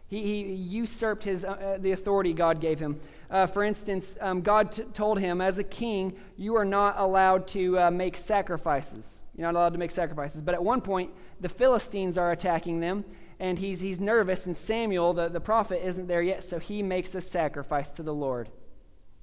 He, 0.09 0.23
he 0.23 0.55
usurped 0.55 1.25
his, 1.25 1.45
uh, 1.45 1.49
uh, 1.49 1.79
the 1.79 1.93
authority 1.93 2.35
God 2.35 2.61
gave 2.61 2.79
him. 2.79 3.01
Uh, 3.31 3.47
for 3.47 3.65
instance, 3.65 4.17
um, 4.21 4.43
God 4.43 4.73
t- 4.73 4.83
told 4.93 5.19
him, 5.19 5.41
as 5.41 5.59
a 5.59 5.65
king, 5.65 6.15
you 6.37 6.55
are 6.57 6.65
not 6.65 6.99
allowed 6.99 7.49
to 7.49 7.79
uh, 7.79 7.91
make 7.91 8.17
sacrifices. 8.17 9.23
You're 9.37 9.51
not 9.51 9.59
allowed 9.59 9.73
to 9.73 9.79
make 9.79 9.91
sacrifices. 9.91 10.43
But 10.43 10.55
at 10.55 10.63
one 10.63 10.81
point, 10.81 11.11
the 11.41 11.49
Philistines 11.49 12.19
are 12.19 12.33
attacking 12.33 12.79
them, 12.81 13.05
and 13.41 13.59
he's, 13.59 13.81
he's 13.81 14.01
nervous, 14.01 14.47
and 14.47 14.57
Samuel, 14.57 15.13
the, 15.13 15.29
the 15.29 15.41
prophet, 15.41 15.87
isn't 15.87 16.07
there 16.07 16.23
yet, 16.23 16.45
so 16.45 16.59
he 16.59 16.83
makes 16.83 17.15
a 17.15 17.21
sacrifice 17.21 17.91
to 17.93 18.03
the 18.03 18.15
Lord. 18.15 18.49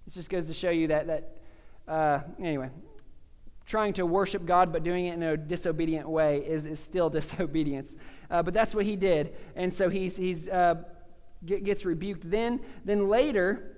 This 0.05 0.15
just 0.15 0.29
goes 0.29 0.47
to 0.47 0.53
show 0.53 0.69
you 0.69 0.87
that, 0.87 1.07
that 1.07 1.37
uh, 1.87 2.19
anyway, 2.39 2.69
trying 3.65 3.93
to 3.93 4.05
worship 4.05 4.45
God 4.45 4.73
but 4.73 4.83
doing 4.83 5.05
it 5.05 5.13
in 5.13 5.23
a 5.23 5.37
disobedient 5.37 6.07
way 6.07 6.39
is, 6.39 6.65
is 6.65 6.79
still 6.79 7.09
disobedience. 7.19 7.95
Uh, 8.29 8.43
but 8.43 8.53
that's 8.53 8.75
what 8.75 8.85
he 8.85 8.95
did. 8.95 9.35
And 9.55 9.73
so 9.73 9.89
he's, 9.89 10.17
he's, 10.17 10.49
uh, 10.49 10.75
gets 11.45 11.85
rebuked 11.85 12.29
then. 12.29 12.59
Then 12.85 13.09
later, 13.09 13.77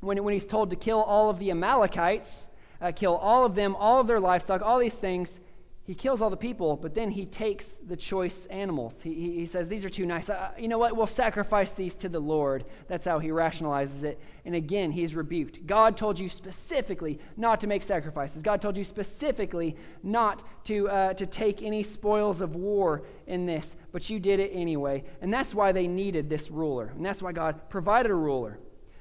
when, 0.00 0.22
when 0.24 0.34
he's 0.34 0.46
told 0.46 0.70
to 0.70 0.76
kill 0.76 1.00
all 1.02 1.30
of 1.30 1.38
the 1.38 1.50
Amalekites, 1.50 2.48
uh, 2.80 2.92
kill 2.92 3.16
all 3.16 3.44
of 3.44 3.54
them, 3.54 3.76
all 3.76 4.00
of 4.00 4.06
their 4.06 4.20
livestock, 4.20 4.62
all 4.62 4.78
these 4.78 4.94
things, 4.94 5.40
he 5.88 5.94
kills 5.94 6.20
all 6.20 6.28
the 6.28 6.36
people, 6.36 6.76
but 6.76 6.94
then 6.94 7.10
he 7.10 7.24
takes 7.24 7.80
the 7.86 7.96
choice 7.96 8.44
animals. 8.50 9.00
He, 9.02 9.14
he, 9.14 9.32
he 9.36 9.46
says, 9.46 9.68
These 9.68 9.86
are 9.86 9.88
too 9.88 10.04
nice. 10.04 10.28
Uh, 10.28 10.50
you 10.58 10.68
know 10.68 10.76
what? 10.76 10.94
We'll 10.94 11.06
sacrifice 11.06 11.72
these 11.72 11.94
to 11.94 12.10
the 12.10 12.20
Lord. 12.20 12.66
That's 12.88 13.06
how 13.06 13.18
he 13.18 13.30
rationalizes 13.30 14.04
it. 14.04 14.20
And 14.44 14.54
again, 14.54 14.92
he's 14.92 15.16
rebuked. 15.16 15.66
God 15.66 15.96
told 15.96 16.18
you 16.18 16.28
specifically 16.28 17.18
not 17.38 17.58
to 17.62 17.66
make 17.66 17.82
sacrifices. 17.82 18.42
God 18.42 18.60
told 18.60 18.76
you 18.76 18.84
specifically 18.84 19.76
not 20.02 20.42
to, 20.64 20.90
uh, 20.90 21.14
to 21.14 21.24
take 21.24 21.62
any 21.62 21.82
spoils 21.82 22.42
of 22.42 22.54
war 22.54 23.04
in 23.26 23.46
this, 23.46 23.74
but 23.90 24.10
you 24.10 24.20
did 24.20 24.40
it 24.40 24.50
anyway. 24.52 25.02
And 25.22 25.32
that's 25.32 25.54
why 25.54 25.72
they 25.72 25.86
needed 25.86 26.28
this 26.28 26.50
ruler. 26.50 26.92
And 26.94 27.02
that's 27.02 27.22
why 27.22 27.32
God 27.32 27.70
provided 27.70 28.10
a 28.10 28.14
ruler. 28.14 28.58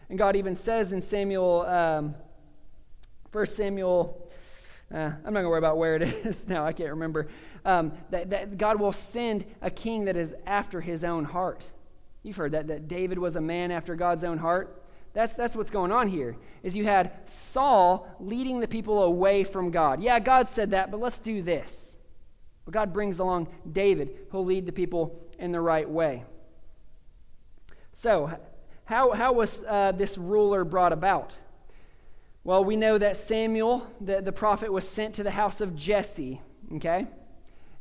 And 0.10 0.18
God 0.18 0.38
even 0.38 0.56
says 0.56 0.94
in 0.94 1.02
Samuel, 1.02 1.66
um, 1.68 2.16
1 3.34 3.46
Samuel 3.46 4.27
uh, 4.94 4.98
I'm 4.98 5.34
not 5.34 5.34
going 5.34 5.44
to 5.44 5.50
worry 5.50 5.58
about 5.58 5.78
where 5.78 5.96
it 5.96 6.02
is 6.26 6.48
now. 6.48 6.66
I 6.66 6.74
can't 6.74 6.92
remember. 6.92 7.28
Um, 7.66 7.92
that, 8.10 8.30
that 8.30 8.58
God 8.58 8.80
will 8.80 8.94
send 8.94 9.46
a 9.62 9.70
king 9.70 10.06
that 10.06 10.16
is 10.16 10.34
after 10.46 10.80
his 10.80 11.04
own 11.04 11.26
heart. 11.26 11.64
You've 12.24 12.38
heard 12.38 12.54
that, 12.54 12.68
that 12.68 12.88
David 12.88 13.20
was 13.20 13.36
a 13.36 13.42
man 13.42 13.72
after 13.72 13.96
God's 13.96 14.24
own 14.24 14.38
heart. 14.38 14.82
That's, 15.14 15.34
that's 15.34 15.56
what's 15.56 15.72
going 15.72 15.92
on 15.92 16.08
here 16.08 16.38
is 16.64 16.76
you 16.76 16.86
had 16.86 17.12
Saul 17.28 18.08
leading 18.20 18.60
the 18.60 18.68
people 18.68 19.04
away 19.04 19.44
from 19.44 19.72
God. 19.72 20.02
Yeah, 20.02 20.20
God 20.20 20.48
said 20.48 20.72
that, 20.72 20.92
but 20.92 21.00
let's 21.00 21.20
do 21.20 21.42
this. 21.42 21.98
But 22.66 22.74
God 22.74 22.94
brings 22.94 23.20
along 23.20 23.48
David, 23.72 24.16
who'll 24.30 24.46
lead 24.46 24.66
the 24.66 24.72
people 24.72 25.20
in 25.40 25.52
the 25.52 25.60
right 25.60 25.90
way. 25.90 26.24
So, 27.94 28.32
how, 28.86 29.12
how 29.12 29.34
was 29.34 29.64
uh, 29.68 29.92
this 29.94 30.18
ruler 30.18 30.64
brought 30.64 30.94
about? 30.94 31.34
Well, 32.48 32.64
we 32.64 32.78
know 32.78 32.98
that 32.98 33.18
Samuel, 33.18 33.86
the, 34.00 34.22
the 34.22 34.32
prophet, 34.32 34.72
was 34.72 34.88
sent 34.88 35.16
to 35.16 35.24
the 35.24 35.32
house 35.32 35.60
of 35.60 35.76
Jesse, 35.76 36.40
okay? 36.76 37.06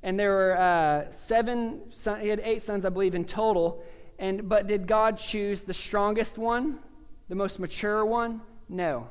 And 0.02 0.18
there 0.18 0.32
were 0.32 0.58
uh, 0.58 1.08
seven, 1.12 1.82
son, 1.94 2.18
he 2.20 2.26
had 2.26 2.40
eight 2.40 2.62
sons, 2.62 2.84
I 2.84 2.88
believe, 2.88 3.14
in 3.14 3.24
total. 3.24 3.84
And, 4.18 4.48
but 4.48 4.66
did 4.66 4.88
God 4.88 5.18
choose 5.18 5.60
the 5.60 5.72
strongest 5.72 6.36
one, 6.36 6.80
the 7.28 7.36
most 7.36 7.60
mature 7.60 8.04
one? 8.04 8.40
No. 8.68 9.06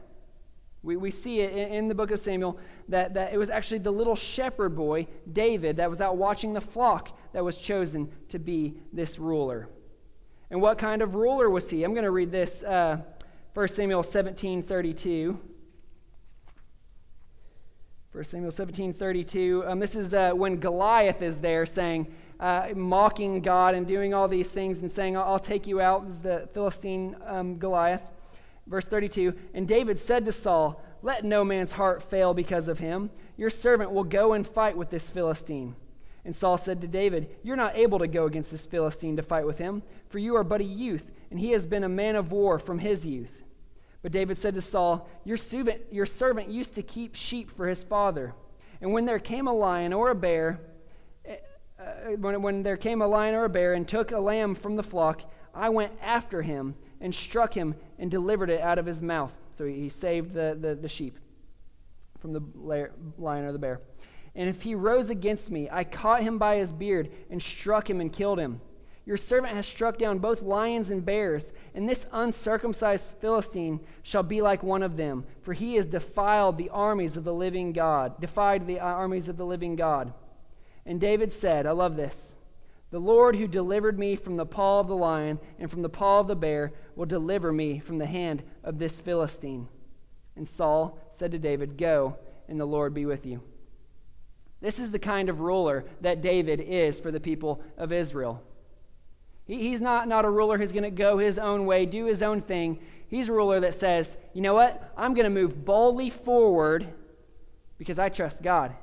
We, 0.84 0.98
we 0.98 1.10
see 1.10 1.40
it 1.40 1.54
in, 1.54 1.74
in 1.74 1.88
the 1.88 1.96
book 1.96 2.12
of 2.12 2.20
Samuel 2.20 2.60
that, 2.90 3.14
that 3.14 3.32
it 3.32 3.38
was 3.38 3.50
actually 3.50 3.80
the 3.80 3.94
little 3.94 4.18
shepherd 4.18 4.76
boy, 4.76 5.08
David, 5.32 5.78
that 5.78 5.90
was 5.90 6.02
out 6.02 6.18
watching 6.18 6.52
the 6.52 6.60
flock 6.60 7.18
that 7.32 7.46
was 7.46 7.58
chosen 7.58 8.12
to 8.28 8.40
be 8.40 8.74
this 8.92 9.20
ruler. 9.20 9.70
And 10.52 10.62
what 10.62 10.78
kind 10.78 11.02
of 11.02 11.16
ruler 11.16 11.50
was 11.50 11.70
he? 11.70 11.86
I'm 11.86 11.94
going 11.94 12.04
to 12.04 12.12
read 12.12 12.30
this. 12.30 12.62
Uh, 12.62 12.98
1 13.56 13.70
Samuel 13.70 14.04
17 14.04 14.64
32. 14.64 15.40
1 18.12 18.24
Samuel 18.26 18.52
17 18.52 18.92
32. 18.92 19.64
Um, 19.66 19.80
this 19.80 19.96
is 19.96 20.14
uh, 20.14 20.32
when 20.34 20.58
Goliath 20.58 21.22
is 21.22 21.38
there 21.38 21.66
saying, 21.66 22.14
uh, 22.42 22.68
mocking 22.76 23.40
God 23.40 23.74
and 23.74 23.88
doing 23.88 24.14
all 24.14 24.28
these 24.28 24.50
things 24.50 24.80
and 24.80 24.92
saying, 24.92 25.16
I'll, 25.16 25.40
take 25.40 25.68
you 25.68 25.80
out. 25.80 26.06
This 26.06 26.16
is 26.18 26.22
the 26.22 26.50
Philistine 26.54 27.16
um, 27.26 27.58
Goliath. 27.58 28.02
Verse 28.68 28.84
32 28.84 29.34
And 29.54 29.66
David 29.66 29.98
said 30.00 30.26
to 30.26 30.34
Saul, 30.34 30.84
Let 31.02 31.24
no 31.24 31.46
man's 31.46 31.72
heart 31.72 32.04
fail 32.04 32.34
because 32.34 32.68
of 32.68 32.80
him. 32.80 33.10
Your 33.38 33.50
servant 33.50 33.90
will 33.90 34.04
go 34.04 34.34
and 34.34 34.46
fight 34.46 34.76
with 34.76 34.90
this 34.90 35.10
Philistine. 35.10 35.78
And 36.26 36.36
Saul 36.36 36.58
said 36.58 36.82
to 36.82 36.90
David, 36.90 37.34
You're 37.42 37.56
not 37.56 37.78
able 37.78 38.00
to 38.00 38.08
go 38.08 38.26
against 38.26 38.52
this 38.52 38.66
Philistine 38.66 39.16
to 39.16 39.24
fight 39.24 39.46
with 39.46 39.60
him, 39.60 39.82
for 40.10 40.20
you 40.20 40.36
are 40.36 40.44
but 40.44 40.60
a 40.60 40.66
youth, 40.66 41.10
and 41.32 41.40
he 41.40 41.52
has 41.52 41.66
been 41.66 41.86
a 41.86 41.90
man 41.90 42.18
of 42.18 42.34
war 42.34 42.60
from 42.60 42.80
his 42.80 43.06
youth. 43.06 43.45
But 44.06 44.12
David 44.12 44.38
said 44.38 44.54
to 44.54 44.62
Saul, 44.62 45.10
your 45.24 45.36
servant, 45.36 45.82
your 45.90 46.06
servant 46.06 46.48
used 46.48 46.76
to 46.76 46.84
keep 46.84 47.16
sheep 47.16 47.50
for 47.50 47.68
his 47.68 47.84
father. 47.84 48.36
And 48.80 48.94
when 48.94 49.06
there 49.06 49.18
came 49.18 49.48
a 49.48 49.52
lion 49.52 49.94
or 49.94 50.12
a 50.12 50.16
bear, 50.16 50.60
uh, 51.28 52.12
when, 52.20 52.40
when 52.44 52.62
there 52.62 52.78
came 52.78 53.02
a 53.02 53.08
lion 53.08 53.34
or 53.34 53.46
a 53.46 53.50
bear 53.50 53.74
and 53.74 53.88
took 53.88 54.12
a 54.12 54.20
lamb 54.20 54.54
from 54.54 54.76
the 54.76 54.84
flock, 54.84 55.24
I 55.56 55.70
went 55.70 55.92
after 56.04 56.44
him 56.44 56.76
and 57.02 57.16
struck 57.16 57.52
him 57.52 57.74
and 57.98 58.12
delivered 58.12 58.52
it 58.52 58.62
out 58.62 58.78
of 58.78 58.86
his 58.86 59.02
mouth. 59.02 59.34
So 59.56 59.66
he, 59.66 59.74
he 59.74 59.90
saved 59.90 60.36
the, 60.36 60.56
the, 60.62 60.76
the 60.76 60.88
sheep 60.88 61.18
from 62.20 62.32
the 62.32 62.44
lion 63.18 63.46
or 63.46 63.54
the 63.54 63.58
bear. 63.58 63.82
And 64.36 64.48
if 64.48 64.62
he 64.62 64.76
rose 64.76 65.10
against 65.10 65.50
me, 65.50 65.68
I 65.72 65.84
caught 65.84 66.22
him 66.22 66.38
by 66.38 66.58
his 66.58 66.72
beard 66.72 67.10
and 67.32 67.42
struck 67.42 67.90
him 67.90 68.02
and 68.02 68.14
killed 68.14 68.38
him. 68.38 68.62
Your 69.06 69.18
servant 69.18 69.54
has 69.54 69.68
struck 69.68 70.00
down 70.00 70.18
both 70.18 70.42
lions 70.42 70.90
and 70.90 71.06
bears, 71.06 71.54
and 71.76 71.88
this 71.88 72.08
uncircumcised 72.12 73.12
Philistine 73.20 73.80
shall 74.02 74.24
be 74.24 74.42
like 74.42 74.64
one 74.64 74.82
of 74.82 74.98
them, 74.98 75.26
for 75.42 75.54
he 75.54 75.76
has 75.76 75.86
defiled 75.86 76.58
the 76.58 76.70
armies 76.70 77.16
of 77.16 77.24
the 77.24 77.34
living 77.34 77.72
God, 77.72 78.20
defied 78.20 78.66
the 78.66 78.80
armies 78.80 79.30
of 79.30 79.38
the 79.38 79.46
living 79.46 79.76
God. 79.76 80.12
And 80.88 81.00
David 81.00 81.32
said, 81.32 81.68
I 81.68 81.72
love 81.72 81.96
this. 81.96 82.34
The 82.90 83.00
Lord 83.00 83.36
who 83.36 83.48
delivered 83.48 84.00
me 84.00 84.16
from 84.16 84.38
the 84.38 84.46
paw 84.46 84.80
of 84.80 84.88
the 84.88 84.96
lion 84.96 85.40
and 85.60 85.70
from 85.70 85.84
the 85.84 85.90
paw 85.90 86.22
of 86.22 86.28
the 86.28 86.36
bear 86.36 86.74
will 86.96 87.06
deliver 87.06 87.52
me 87.52 87.80
from 87.80 88.00
the 88.00 88.06
hand 88.06 88.42
of 88.64 88.80
this 88.80 89.00
Philistine. 89.00 89.68
And 90.36 90.48
Saul 90.48 90.98
said 91.12 91.32
to 91.32 91.40
David, 91.40 91.78
Go, 91.78 92.18
and 92.48 92.60
the 92.60 92.66
Lord 92.66 92.94
be 92.94 93.06
with 93.06 93.26
you. 93.26 93.42
This 94.62 94.80
is 94.80 94.90
the 94.90 95.00
kind 95.00 95.30
of 95.30 95.42
ruler 95.42 95.86
that 96.02 96.22
David 96.22 96.60
is 96.60 97.00
for 97.00 97.12
the 97.12 97.20
people 97.20 97.62
of 97.78 97.92
Israel. 97.92 98.42
He, 99.46 99.70
he's 99.70 99.82
not, 99.82 100.08
not 100.08 100.26
a 100.26 100.30
ruler 100.30 100.58
who's 100.58 100.72
going 100.72 100.84
to 100.84 100.92
go 100.92 101.18
his 101.18 101.40
own 101.40 101.66
way, 101.66 101.86
do 101.86 102.06
his 102.06 102.22
own 102.22 102.42
thing. 102.42 102.80
He's 103.08 103.30
a 103.30 103.34
ruler 103.34 103.60
that 103.62 103.76
says, 103.76 104.18
you 104.34 104.42
know 104.42 104.54
what? 104.54 104.92
I'm 104.98 105.14
going 105.14 105.26
to 105.26 105.30
move 105.30 105.64
boldly 105.64 106.10
forward 106.10 106.88
because 107.78 108.00
I 108.00 108.10
trust 108.10 108.42
God. 108.42 108.76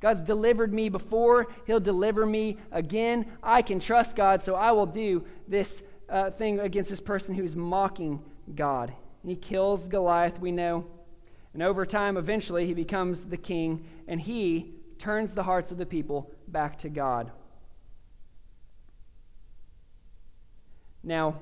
God's 0.00 0.20
delivered 0.20 0.74
me 0.74 0.88
before, 0.88 1.46
He'll 1.64 1.80
deliver 1.80 2.26
me 2.26 2.58
again. 2.72 3.24
I 3.40 3.62
can 3.62 3.78
trust 3.78 4.16
God, 4.16 4.42
so 4.42 4.56
I 4.56 4.72
will 4.72 4.86
do 4.86 5.24
this 5.46 5.84
uh, 6.08 6.30
thing 6.30 6.58
against 6.58 6.90
this 6.90 7.00
person 7.00 7.36
who's 7.36 7.54
mocking 7.54 8.20
God. 8.56 8.92
And 9.22 9.30
he 9.30 9.36
kills 9.36 9.86
Goliath, 9.86 10.40
we 10.40 10.50
know. 10.50 10.84
And 11.54 11.62
over 11.62 11.86
time, 11.86 12.16
eventually, 12.16 12.66
he 12.66 12.74
becomes 12.74 13.24
the 13.24 13.36
king, 13.36 13.86
and 14.08 14.20
he 14.20 14.74
turns 14.98 15.34
the 15.34 15.42
hearts 15.44 15.70
of 15.70 15.78
the 15.78 15.86
people 15.86 16.30
back 16.48 16.78
to 16.78 16.88
God. 16.88 17.30
Now, 21.02 21.36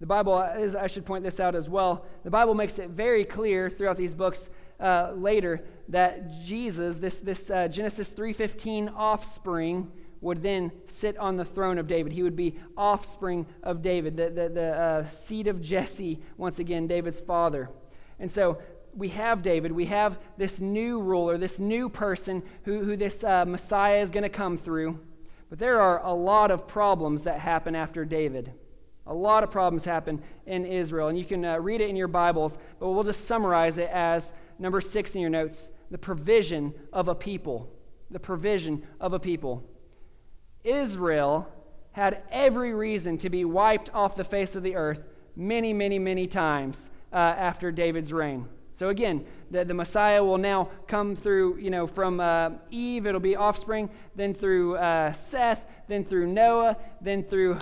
the 0.00 0.06
Bible, 0.06 0.40
is, 0.42 0.76
I 0.76 0.86
should 0.86 1.06
point 1.06 1.24
this 1.24 1.40
out 1.40 1.54
as 1.54 1.68
well, 1.68 2.04
the 2.22 2.30
Bible 2.30 2.54
makes 2.54 2.78
it 2.78 2.90
very 2.90 3.24
clear 3.24 3.70
throughout 3.70 3.96
these 3.96 4.14
books 4.14 4.50
uh, 4.78 5.12
later 5.16 5.64
that 5.88 6.42
Jesus, 6.42 6.96
this, 6.96 7.18
this 7.18 7.50
uh, 7.50 7.68
Genesis 7.68 8.10
3.15 8.10 8.92
offspring, 8.94 9.90
would 10.20 10.42
then 10.42 10.72
sit 10.88 11.16
on 11.18 11.36
the 11.36 11.44
throne 11.44 11.78
of 11.78 11.86
David. 11.86 12.12
He 12.12 12.22
would 12.22 12.36
be 12.36 12.56
offspring 12.76 13.46
of 13.62 13.82
David, 13.82 14.16
the, 14.16 14.30
the, 14.30 14.48
the 14.48 14.76
uh, 14.76 15.06
seed 15.06 15.46
of 15.46 15.60
Jesse, 15.60 16.20
once 16.36 16.58
again, 16.58 16.86
David's 16.86 17.20
father. 17.20 17.70
And 18.18 18.30
so 18.30 18.60
we 18.94 19.08
have 19.10 19.42
David, 19.42 19.72
we 19.72 19.84
have 19.86 20.18
this 20.36 20.58
new 20.58 21.00
ruler, 21.00 21.38
this 21.38 21.58
new 21.58 21.88
person 21.88 22.42
who, 22.64 22.82
who 22.82 22.96
this 22.96 23.22
uh, 23.22 23.44
Messiah 23.44 24.00
is 24.00 24.10
going 24.10 24.22
to 24.22 24.28
come 24.28 24.56
through. 24.56 24.98
But 25.48 25.58
there 25.58 25.80
are 25.80 26.04
a 26.04 26.12
lot 26.12 26.50
of 26.50 26.66
problems 26.66 27.22
that 27.24 27.38
happen 27.38 27.74
after 27.74 28.04
David. 28.04 28.52
A 29.06 29.14
lot 29.14 29.44
of 29.44 29.50
problems 29.50 29.84
happen 29.84 30.20
in 30.46 30.64
Israel. 30.64 31.08
And 31.08 31.18
you 31.18 31.24
can 31.24 31.44
uh, 31.44 31.58
read 31.58 31.80
it 31.80 31.88
in 31.88 31.96
your 31.96 32.08
Bibles, 32.08 32.58
but 32.80 32.90
we'll 32.90 33.04
just 33.04 33.26
summarize 33.26 33.78
it 33.78 33.88
as 33.92 34.32
number 34.58 34.80
six 34.80 35.14
in 35.14 35.20
your 35.20 35.30
notes 35.30 35.68
the 35.90 35.98
provision 35.98 36.74
of 36.92 37.06
a 37.08 37.14
people. 37.14 37.72
The 38.10 38.18
provision 38.18 38.82
of 39.00 39.12
a 39.12 39.20
people. 39.20 39.62
Israel 40.64 41.48
had 41.92 42.22
every 42.30 42.74
reason 42.74 43.18
to 43.18 43.30
be 43.30 43.44
wiped 43.44 43.90
off 43.94 44.16
the 44.16 44.24
face 44.24 44.56
of 44.56 44.62
the 44.62 44.74
earth 44.74 45.04
many, 45.36 45.72
many, 45.72 45.98
many 45.98 46.26
times 46.26 46.90
uh, 47.12 47.16
after 47.16 47.70
David's 47.70 48.12
reign. 48.12 48.48
So 48.76 48.90
again, 48.90 49.24
the, 49.50 49.64
the 49.64 49.72
Messiah 49.72 50.22
will 50.22 50.36
now 50.36 50.68
come 50.86 51.16
through, 51.16 51.56
you 51.56 51.70
know, 51.70 51.86
from 51.86 52.20
uh, 52.20 52.50
Eve, 52.70 53.06
it'll 53.06 53.20
be 53.20 53.34
offspring, 53.34 53.88
then 54.14 54.34
through 54.34 54.76
uh, 54.76 55.14
Seth, 55.14 55.64
then 55.88 56.04
through 56.04 56.26
Noah, 56.26 56.76
then 57.00 57.24
through 57.24 57.58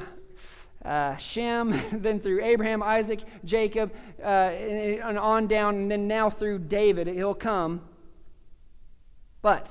uh, 0.85 1.17
Shem, 1.17 1.73
then 1.93 2.19
through 2.19 2.43
Abraham, 2.45 2.83
Isaac, 2.83 3.21
Jacob, 3.45 3.93
uh, 4.21 4.27
and 4.27 5.17
on 5.17 5.47
down, 5.47 5.77
and 5.77 5.91
then 5.91 6.09
now 6.09 6.31
through 6.31 6.59
David, 6.59 7.07
he'll 7.07 7.33
come. 7.33 7.83
But 9.41 9.69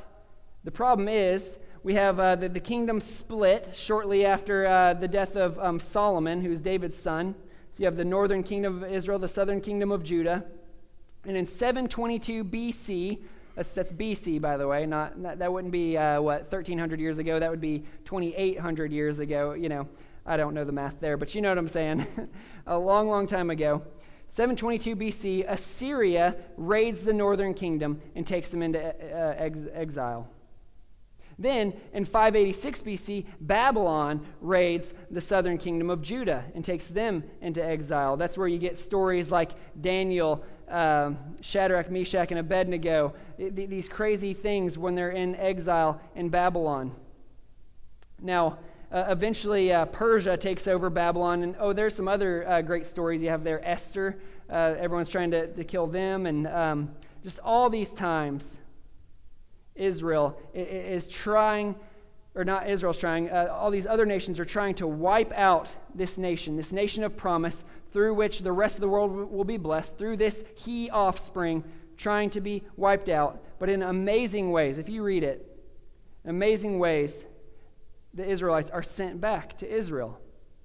the 0.64 0.72
problem 0.72 1.10
is, 1.10 1.60
we 1.84 1.96
have 1.96 2.22
uh, 2.22 2.38
the, 2.38 2.48
the 2.48 2.62
kingdom 2.62 3.02
split 3.02 3.72
shortly 3.74 4.26
after 4.26 4.66
uh, 4.66 4.94
the 4.94 5.10
death 5.10 5.36
of 5.36 5.60
um, 5.60 5.78
Solomon, 5.82 6.42
who's 6.42 6.62
David's 6.62 6.98
son. 6.98 7.36
So 7.74 7.80
you 7.80 7.86
have 7.86 7.98
the 7.98 8.06
northern 8.06 8.44
kingdom 8.44 8.82
of 8.82 8.90
Israel, 8.90 9.20
the 9.20 9.28
southern 9.28 9.60
kingdom 9.60 9.92
of 9.92 10.06
Judah. 10.06 10.46
And 11.26 11.38
in 11.38 11.46
722 11.46 12.44
BC, 12.44 13.20
that's, 13.56 13.72
that's 13.72 13.94
BC, 13.94 14.42
by 14.42 14.58
the 14.58 14.68
way, 14.68 14.86
not, 14.86 15.18
not 15.18 15.40
that 15.40 15.52
wouldn't 15.52 15.72
be, 15.72 15.98
uh, 15.98 16.22
what, 16.22 16.52
1300 16.52 17.00
years 17.00 17.18
ago. 17.20 17.40
That 17.40 17.50
would 17.50 17.62
be 17.62 17.84
2800 18.06 18.92
years 18.92 19.20
ago. 19.20 19.54
You 19.54 19.70
know, 19.70 19.88
I 20.26 20.38
don't 20.38 20.54
know 20.54 20.66
the 20.66 20.72
math 20.72 21.00
there, 21.00 21.18
but 21.18 21.34
you 21.36 21.42
know 21.42 21.50
what 21.50 21.58
I'm 21.58 21.68
saying. 21.68 22.06
a 22.68 22.78
long, 22.78 23.08
long 23.10 23.28
time 23.28 23.50
ago. 23.50 23.82
722 24.30 24.96
BC, 24.96 25.46
Assyria 25.48 26.36
raids 26.58 27.04
the 27.04 27.14
northern 27.14 27.54
kingdom 27.54 28.02
and 28.16 28.26
takes 28.26 28.50
them 28.50 28.64
into 28.64 28.80
uh, 28.84 29.36
ex- 29.38 29.68
exile. 29.72 30.28
Then, 31.38 31.74
in 31.94 32.06
586 32.06 32.82
BC, 32.82 33.26
Babylon 33.42 34.26
raids 34.42 34.94
the 35.12 35.22
southern 35.22 35.58
kingdom 35.58 35.90
of 35.90 36.02
Judah 36.02 36.46
and 36.56 36.64
takes 36.64 36.88
them 36.88 37.24
into 37.42 37.64
exile. 37.64 38.18
That's 38.18 38.38
where 38.38 38.48
you 38.48 38.58
get 38.58 38.78
stories 38.78 39.32
like 39.32 39.52
Daniel, 39.82 40.44
uh, 40.70 41.12
Shadrach, 41.42 41.90
Meshach, 41.92 42.32
and 42.32 42.40
Abednego, 42.40 43.14
these 43.38 43.90
crazy 43.90 44.34
things 44.34 44.78
when 44.78 44.96
they're 44.96 45.12
in 45.12 45.36
exile 45.36 46.00
in 46.16 46.30
Babylon. 46.30 46.92
Now, 48.22 48.58
uh, 48.94 49.06
eventually, 49.10 49.74
uh, 49.74 49.86
Persia 49.86 50.38
takes 50.38 50.68
over 50.68 50.90
Babylon. 50.90 51.42
And 51.42 51.56
oh, 51.60 51.74
there's 51.74 51.96
some 51.96 52.08
other 52.08 52.48
uh, 52.48 52.62
great 52.62 52.86
stories 52.86 53.24
you 53.24 53.30
have 53.30 53.44
there. 53.44 53.68
Esther, 53.68 54.20
uh, 54.52 54.76
everyone's 54.78 55.10
trying 55.10 55.32
to, 55.32 55.48
to 55.48 55.64
kill 55.64 55.88
them. 55.88 56.28
And 56.28 56.48
um, 56.48 56.92
just 57.24 57.40
all 57.40 57.72
these 57.72 57.92
times, 57.92 58.60
Israel 59.76 60.40
is 60.54 61.08
trying, 61.08 61.74
or 62.36 62.46
not 62.46 62.70
Israel's 62.70 63.00
trying, 63.00 63.32
uh, 63.32 63.48
all 63.52 63.72
these 63.72 63.88
other 63.88 64.06
nations 64.06 64.40
are 64.40 64.46
trying 64.46 64.76
to 64.76 64.86
wipe 64.86 65.32
out 65.32 65.70
this 65.96 66.20
nation, 66.20 66.56
this 66.56 66.72
nation 66.72 67.04
of 67.04 67.18
promise, 67.18 67.64
through 67.94 68.16
which 68.16 68.40
the 68.40 68.52
rest 68.52 68.76
of 68.76 68.82
the 68.82 68.90
world 68.90 69.32
will 69.32 69.44
be 69.44 69.58
blessed, 69.58 69.98
through 69.98 70.18
this 70.18 70.44
he 70.56 70.90
offspring 70.90 71.64
trying 71.96 72.32
to 72.32 72.42
be 72.42 72.64
wiped 72.76 73.08
out. 73.08 73.42
But 73.60 73.70
in 73.70 73.84
amazing 73.84 74.52
ways, 74.52 74.80
if 74.80 74.90
you 74.90 75.04
read 75.04 75.24
it, 75.24 75.48
amazing 76.26 76.80
ways, 76.80 77.28
the 78.16 78.28
Israelites 78.28 78.72
are 78.72 78.84
sent 78.84 79.22
back 79.22 79.58
to 79.60 79.72
Israel. 79.72 80.20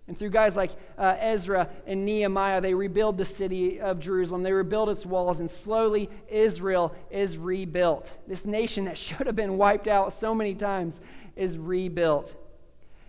And 0.08 0.16
through 0.16 0.30
guys 0.30 0.56
like 0.56 0.70
uh, 0.96 1.16
Ezra 1.18 1.68
and 1.86 2.06
Nehemiah, 2.06 2.62
they 2.62 2.72
rebuild 2.72 3.18
the 3.18 3.26
city 3.26 3.78
of 3.78 4.00
Jerusalem. 4.00 4.42
They 4.42 4.52
rebuild 4.52 4.88
its 4.88 5.04
walls, 5.04 5.40
and 5.40 5.50
slowly 5.50 6.08
Israel 6.30 6.94
is 7.10 7.36
rebuilt. 7.36 8.16
This 8.26 8.46
nation 8.46 8.86
that 8.86 8.96
should 8.98 9.26
have 9.26 9.36
been 9.36 9.58
wiped 9.58 9.86
out 9.86 10.14
so 10.14 10.34
many 10.34 10.54
times 10.54 11.02
is 11.36 11.58
rebuilt. 11.58 12.34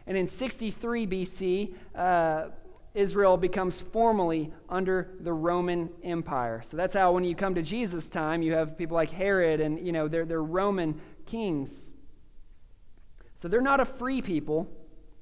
And 0.08 0.18
in 0.18 0.28
63 0.28 1.08
BC, 1.08 1.74
uh, 1.96 2.48
Israel 2.94 3.38
becomes 3.38 3.80
formally 3.80 4.52
under 4.68 5.10
the 5.20 5.32
Roman 5.32 5.90
Empire. 6.04 6.64
So 6.66 6.76
that's 6.76 6.96
how, 6.96 7.12
when 7.12 7.24
you 7.24 7.36
come 7.36 7.56
to 7.56 7.62
Jesus' 7.62 8.08
time, 8.08 8.42
you 8.42 8.54
have 8.54 8.78
people 8.78 8.96
like 8.96 9.12
Herod 9.12 9.62
and, 9.62 9.86
you 9.86 9.92
know, 9.92 10.08
they're, 10.08 10.26
they're 10.26 10.44
Roman 10.44 11.00
kings. 11.26 11.94
So 13.42 13.48
they're 13.48 13.62
not 13.62 13.80
a 13.80 13.86
free 13.86 14.22
people, 14.22 14.68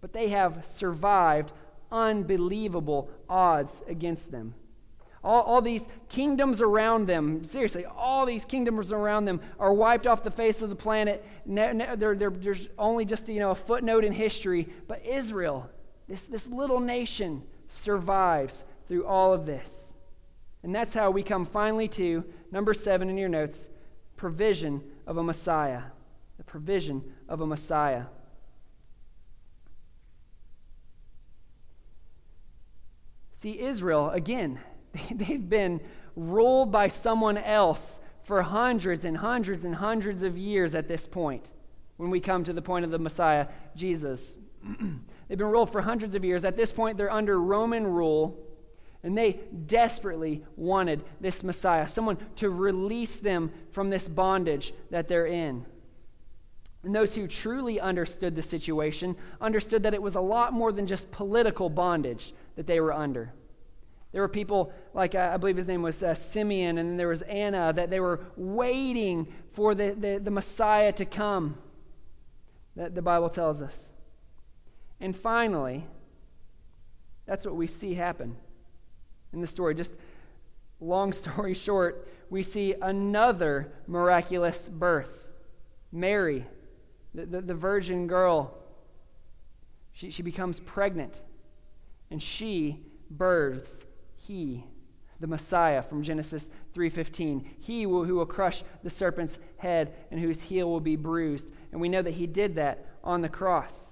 but 0.01 0.13
they 0.13 0.29
have 0.29 0.65
survived 0.65 1.51
unbelievable 1.91 3.09
odds 3.29 3.83
against 3.87 4.31
them. 4.31 4.53
All, 5.23 5.41
all, 5.41 5.61
these 5.61 5.85
kingdoms 6.07 6.61
around 6.61 7.07
them, 7.07 7.43
seriously, 7.43 7.85
all 7.85 8.25
these 8.25 8.45
kingdoms 8.45 8.93
around 8.93 9.25
them 9.25 9.41
are 9.59 9.73
wiped 9.73 10.07
off 10.07 10.23
the 10.23 10.31
face 10.31 10.61
of 10.61 10.69
the 10.69 10.75
planet. 10.75 11.25
they're, 11.45 11.95
they're, 11.97 12.29
there's 12.29 12.67
only 12.77 13.03
just 13.03 13.27
you 13.27 13.39
know, 13.39 13.51
a 13.51 13.55
footnote 13.55 14.05
in 14.05 14.13
history. 14.13 14.69
But 14.87 15.05
Israel, 15.05 15.69
this, 16.07 16.23
this 16.23 16.47
little 16.47 16.79
nation, 16.79 17.43
survives 17.67 18.65
through 18.87 19.05
all 19.05 19.33
of 19.33 19.45
this. 19.45 19.93
And 20.63 20.73
that's 20.73 20.93
how 20.93 21.11
we 21.11 21.23
come 21.23 21.45
finally 21.45 21.87
to 21.89 22.23
number 22.51 22.73
seven 22.73 23.09
in 23.09 23.17
your 23.17 23.29
notes 23.29 23.67
provision 24.15 24.83
of 25.05 25.17
a 25.17 25.23
Messiah. 25.23 25.81
The 26.37 26.43
provision 26.43 27.03
of 27.29 27.41
a 27.41 27.47
Messiah. 27.47 28.05
See, 33.37 33.59
Israel, 33.59 34.09
again, 34.09 34.59
they've 35.11 35.47
been 35.47 35.79
ruled 36.15 36.71
by 36.71 36.87
someone 36.87 37.37
else 37.37 37.99
for 38.23 38.41
hundreds 38.41 39.05
and 39.05 39.15
hundreds 39.15 39.63
and 39.63 39.75
hundreds 39.75 40.23
of 40.23 40.37
years 40.37 40.75
at 40.75 40.87
this 40.87 41.07
point, 41.07 41.45
when 41.95 42.09
we 42.09 42.19
come 42.19 42.43
to 42.43 42.51
the 42.51 42.61
point 42.61 42.83
of 42.83 42.91
the 42.91 42.99
Messiah, 42.99 43.47
Jesus. 43.75 44.35
they've 45.27 45.37
been 45.37 45.47
ruled 45.47 45.71
for 45.71 45.81
hundreds 45.81 46.15
of 46.15 46.23
years. 46.23 46.45
At 46.45 46.55
this 46.55 46.71
point, 46.71 46.97
they're 46.97 47.11
under 47.11 47.39
Roman 47.39 47.85
rule, 47.85 48.37
and 49.03 49.17
they 49.17 49.39
desperately 49.67 50.43
wanted 50.55 51.03
this 51.21 51.43
Messiah, 51.43 51.87
someone 51.87 52.17
to 52.37 52.49
release 52.49 53.17
them 53.17 53.51
from 53.71 53.89
this 53.89 54.07
bondage 54.07 54.73
that 54.89 55.07
they're 55.07 55.27
in. 55.27 55.65
And 56.83 56.95
those 56.95 57.15
who 57.15 57.27
truly 57.27 57.79
understood 57.79 58.35
the 58.35 58.41
situation 58.41 59.15
understood 59.41 59.83
that 59.83 59.93
it 59.93 60.01
was 60.01 60.15
a 60.15 60.21
lot 60.21 60.53
more 60.53 60.71
than 60.71 60.87
just 60.87 61.11
political 61.11 61.69
bondage 61.69 62.33
that 62.55 62.67
they 62.67 62.79
were 62.79 62.93
under. 62.93 63.33
There 64.13 64.21
were 64.21 64.29
people 64.29 64.71
like, 64.93 65.13
uh, 65.13 65.31
I 65.33 65.37
believe 65.37 65.57
his 65.57 65.67
name 65.67 65.81
was 65.81 66.01
uh, 66.01 66.13
Simeon, 66.13 66.77
and 66.77 66.89
then 66.89 66.97
there 66.97 67.09
was 67.09 67.23
Anna, 67.23 67.73
that 67.73 67.89
they 67.89 67.99
were 67.99 68.21
waiting 68.37 69.27
for 69.51 69.75
the, 69.75 69.95
the, 69.99 70.19
the 70.23 70.31
Messiah 70.31 70.91
to 70.93 71.05
come, 71.05 71.57
that 72.75 72.95
the 72.95 73.01
Bible 73.01 73.29
tells 73.29 73.61
us. 73.61 73.86
And 74.99 75.15
finally, 75.15 75.85
that's 77.25 77.45
what 77.45 77.55
we 77.55 77.67
see 77.67 77.93
happen 77.93 78.35
in 79.33 79.41
the 79.41 79.47
story. 79.47 79.75
Just 79.75 79.93
long 80.79 81.13
story 81.23 81.53
short, 81.53 82.07
we 82.29 82.43
see 82.43 82.75
another 82.81 83.71
miraculous 83.87 84.69
birth. 84.69 85.25
Mary, 85.91 86.45
the, 87.13 87.25
the, 87.25 87.41
the 87.41 87.53
virgin 87.53 88.07
girl, 88.07 88.53
she, 89.93 90.09
she 90.11 90.21
becomes 90.21 90.59
pregnant 90.59 91.21
and 92.11 92.21
she 92.21 92.79
births 93.09 93.83
he 94.15 94.63
the 95.19 95.27
messiah 95.27 95.81
from 95.81 96.03
genesis 96.03 96.49
3.15 96.75 97.45
he 97.59 97.85
will, 97.85 98.03
who 98.03 98.15
will 98.15 98.25
crush 98.25 98.63
the 98.83 98.89
serpent's 98.89 99.39
head 99.57 99.93
and 100.11 100.19
whose 100.19 100.41
heel 100.41 100.69
will 100.69 100.79
be 100.79 100.95
bruised 100.95 101.47
and 101.71 101.79
we 101.79 101.89
know 101.89 102.01
that 102.01 102.13
he 102.13 102.27
did 102.27 102.55
that 102.55 102.85
on 103.03 103.21
the 103.21 103.29
cross 103.29 103.86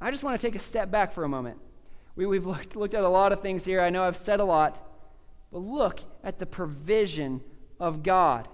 i 0.00 0.10
just 0.10 0.22
want 0.22 0.38
to 0.38 0.46
take 0.46 0.54
a 0.54 0.62
step 0.62 0.90
back 0.90 1.12
for 1.12 1.24
a 1.24 1.28
moment 1.28 1.58
we, 2.14 2.26
we've 2.26 2.46
looked, 2.46 2.76
looked 2.76 2.94
at 2.94 3.04
a 3.04 3.08
lot 3.08 3.32
of 3.32 3.40
things 3.40 3.64
here 3.64 3.80
i 3.80 3.90
know 3.90 4.02
i've 4.02 4.16
said 4.16 4.40
a 4.40 4.44
lot 4.44 4.82
but 5.52 5.58
look 5.58 6.00
at 6.24 6.38
the 6.38 6.46
provision 6.46 7.40
of 7.80 8.02
god 8.02 8.48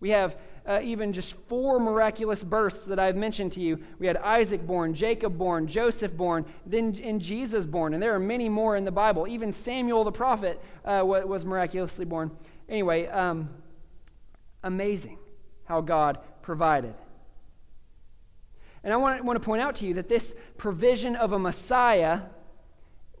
we 0.00 0.10
have 0.10 0.36
uh, 0.66 0.80
even 0.82 1.12
just 1.12 1.34
four 1.48 1.78
miraculous 1.78 2.42
births 2.42 2.84
that 2.84 2.98
I've 2.98 3.16
mentioned 3.16 3.52
to 3.52 3.60
you. 3.60 3.78
We 3.98 4.06
had 4.06 4.16
Isaac 4.18 4.66
born, 4.66 4.94
Jacob 4.94 5.36
born, 5.36 5.66
Joseph 5.66 6.16
born, 6.16 6.44
then 6.66 6.94
in 6.94 7.20
Jesus 7.20 7.66
born, 7.66 7.94
and 7.94 8.02
there 8.02 8.14
are 8.14 8.20
many 8.20 8.48
more 8.48 8.76
in 8.76 8.84
the 8.84 8.90
Bible. 8.90 9.26
Even 9.26 9.52
Samuel 9.52 10.04
the 10.04 10.12
prophet 10.12 10.62
uh, 10.84 11.02
was 11.04 11.44
miraculously 11.44 12.04
born. 12.04 12.30
Anyway, 12.68 13.06
um, 13.08 13.48
amazing 14.62 15.18
how 15.64 15.80
God 15.80 16.18
provided. 16.42 16.94
And 18.82 18.92
I 18.92 18.96
want, 18.96 19.24
want 19.24 19.36
to 19.36 19.44
point 19.44 19.60
out 19.60 19.76
to 19.76 19.86
you 19.86 19.94
that 19.94 20.08
this 20.08 20.34
provision 20.56 21.16
of 21.16 21.32
a 21.32 21.38
Messiah 21.38 22.20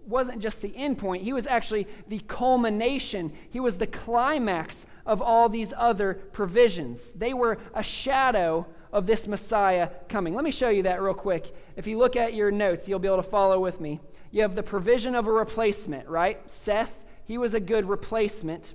wasn't 0.06 0.40
just 0.40 0.60
the 0.62 0.74
end 0.76 0.98
point, 0.98 1.22
he 1.22 1.32
was 1.32 1.46
actually 1.46 1.86
the 2.08 2.18
culmination, 2.20 3.32
he 3.50 3.60
was 3.60 3.76
the 3.76 3.86
climax 3.86 4.86
of 5.06 5.20
all 5.20 5.48
these 5.48 5.72
other 5.76 6.14
provisions. 6.32 7.12
They 7.12 7.34
were 7.34 7.58
a 7.74 7.82
shadow 7.82 8.66
of 8.92 9.06
this 9.06 9.26
Messiah 9.26 9.90
coming. 10.08 10.34
Let 10.34 10.44
me 10.44 10.50
show 10.50 10.68
you 10.68 10.82
that 10.84 11.02
real 11.02 11.14
quick. 11.14 11.54
If 11.76 11.86
you 11.86 11.98
look 11.98 12.16
at 12.16 12.34
your 12.34 12.50
notes, 12.50 12.88
you'll 12.88 12.98
be 12.98 13.08
able 13.08 13.18
to 13.18 13.22
follow 13.22 13.60
with 13.60 13.80
me. 13.80 14.00
You 14.30 14.42
have 14.42 14.54
the 14.54 14.62
provision 14.62 15.14
of 15.14 15.26
a 15.26 15.32
replacement, 15.32 16.08
right? 16.08 16.40
Seth, 16.50 17.04
he 17.24 17.38
was 17.38 17.54
a 17.54 17.60
good 17.60 17.88
replacement 17.88 18.74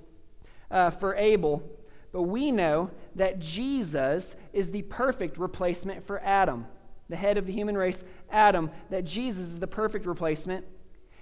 uh, 0.70 0.90
for 0.90 1.14
Abel. 1.16 1.62
But 2.12 2.22
we 2.22 2.50
know 2.50 2.90
that 3.14 3.40
Jesus 3.40 4.36
is 4.52 4.70
the 4.70 4.82
perfect 4.82 5.36
replacement 5.36 6.06
for 6.06 6.20
Adam, 6.20 6.66
the 7.08 7.16
head 7.16 7.38
of 7.38 7.46
the 7.46 7.52
human 7.52 7.76
race, 7.76 8.04
Adam, 8.30 8.70
that 8.90 9.04
Jesus 9.04 9.42
is 9.42 9.58
the 9.58 9.66
perfect 9.66 10.06
replacement. 10.06 10.64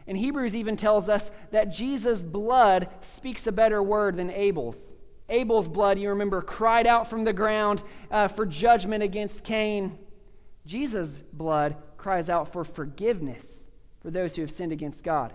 And 0.07 0.17
Hebrews 0.17 0.55
even 0.55 0.77
tells 0.77 1.09
us 1.09 1.31
that 1.51 1.71
Jesus' 1.71 2.23
blood 2.23 2.89
speaks 3.01 3.47
a 3.47 3.53
better 3.53 3.83
word 3.83 4.17
than 4.17 4.31
Abel's. 4.31 4.97
Abel's 5.29 5.69
blood, 5.69 5.99
you 5.99 6.11
remember, 6.11 6.43
cried 6.43 6.87
out 6.87 7.09
from 7.09 7.25
the 7.25 7.33
ground 7.33 7.83
uh, 8.11 8.29
for 8.29 8.45
judgment 8.45 9.03
against 9.03 9.45
Cain. 9.45 9.99
Jesus' 10.67 11.23
blood 11.33 11.77
cries 11.97 12.29
out 12.29 12.53
for 12.53 12.65
forgiveness 12.65 13.65
for 14.03 14.11
those 14.11 14.37
who 14.37 14.43
have 14.43 14.51
sinned 14.51 14.73
against 14.73 15.03
God. 15.03 15.33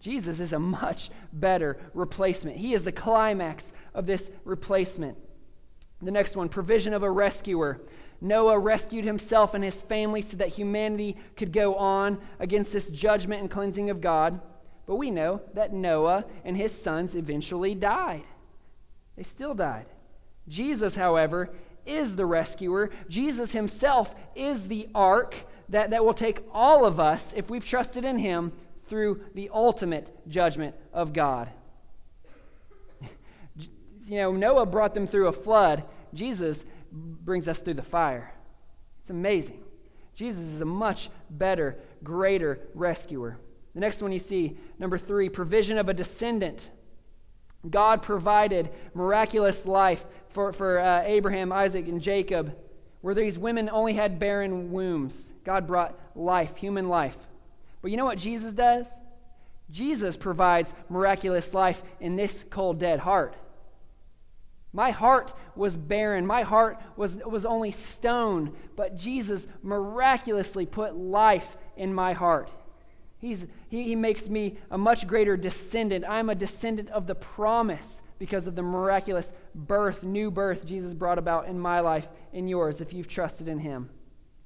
Jesus 0.00 0.40
is 0.40 0.52
a 0.52 0.58
much 0.58 1.10
better 1.32 1.78
replacement. 1.94 2.56
He 2.56 2.74
is 2.74 2.84
the 2.84 2.92
climax 2.92 3.72
of 3.94 4.06
this 4.06 4.30
replacement. 4.44 5.16
The 6.02 6.10
next 6.10 6.36
one 6.36 6.48
provision 6.48 6.94
of 6.94 7.02
a 7.02 7.10
rescuer. 7.10 7.82
Noah 8.20 8.58
rescued 8.58 9.04
himself 9.04 9.54
and 9.54 9.64
his 9.64 9.80
family 9.80 10.20
so 10.20 10.36
that 10.36 10.48
humanity 10.48 11.16
could 11.36 11.52
go 11.52 11.74
on 11.76 12.18
against 12.38 12.72
this 12.72 12.88
judgment 12.88 13.40
and 13.40 13.50
cleansing 13.50 13.88
of 13.90 14.00
God. 14.00 14.40
But 14.86 14.96
we 14.96 15.10
know 15.10 15.40
that 15.54 15.72
Noah 15.72 16.24
and 16.44 16.56
his 16.56 16.72
sons 16.72 17.14
eventually 17.14 17.74
died. 17.74 18.24
They 19.16 19.22
still 19.22 19.54
died. 19.54 19.86
Jesus, 20.48 20.96
however, 20.96 21.50
is 21.86 22.16
the 22.16 22.26
rescuer. 22.26 22.90
Jesus 23.08 23.52
himself 23.52 24.14
is 24.34 24.68
the 24.68 24.88
ark 24.94 25.34
that, 25.68 25.90
that 25.90 26.04
will 26.04 26.14
take 26.14 26.44
all 26.52 26.84
of 26.84 27.00
us, 27.00 27.32
if 27.36 27.48
we've 27.48 27.64
trusted 27.64 28.04
in 28.04 28.18
him, 28.18 28.52
through 28.86 29.22
the 29.34 29.50
ultimate 29.54 30.28
judgment 30.28 30.74
of 30.92 31.12
God. 31.12 31.48
you 34.06 34.18
know, 34.18 34.32
Noah 34.32 34.66
brought 34.66 34.94
them 34.94 35.06
through 35.06 35.28
a 35.28 35.32
flood. 35.32 35.84
Jesus 36.12 36.64
brings 36.92 37.48
us 37.48 37.58
through 37.58 37.74
the 37.74 37.82
fire. 37.82 38.32
It's 39.00 39.10
amazing. 39.10 39.62
Jesus 40.14 40.42
is 40.42 40.60
a 40.60 40.66
much 40.66 41.10
better, 41.30 41.78
greater 42.02 42.60
rescuer. 42.74 43.38
The 43.74 43.80
next 43.80 44.02
one 44.02 44.12
you 44.12 44.18
see, 44.18 44.56
number 44.78 44.98
three, 44.98 45.28
provision 45.28 45.78
of 45.78 45.88
a 45.88 45.94
descendant. 45.94 46.70
God 47.68 48.02
provided 48.02 48.70
miraculous 48.94 49.66
life 49.66 50.04
for, 50.30 50.52
for 50.52 50.80
uh, 50.80 51.02
Abraham, 51.04 51.52
Isaac, 51.52 51.88
and 51.88 52.00
Jacob, 52.00 52.56
where 53.02 53.14
these 53.14 53.38
women 53.38 53.70
only 53.70 53.94
had 53.94 54.18
barren 54.18 54.72
wombs. 54.72 55.32
God 55.44 55.66
brought 55.66 55.98
life, 56.14 56.56
human 56.56 56.88
life. 56.88 57.16
But 57.82 57.90
you 57.90 57.96
know 57.96 58.04
what 58.04 58.18
Jesus 58.18 58.52
does? 58.52 58.86
Jesus 59.70 60.16
provides 60.16 60.74
miraculous 60.88 61.54
life 61.54 61.82
in 62.00 62.16
this 62.16 62.44
cold, 62.50 62.78
dead 62.78 62.98
heart. 62.98 63.36
My 64.72 64.90
heart 64.90 65.32
was 65.56 65.76
barren. 65.76 66.26
My 66.26 66.42
heart 66.42 66.80
was, 66.96 67.16
was 67.16 67.44
only 67.44 67.72
stone, 67.72 68.54
but 68.76 68.96
Jesus 68.96 69.48
miraculously 69.62 70.64
put 70.64 70.94
life 70.94 71.56
in 71.76 71.92
my 71.92 72.12
heart. 72.12 72.52
He's, 73.18 73.46
he, 73.68 73.82
he 73.82 73.96
makes 73.96 74.28
me 74.28 74.56
a 74.70 74.78
much 74.78 75.06
greater 75.06 75.36
descendant. 75.36 76.04
I'm 76.08 76.30
a 76.30 76.34
descendant 76.34 76.88
of 76.90 77.06
the 77.06 77.14
promise 77.14 78.00
because 78.18 78.46
of 78.46 78.54
the 78.54 78.62
miraculous 78.62 79.32
birth, 79.54 80.04
new 80.04 80.30
birth 80.30 80.64
Jesus 80.64 80.94
brought 80.94 81.18
about 81.18 81.48
in 81.48 81.58
my 81.58 81.80
life, 81.80 82.08
in 82.32 82.46
yours, 82.46 82.80
if 82.80 82.92
you've 82.92 83.08
trusted 83.08 83.48
in 83.48 83.58
Him. 83.58 83.90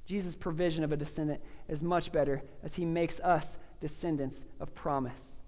Jesus' 0.06 0.34
provision 0.34 0.84
of 0.84 0.92
a 0.92 0.96
descendant 0.96 1.40
is 1.68 1.82
much 1.82 2.12
better 2.12 2.42
as 2.62 2.74
He 2.74 2.84
makes 2.84 3.20
us 3.20 3.58
descendants 3.80 4.44
of 4.60 4.74
promise. 4.74 5.40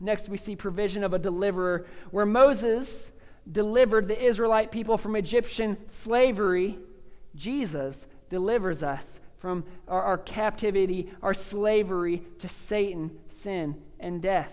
Next, 0.00 0.28
we 0.28 0.36
see 0.36 0.54
provision 0.54 1.02
of 1.02 1.14
a 1.14 1.18
deliverer, 1.18 1.86
where 2.10 2.26
Moses 2.26 3.12
delivered 3.50 4.08
the 4.08 4.20
Israelite 4.20 4.70
people 4.70 4.98
from 4.98 5.16
Egyptian 5.16 5.76
slavery. 5.88 6.78
Jesus 7.34 8.06
delivers 8.30 8.82
us 8.82 9.20
from 9.38 9.64
our, 9.86 10.02
our 10.02 10.18
captivity, 10.18 11.12
our 11.22 11.34
slavery 11.34 12.22
to 12.38 12.48
Satan, 12.48 13.10
sin, 13.28 13.76
and 14.00 14.20
death. 14.20 14.52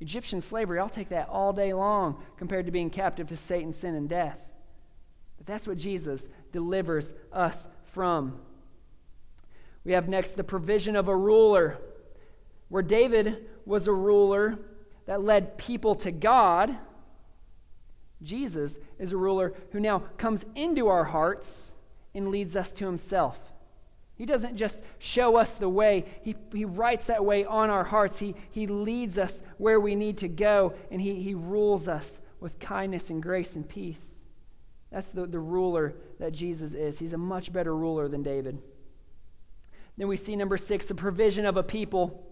Egyptian 0.00 0.40
slavery, 0.40 0.78
I'll 0.78 0.88
take 0.88 1.08
that 1.08 1.28
all 1.28 1.52
day 1.52 1.72
long 1.72 2.22
compared 2.36 2.66
to 2.66 2.72
being 2.72 2.88
captive 2.88 3.26
to 3.28 3.36
Satan, 3.36 3.72
sin, 3.72 3.94
and 3.94 4.08
death. 4.08 4.40
But 5.36 5.46
that's 5.46 5.66
what 5.66 5.76
Jesus 5.76 6.28
delivers 6.52 7.12
us 7.32 7.66
from. 7.92 8.38
We 9.84 9.92
have 9.92 10.08
next 10.08 10.32
the 10.32 10.44
provision 10.44 10.96
of 10.96 11.08
a 11.08 11.16
ruler. 11.16 11.78
Where 12.68 12.82
David 12.82 13.46
was 13.64 13.88
a 13.88 13.92
ruler 13.92 14.58
that 15.08 15.22
led 15.22 15.56
people 15.56 15.94
to 15.94 16.12
God, 16.12 16.76
Jesus 18.22 18.76
is 18.98 19.12
a 19.12 19.16
ruler 19.16 19.54
who 19.72 19.80
now 19.80 20.00
comes 20.18 20.44
into 20.54 20.88
our 20.88 21.04
hearts 21.04 21.74
and 22.14 22.28
leads 22.28 22.54
us 22.54 22.70
to 22.72 22.84
himself. 22.84 23.38
He 24.16 24.26
doesn't 24.26 24.54
just 24.54 24.82
show 24.98 25.36
us 25.36 25.54
the 25.54 25.68
way, 25.68 26.04
he, 26.20 26.36
he 26.52 26.66
writes 26.66 27.06
that 27.06 27.24
way 27.24 27.46
on 27.46 27.70
our 27.70 27.84
hearts. 27.84 28.18
He, 28.18 28.34
he 28.50 28.66
leads 28.66 29.16
us 29.18 29.40
where 29.56 29.80
we 29.80 29.94
need 29.94 30.18
to 30.18 30.28
go, 30.28 30.74
and 30.90 31.00
he, 31.00 31.14
he 31.22 31.32
rules 31.32 31.88
us 31.88 32.20
with 32.40 32.58
kindness 32.58 33.08
and 33.08 33.22
grace 33.22 33.56
and 33.56 33.66
peace. 33.66 34.04
That's 34.92 35.08
the, 35.08 35.26
the 35.26 35.38
ruler 35.38 35.94
that 36.20 36.32
Jesus 36.32 36.74
is. 36.74 36.98
He's 36.98 37.14
a 37.14 37.18
much 37.18 37.50
better 37.50 37.74
ruler 37.74 38.08
than 38.08 38.22
David. 38.22 38.58
Then 39.96 40.08
we 40.08 40.18
see 40.18 40.36
number 40.36 40.58
six, 40.58 40.84
the 40.84 40.94
provision 40.94 41.46
of 41.46 41.56
a 41.56 41.62
people. 41.62 42.27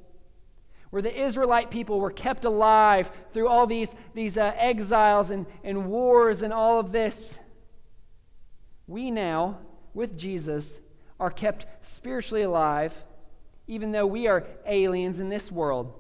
Where 0.91 1.03
the 1.03 1.21
Israelite 1.21 1.71
people 1.71 2.01
were 2.01 2.11
kept 2.11 2.45
alive 2.45 3.11
through 3.33 3.49
all 3.49 3.67
these, 3.67 3.95
these 4.15 4.39
uh, 4.39 4.53
exiles 4.57 5.31
and, 5.31 5.47
and 5.65 5.87
wars 5.87 6.43
and 6.43 6.53
all 6.53 6.79
of 6.79 6.93
this. 6.93 7.39
We 8.87 9.11
now, 9.11 9.59
with 9.95 10.17
Jesus, 10.17 10.81
are 11.19 11.31
kept 11.31 11.67
spiritually 11.83 12.43
alive, 12.43 12.95
even 13.67 13.91
though 13.91 14.07
we 14.07 14.27
are 14.27 14.45
aliens 14.67 15.19
in 15.19 15.29
this 15.29 15.51
world. 15.51 15.93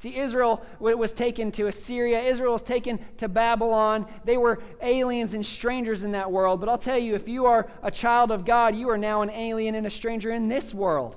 See, 0.00 0.16
Israel 0.16 0.64
was 0.78 1.12
taken 1.12 1.52
to 1.52 1.66
Assyria. 1.66 2.22
Israel 2.22 2.52
was 2.54 2.62
taken 2.62 2.98
to 3.18 3.28
Babylon. 3.28 4.06
They 4.24 4.38
were 4.38 4.62
aliens 4.80 5.34
and 5.34 5.44
strangers 5.44 6.04
in 6.04 6.12
that 6.12 6.32
world. 6.32 6.58
But 6.58 6.70
I'll 6.70 6.78
tell 6.78 6.96
you, 6.96 7.14
if 7.14 7.28
you 7.28 7.44
are 7.44 7.68
a 7.82 7.90
child 7.90 8.30
of 8.30 8.46
God, 8.46 8.74
you 8.74 8.88
are 8.88 8.96
now 8.96 9.20
an 9.20 9.28
alien 9.28 9.74
and 9.74 9.86
a 9.86 9.90
stranger 9.90 10.30
in 10.30 10.48
this 10.48 10.72
world. 10.72 11.16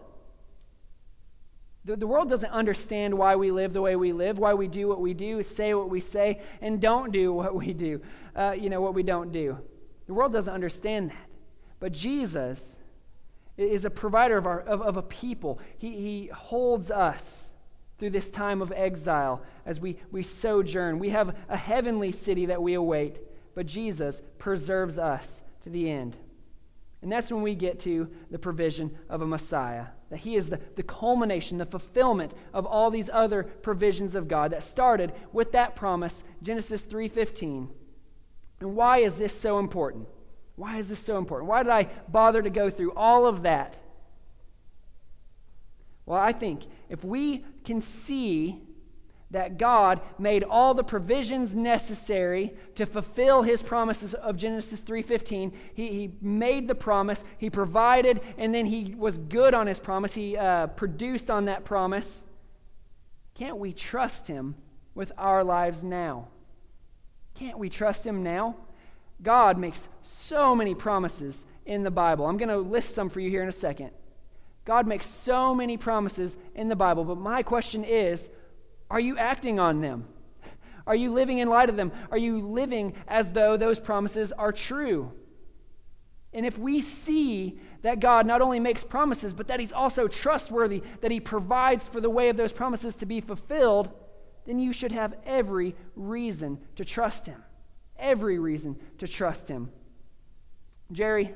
The, 1.85 1.95
the 1.97 2.07
world 2.07 2.29
doesn't 2.29 2.49
understand 2.49 3.13
why 3.13 3.35
we 3.35 3.51
live 3.51 3.73
the 3.73 3.81
way 3.81 3.95
we 3.95 4.13
live, 4.13 4.39
why 4.39 4.53
we 4.53 4.67
do 4.67 4.87
what 4.87 5.01
we 5.01 5.13
do, 5.13 5.43
say 5.43 5.73
what 5.73 5.89
we 5.89 5.99
say, 5.99 6.41
and 6.61 6.79
don't 6.79 7.11
do 7.11 7.33
what 7.41 7.55
we 7.55 7.73
do, 7.73 8.01
uh, 8.35 8.55
you 8.57 8.69
know, 8.69 8.81
what 8.81 8.93
we 8.93 9.03
don't 9.03 9.31
do. 9.31 9.57
The 10.07 10.13
world 10.13 10.33
doesn't 10.33 10.53
understand 10.53 11.11
that. 11.11 11.27
But 11.79 11.91
Jesus 11.91 12.77
is 13.57 13.85
a 13.85 13.89
provider 13.89 14.37
of, 14.37 14.47
our, 14.47 14.61
of, 14.61 14.81
of 14.81 14.97
a 14.97 15.01
people. 15.01 15.59
He, 15.77 15.91
he 15.91 16.27
holds 16.27 16.89
us 16.89 17.53
through 17.99 18.11
this 18.11 18.29
time 18.29 18.61
of 18.61 18.71
exile 18.71 19.41
as 19.65 19.79
we, 19.79 19.97
we 20.11 20.23
sojourn. 20.23 20.99
We 20.99 21.09
have 21.09 21.35
a 21.49 21.57
heavenly 21.57 22.11
city 22.11 22.45
that 22.47 22.61
we 22.61 22.73
await, 22.73 23.19
but 23.55 23.65
Jesus 23.65 24.21
preserves 24.37 24.97
us 24.97 25.43
to 25.61 25.69
the 25.69 25.89
end. 25.89 26.17
And 27.01 27.11
that's 27.11 27.31
when 27.31 27.41
we 27.41 27.53
get 27.53 27.79
to 27.81 28.09
the 28.31 28.39
provision 28.39 28.97
of 29.09 29.21
a 29.21 29.27
Messiah. 29.27 29.87
That 30.13 30.19
he 30.19 30.35
is 30.35 30.47
the, 30.47 30.59
the 30.75 30.83
culmination, 30.83 31.57
the 31.57 31.65
fulfillment 31.65 32.35
of 32.53 32.67
all 32.67 32.91
these 32.91 33.09
other 33.11 33.41
provisions 33.41 34.13
of 34.13 34.27
God 34.27 34.51
that 34.51 34.61
started 34.61 35.11
with 35.31 35.53
that 35.53 35.75
promise, 35.75 36.23
Genesis 36.43 36.83
3:15. 36.85 37.67
And 38.59 38.75
why 38.75 38.99
is 38.99 39.15
this 39.15 39.35
so 39.35 39.57
important? 39.57 40.07
Why 40.55 40.77
is 40.77 40.87
this 40.87 40.99
so 40.99 41.17
important? 41.17 41.49
Why 41.49 41.63
did 41.63 41.71
I 41.71 41.85
bother 42.07 42.43
to 42.43 42.51
go 42.51 42.69
through 42.69 42.91
all 42.91 43.25
of 43.25 43.41
that? 43.41 43.75
Well, 46.05 46.19
I 46.19 46.31
think 46.31 46.67
if 46.89 47.03
we 47.03 47.43
can 47.65 47.81
see 47.81 48.61
that 49.33 49.57
God 49.57 49.99
made 50.19 50.43
all 50.43 50.75
the 50.75 50.83
provisions 50.83 51.55
necessary 51.55 52.53
to 52.75 52.85
fulfill 52.85 53.41
his 53.41 53.63
promises 53.63 54.13
of 54.13 54.37
Genesis 54.37 54.81
3:15. 54.81 55.51
He, 55.73 55.87
he 55.89 56.11
made 56.21 56.67
the 56.67 56.75
promise, 56.75 57.23
he 57.39 57.49
provided, 57.49 58.21
and 58.37 58.53
then 58.53 58.67
he 58.67 58.95
was 58.95 59.17
good 59.17 59.55
on 59.55 59.65
his 59.65 59.79
promise. 59.79 60.13
He 60.13 60.37
uh, 60.37 60.67
produced 60.67 61.31
on 61.31 61.45
that 61.45 61.65
promise. 61.65 62.25
Can't 63.33 63.57
we 63.57 63.73
trust 63.73 64.27
him 64.27 64.55
with 64.93 65.11
our 65.17 65.43
lives 65.43 65.83
now? 65.83 66.27
Can't 67.33 67.57
we 67.57 67.69
trust 67.69 68.05
him 68.05 68.21
now? 68.21 68.55
God 69.23 69.57
makes 69.57 69.89
so 70.03 70.55
many 70.55 70.75
promises 70.75 71.45
in 71.65 71.81
the 71.81 71.89
Bible. 71.89 72.27
I'm 72.27 72.37
going 72.37 72.49
to 72.49 72.57
list 72.57 72.93
some 72.93 73.09
for 73.09 73.19
you 73.19 73.31
here 73.31 73.41
in 73.41 73.49
a 73.49 73.53
second. 73.53 73.89
God 74.65 74.85
makes 74.85 75.07
so 75.07 75.55
many 75.55 75.75
promises 75.75 76.37
in 76.53 76.69
the 76.69 76.75
Bible, 76.75 77.03
but 77.03 77.17
my 77.17 77.41
question 77.41 77.83
is 77.83 78.29
are 78.93 78.99
you 78.99 79.17
acting 79.17 79.59
on 79.59 79.81
them? 79.81 80.05
Are 80.85 80.93
you 80.93 81.11
living 81.11 81.39
in 81.39 81.49
light 81.49 81.67
of 81.67 81.75
them? 81.75 81.91
Are 82.11 82.17
you 82.17 82.47
living 82.47 82.93
as 83.07 83.27
though 83.29 83.57
those 83.57 83.79
promises 83.79 84.31
are 84.31 84.51
true? 84.51 85.11
And 86.31 86.45
if 86.45 86.59
we 86.59 86.79
see 86.79 87.59
that 87.81 87.99
God 87.99 88.27
not 88.27 88.39
only 88.39 88.59
makes 88.59 88.83
promises, 88.83 89.33
but 89.33 89.47
that 89.47 89.59
He's 89.59 89.71
also 89.71 90.07
trustworthy, 90.07 90.83
that 91.01 91.09
He 91.09 91.19
provides 91.19 91.87
for 91.87 92.01
the 92.01 92.09
way 92.09 92.29
of 92.29 92.37
those 92.37 92.53
promises 92.53 92.93
to 92.97 93.07
be 93.07 93.19
fulfilled, 93.19 93.89
then 94.45 94.59
you 94.59 94.71
should 94.71 94.91
have 94.91 95.15
every 95.25 95.75
reason 95.95 96.59
to 96.75 96.85
trust 96.85 97.25
Him. 97.25 97.43
Every 97.97 98.37
reason 98.37 98.79
to 98.99 99.07
trust 99.07 99.47
Him. 99.47 99.71
Jerry, 100.91 101.33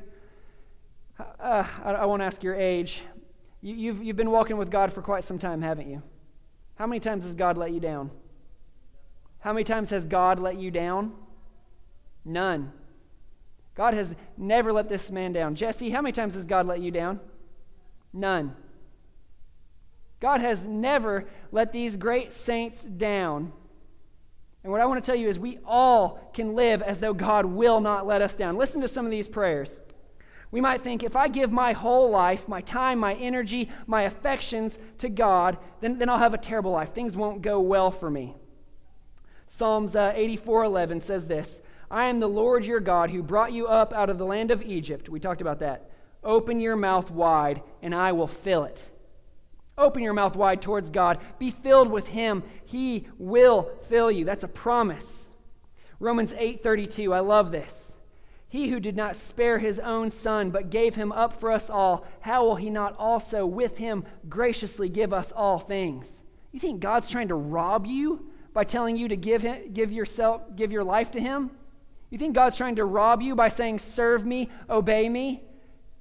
uh, 1.20 1.66
I, 1.84 1.92
I 1.92 2.06
won't 2.06 2.22
ask 2.22 2.44
your 2.44 2.54
age. 2.54 3.02
You, 3.62 3.74
you've, 3.74 4.04
you've 4.04 4.16
been 4.16 4.30
walking 4.30 4.58
with 4.58 4.70
God 4.70 4.94
for 4.94 5.02
quite 5.02 5.24
some 5.24 5.40
time, 5.40 5.64
haven't 5.64 5.90
you? 5.90 6.04
How 6.78 6.88
many 6.88 7.00
times 7.00 7.24
has 7.24 7.34
God 7.34 7.58
let 7.58 7.72
you 7.72 7.80
down? 7.80 8.12
How 9.40 9.54
many 9.54 9.64
times 9.64 9.90
has 9.90 10.06
God 10.06 10.40
let 10.40 10.58
you 10.58 10.72
down? 10.72 11.14
None. 12.24 12.72
God 13.76 13.94
has 13.94 14.16
never 14.38 14.74
let 14.74 14.90
this 14.90 15.12
man 15.12 15.34
down. 15.34 15.56
Jesse, 15.56 15.90
how 15.90 16.02
many 16.02 16.12
times 16.12 16.34
has 16.34 16.46
God 16.46 16.66
let 16.66 16.80
you 16.80 16.92
down? 16.92 17.20
None. 18.14 18.56
God 20.20 20.42
has 20.42 20.66
never 20.66 21.26
let 21.52 21.72
these 21.72 21.96
great 21.96 22.34
saints 22.34 22.84
down. 22.84 23.52
And 24.64 24.72
what 24.72 24.82
I 24.82 24.86
want 24.86 25.04
to 25.04 25.06
tell 25.06 25.18
you 25.18 25.30
is 25.30 25.40
we 25.40 25.60
all 25.66 26.20
can 26.34 26.56
live 26.56 26.82
as 26.82 27.00
though 27.00 27.14
God 27.14 27.46
will 27.46 27.80
not 27.80 28.08
let 28.08 28.22
us 28.22 28.36
down. 28.36 28.58
Listen 28.58 28.82
to 28.82 28.88
some 28.88 29.06
of 29.06 29.12
these 29.12 29.28
prayers. 29.28 29.80
We 30.52 30.62
might 30.62 30.82
think 30.82 31.04
if 31.04 31.16
I 31.16 31.28
give 31.28 31.52
my 31.52 31.74
whole 31.74 32.10
life, 32.10 32.48
my 32.48 32.62
time, 32.62 33.00
my 33.00 33.16
energy, 33.16 33.70
my 33.86 34.04
affections 34.04 34.78
to 35.00 35.10
God, 35.10 35.58
then, 35.82 35.98
then 35.98 36.10
I'll 36.10 36.18
have 36.18 36.34
a 36.34 36.38
terrible 36.38 36.72
life. 36.72 36.94
Things 36.94 37.18
won't 37.18 37.42
go 37.42 37.60
well 37.60 37.92
for 37.92 38.10
me. 38.10 38.36
Psalms 39.50 39.96
uh, 39.96 40.14
84:11 40.14 41.02
says 41.02 41.26
this 41.26 41.62
I 41.90 42.06
am 42.06 42.20
the 42.20 42.28
Lord 42.28 42.66
your 42.66 42.80
God 42.80 43.10
who 43.10 43.24
brought 43.24 43.54
you 43.54 43.68
up 43.68 43.94
out 43.94 44.10
of 44.10 44.18
the 44.18 44.26
land 44.26 44.52
of 44.52 44.62
Egypt. 44.62 45.10
We 45.10 45.20
talked 45.20 45.42
about 45.42 45.60
that. 45.60 45.90
Open 46.24 46.60
your 46.60 46.76
mouth 46.76 47.10
wide, 47.12 47.62
and 47.82 47.96
I 47.96 48.12
will 48.12 48.28
fill 48.28 48.66
it. 48.66 48.84
Open 49.78 50.02
your 50.02 50.14
mouth 50.14 50.36
wide 50.36 50.62
towards 50.62 50.90
God. 50.90 51.20
Be 51.40 51.52
filled 51.52 51.90
with 51.90 52.08
Him. 52.08 52.44
He 52.66 53.08
will 53.18 53.70
fill 53.90 54.12
you. 54.12 54.26
That's 54.26 54.44
a 54.44 54.50
promise. 54.50 55.30
Romans 56.00 56.34
8:32, 56.34 57.14
I 57.14 57.20
love 57.20 57.52
this. 57.52 57.87
He 58.50 58.70
who 58.70 58.80
did 58.80 58.96
not 58.96 59.16
spare 59.16 59.60
his 59.60 59.80
own 59.80 60.10
son, 60.10 60.52
but 60.52 60.70
gave 60.70 60.96
him 60.96 61.12
up 61.12 61.40
for 61.40 61.52
us 61.52 61.70
all, 61.70 62.06
how 62.22 62.46
will 62.46 62.56
he 62.56 62.70
not 62.70 62.96
also 62.98 63.46
with 63.46 63.78
him 63.78 64.06
graciously 64.30 64.88
give 64.88 65.12
us 65.12 65.34
all 65.34 65.60
things? 65.60 66.24
You 66.52 66.60
think 66.60 66.80
God's 66.80 67.10
trying 67.10 67.28
to 67.28 67.36
rob 67.36 67.86
you 67.86 68.32
by 68.54 68.64
telling 68.64 68.96
you 68.96 69.10
to 69.10 69.18
give, 69.18 69.42
him, 69.42 69.74
give 69.74 69.92
yourself, 69.92 70.42
give 70.56 70.72
your 70.72 70.84
life 70.84 71.12
to 71.12 71.20
him? 71.20 71.52
You 72.10 72.18
think 72.18 72.36
God's 72.36 72.56
trying 72.56 72.78
to 72.78 72.86
rob 72.86 73.22
you 73.22 73.36
by 73.36 73.50
saying, 73.50 73.80
serve 73.80 74.26
me, 74.26 74.50
obey 74.70 75.10
me? 75.10 75.44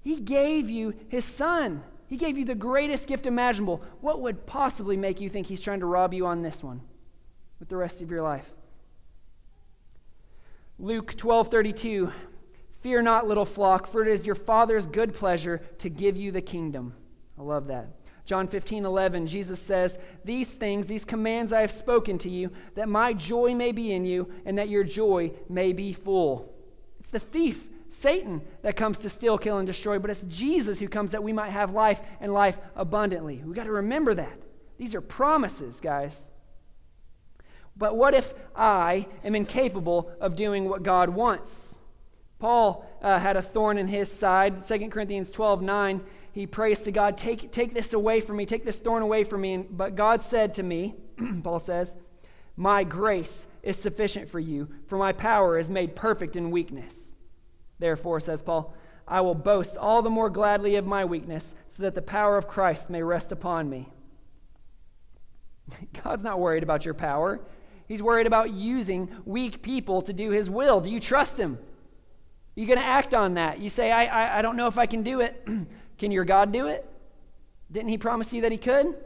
He 0.03 0.21
gave 0.21 0.71
you 0.71 0.95
his 1.09 1.25
son. 1.25 1.83
He 2.07 2.17
gave 2.17 2.39
you 2.39 2.45
the 2.45 2.55
greatest 2.55 3.09
gift 3.09 3.27
imaginable. 3.27 3.83
What 4.01 4.21
would 4.21 4.47
possibly 4.47 4.97
make 4.97 5.21
you 5.21 5.29
think 5.29 5.49
he's 5.49 5.61
trying 5.61 5.81
to 5.81 5.87
rob 5.87 6.15
you 6.15 6.27
on 6.27 6.43
this 6.43 6.63
one 6.63 6.81
with 7.59 7.69
the 7.69 7.77
rest 7.77 8.01
of 8.01 8.11
your 8.11 8.23
life? 8.23 8.49
Luke 10.79 11.17
12 11.17 11.49
32. 11.49 12.13
Fear 12.87 13.03
not, 13.03 13.26
little 13.26 13.45
flock, 13.45 13.89
for 13.89 14.03
it 14.03 14.07
is 14.07 14.24
your 14.24 14.37
Father's 14.37 14.87
good 14.87 15.12
pleasure 15.12 15.61
to 15.78 15.89
give 15.89 16.16
you 16.16 16.30
the 16.30 16.41
kingdom. 16.41 16.95
I 17.37 17.43
love 17.43 17.66
that. 17.66 17.89
John 18.24 18.47
15, 18.47 18.84
11, 18.84 19.26
Jesus 19.26 19.59
says, 19.59 19.99
These 20.24 20.53
things, 20.53 20.87
these 20.87 21.05
commands 21.05 21.53
I 21.53 21.62
have 21.62 21.72
spoken 21.72 22.16
to 22.18 22.30
you, 22.30 22.53
that 22.76 22.89
my 22.89 23.12
joy 23.12 23.57
may 23.57 23.72
be 23.72 23.91
in 23.91 24.05
you, 24.05 24.32
and 24.45 24.57
that 24.57 24.68
your 24.68 24.84
joy 24.84 25.32
may 25.49 25.72
be 25.72 25.93
full. 25.93 26.55
It's 27.01 27.11
the 27.11 27.18
thief, 27.18 27.66
Satan, 27.89 28.41
that 28.62 28.76
comes 28.76 28.99
to 28.99 29.09
steal, 29.09 29.37
kill, 29.37 29.59
and 29.59 29.66
destroy, 29.66 29.99
but 29.99 30.11
it's 30.11 30.22
Jesus 30.22 30.78
who 30.78 30.87
comes 30.87 31.11
that 31.11 31.24
we 31.24 31.32
might 31.32 31.51
have 31.51 31.72
life 31.72 32.01
and 32.20 32.32
life 32.32 32.57
abundantly. 32.76 33.43
We've 33.45 33.57
got 33.57 33.64
to 33.64 33.72
remember 33.72 34.14
that. 34.14 34.39
These 34.78 34.95
are 34.95 35.01
promises, 35.01 35.80
guys. 35.80 36.30
But 37.76 37.97
what 37.97 38.14
if 38.14 38.32
I 38.55 39.09
am 39.24 39.34
incapable 39.34 40.12
of 40.20 40.37
doing 40.37 40.68
what 40.68 40.84
God 40.84 41.09
wants? 41.09 41.76
Paul 42.39 42.84
uh, 43.03 43.18
had 43.18 43.37
a 43.37 43.43
thorn 43.43 43.78
in 43.78 43.89
his 43.89 44.12
side. 44.12 44.66
2 44.66 44.89
Corinthians 44.89 45.30
12 45.30 45.62
9, 45.62 46.01
he 46.32 46.47
prays 46.47 46.80
to 46.80 46.93
God, 46.93 47.16
take, 47.16 47.51
take 47.51 47.72
this 47.72 47.95
away 47.95 48.20
from 48.20 48.37
me, 48.37 48.45
take 48.45 48.64
this 48.64 48.78
thorn 48.78 49.03
away 49.03 49.24
from 49.24 49.41
me. 49.41 49.59
But 49.59 49.97
God 49.97 50.20
said 50.20 50.55
to 50.55 50.62
me, 50.62 50.95
Paul 51.43 51.59
says, 51.59 51.97
My 52.57 52.84
grace 52.84 53.47
is 53.62 53.76
sufficient 53.76 54.30
for 54.30 54.39
you, 54.39 54.68
for 54.87 54.99
my 54.99 55.12
power 55.12 55.59
is 55.59 55.70
made 55.70 55.97
perfect 55.97 56.37
in 56.37 56.51
weakness. 56.51 56.95
Therefore, 57.78 58.20
says 58.20 58.43
Paul, 58.43 58.74
I 59.09 59.20
will 59.20 59.34
boast 59.34 59.76
all 59.76 60.03
the 60.03 60.11
more 60.11 60.30
gladly 60.30 60.76
of 60.76 60.87
my 60.87 61.05
weakness, 61.05 61.55
so 61.70 61.82
that 61.84 61.95
the 61.95 62.03
power 62.03 62.37
of 62.37 62.49
Christ 62.49 62.91
may 62.91 63.03
rest 63.03 63.32
upon 63.32 63.70
me. 63.70 63.89
God's 66.05 66.24
not 66.24 66.41
worried 66.41 66.62
about 66.62 66.84
your 66.84 66.95
power. 66.95 67.41
He's 67.87 68.03
worried 68.03 68.26
about 68.26 68.51
using 68.51 69.09
weak 69.24 69.62
people 69.62 70.03
to 70.03 70.12
do 70.12 70.30
his 70.30 70.51
will. 70.51 70.80
Do 70.80 70.91
you 70.91 71.01
trust 71.01 71.39
him? 71.39 71.59
You're 72.57 72.67
going 72.67 72.79
to 72.79 72.85
act 72.85 73.15
on 73.15 73.35
that. 73.35 73.61
You 73.61 73.69
say, 73.69 73.93
I, 73.93 74.07
I, 74.07 74.39
I 74.39 74.43
don't 74.43 74.57
know 74.57 74.67
if 74.67 74.79
I 74.79 74.87
can 74.87 75.03
do 75.03 75.21
it. 75.21 75.47
can 75.99 76.11
your 76.11 76.25
God 76.25 76.53
do 76.53 76.67
it? 76.67 76.91
Didn't 77.71 77.91
he 77.91 77.99
promise 77.99 78.33
you 78.33 78.41
that 78.43 78.51
he 78.51 78.59
could? 78.59 78.97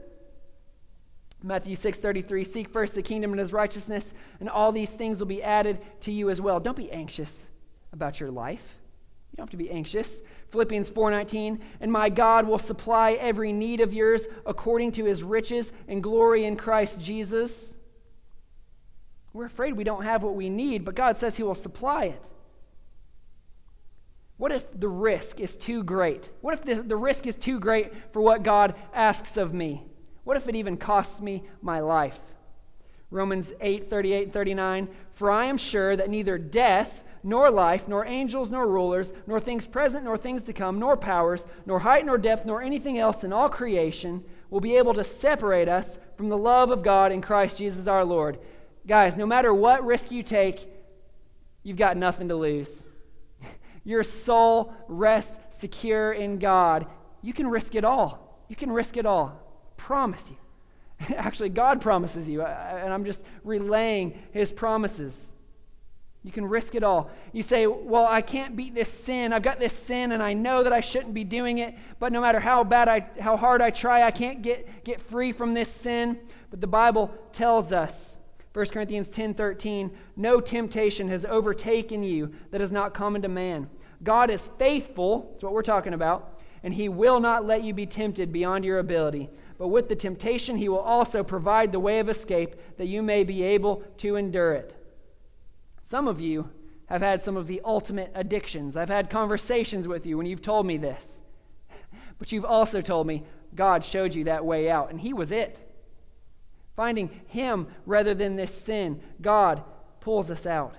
Matthew 1.42 1.74
6:33 1.74 2.46
Seek 2.46 2.68
first 2.68 2.94
the 2.94 3.02
kingdom 3.02 3.32
and 3.32 3.40
his 3.40 3.52
righteousness 3.52 4.14
and 4.40 4.48
all 4.48 4.72
these 4.72 4.90
things 4.90 5.18
will 5.18 5.26
be 5.26 5.42
added 5.42 5.78
to 6.02 6.12
you 6.12 6.30
as 6.30 6.40
well. 6.40 6.60
Don't 6.60 6.76
be 6.76 6.92
anxious 6.92 7.46
about 7.92 8.20
your 8.20 8.30
life. 8.30 8.62
You 9.32 9.36
don't 9.38 9.44
have 9.44 9.50
to 9.50 9.56
be 9.56 9.70
anxious. 9.70 10.20
Philippians 10.50 10.90
4:19 10.90 11.60
And 11.80 11.90
my 11.90 12.10
God 12.10 12.46
will 12.46 12.58
supply 12.58 13.12
every 13.12 13.52
need 13.52 13.80
of 13.80 13.94
yours 13.94 14.28
according 14.44 14.92
to 14.92 15.04
his 15.06 15.22
riches 15.22 15.72
and 15.88 16.02
glory 16.02 16.44
in 16.44 16.56
Christ 16.56 17.00
Jesus. 17.00 17.76
We're 19.32 19.46
afraid 19.46 19.74
we 19.74 19.84
don't 19.84 20.02
have 20.02 20.22
what 20.22 20.34
we 20.34 20.50
need, 20.50 20.84
but 20.84 20.94
God 20.94 21.16
says 21.16 21.36
he 21.36 21.42
will 21.42 21.54
supply 21.54 22.06
it. 22.06 22.22
What 24.40 24.52
if 24.52 24.80
the 24.80 24.88
risk 24.88 25.38
is 25.38 25.54
too 25.54 25.84
great? 25.84 26.30
What 26.40 26.54
if 26.54 26.62
the, 26.62 26.76
the 26.76 26.96
risk 26.96 27.26
is 27.26 27.36
too 27.36 27.60
great 27.60 27.92
for 28.10 28.22
what 28.22 28.42
God 28.42 28.74
asks 28.94 29.36
of 29.36 29.52
me? 29.52 29.84
What 30.24 30.38
if 30.38 30.48
it 30.48 30.56
even 30.56 30.78
costs 30.78 31.20
me 31.20 31.42
my 31.60 31.80
life? 31.80 32.18
Romans 33.10 33.52
8 33.60 33.90
38 33.90 34.32
39. 34.32 34.88
For 35.12 35.30
I 35.30 35.44
am 35.44 35.58
sure 35.58 35.94
that 35.94 36.08
neither 36.08 36.38
death, 36.38 37.04
nor 37.22 37.50
life, 37.50 37.86
nor 37.86 38.06
angels, 38.06 38.50
nor 38.50 38.66
rulers, 38.66 39.12
nor 39.26 39.40
things 39.40 39.66
present, 39.66 40.04
nor 40.04 40.16
things 40.16 40.42
to 40.44 40.54
come, 40.54 40.78
nor 40.78 40.96
powers, 40.96 41.44
nor 41.66 41.80
height, 41.80 42.06
nor 42.06 42.16
depth, 42.16 42.46
nor 42.46 42.62
anything 42.62 42.98
else 42.98 43.24
in 43.24 43.34
all 43.34 43.50
creation 43.50 44.24
will 44.48 44.60
be 44.60 44.78
able 44.78 44.94
to 44.94 45.04
separate 45.04 45.68
us 45.68 45.98
from 46.16 46.30
the 46.30 46.38
love 46.38 46.70
of 46.70 46.82
God 46.82 47.12
in 47.12 47.20
Christ 47.20 47.58
Jesus 47.58 47.86
our 47.86 48.06
Lord. 48.06 48.38
Guys, 48.86 49.18
no 49.18 49.26
matter 49.26 49.52
what 49.52 49.84
risk 49.84 50.10
you 50.10 50.22
take, 50.22 50.66
you've 51.62 51.76
got 51.76 51.98
nothing 51.98 52.28
to 52.28 52.36
lose 52.36 52.84
your 53.84 54.02
soul 54.02 54.72
rests 54.88 55.38
secure 55.50 56.12
in 56.12 56.38
God, 56.38 56.86
you 57.22 57.32
can 57.32 57.48
risk 57.48 57.74
it 57.74 57.84
all. 57.84 58.44
You 58.48 58.56
can 58.56 58.70
risk 58.70 58.96
it 58.96 59.06
all. 59.06 59.40
Promise 59.76 60.30
you. 60.30 61.16
Actually, 61.16 61.48
God 61.48 61.80
promises 61.80 62.28
you, 62.28 62.42
and 62.42 62.92
I'm 62.92 63.04
just 63.04 63.22
relaying 63.44 64.18
his 64.32 64.52
promises. 64.52 65.32
You 66.22 66.32
can 66.32 66.44
risk 66.44 66.74
it 66.74 66.82
all. 66.82 67.10
You 67.32 67.42
say, 67.42 67.66
Well, 67.66 68.06
I 68.06 68.20
can't 68.20 68.54
beat 68.54 68.74
this 68.74 68.92
sin. 68.92 69.32
I've 69.32 69.42
got 69.42 69.58
this 69.58 69.72
sin, 69.72 70.12
and 70.12 70.22
I 70.22 70.34
know 70.34 70.62
that 70.62 70.72
I 70.72 70.80
shouldn't 70.80 71.14
be 71.14 71.24
doing 71.24 71.58
it, 71.58 71.74
but 71.98 72.12
no 72.12 72.20
matter 72.20 72.40
how 72.40 72.62
bad 72.64 72.88
I, 72.88 73.06
how 73.18 73.36
hard 73.36 73.62
I 73.62 73.70
try, 73.70 74.02
I 74.02 74.10
can't 74.10 74.42
get, 74.42 74.84
get 74.84 75.00
free 75.00 75.32
from 75.32 75.54
this 75.54 75.70
sin. 75.70 76.18
But 76.50 76.60
the 76.60 76.66
Bible 76.66 77.10
tells 77.32 77.72
us 77.72 78.09
1 78.52 78.66
Corinthians 78.66 79.08
10 79.08 79.34
13, 79.34 79.90
no 80.16 80.40
temptation 80.40 81.08
has 81.08 81.24
overtaken 81.24 82.02
you 82.02 82.32
that 82.50 82.60
is 82.60 82.72
not 82.72 82.94
common 82.94 83.22
to 83.22 83.28
man. 83.28 83.68
God 84.02 84.30
is 84.30 84.50
faithful, 84.58 85.28
that's 85.30 85.44
what 85.44 85.52
we're 85.52 85.62
talking 85.62 85.94
about, 85.94 86.40
and 86.62 86.74
he 86.74 86.88
will 86.88 87.20
not 87.20 87.46
let 87.46 87.62
you 87.62 87.72
be 87.72 87.86
tempted 87.86 88.32
beyond 88.32 88.64
your 88.64 88.78
ability. 88.78 89.30
But 89.58 89.68
with 89.68 89.88
the 89.88 89.96
temptation, 89.96 90.56
he 90.56 90.68
will 90.68 90.78
also 90.78 91.22
provide 91.22 91.70
the 91.70 91.80
way 91.80 91.98
of 92.00 92.08
escape 92.08 92.56
that 92.78 92.88
you 92.88 93.02
may 93.02 93.24
be 93.24 93.42
able 93.42 93.82
to 93.98 94.16
endure 94.16 94.54
it. 94.54 94.74
Some 95.84 96.08
of 96.08 96.20
you 96.20 96.48
have 96.86 97.02
had 97.02 97.22
some 97.22 97.36
of 97.36 97.46
the 97.46 97.60
ultimate 97.64 98.10
addictions. 98.14 98.76
I've 98.76 98.88
had 98.88 99.10
conversations 99.10 99.86
with 99.86 100.06
you 100.06 100.16
when 100.16 100.26
you've 100.26 100.42
told 100.42 100.66
me 100.66 100.76
this. 100.76 101.20
But 102.18 102.32
you've 102.32 102.44
also 102.44 102.82
told 102.82 103.06
me 103.06 103.24
God 103.54 103.82
showed 103.82 104.14
you 104.14 104.24
that 104.24 104.44
way 104.44 104.70
out, 104.70 104.90
and 104.90 105.00
He 105.00 105.12
was 105.14 105.32
it. 105.32 105.69
Finding 106.80 107.10
Him 107.26 107.66
rather 107.84 108.14
than 108.14 108.36
this 108.36 108.54
sin, 108.54 109.02
God 109.20 109.62
pulls 110.00 110.30
us 110.30 110.46
out. 110.46 110.74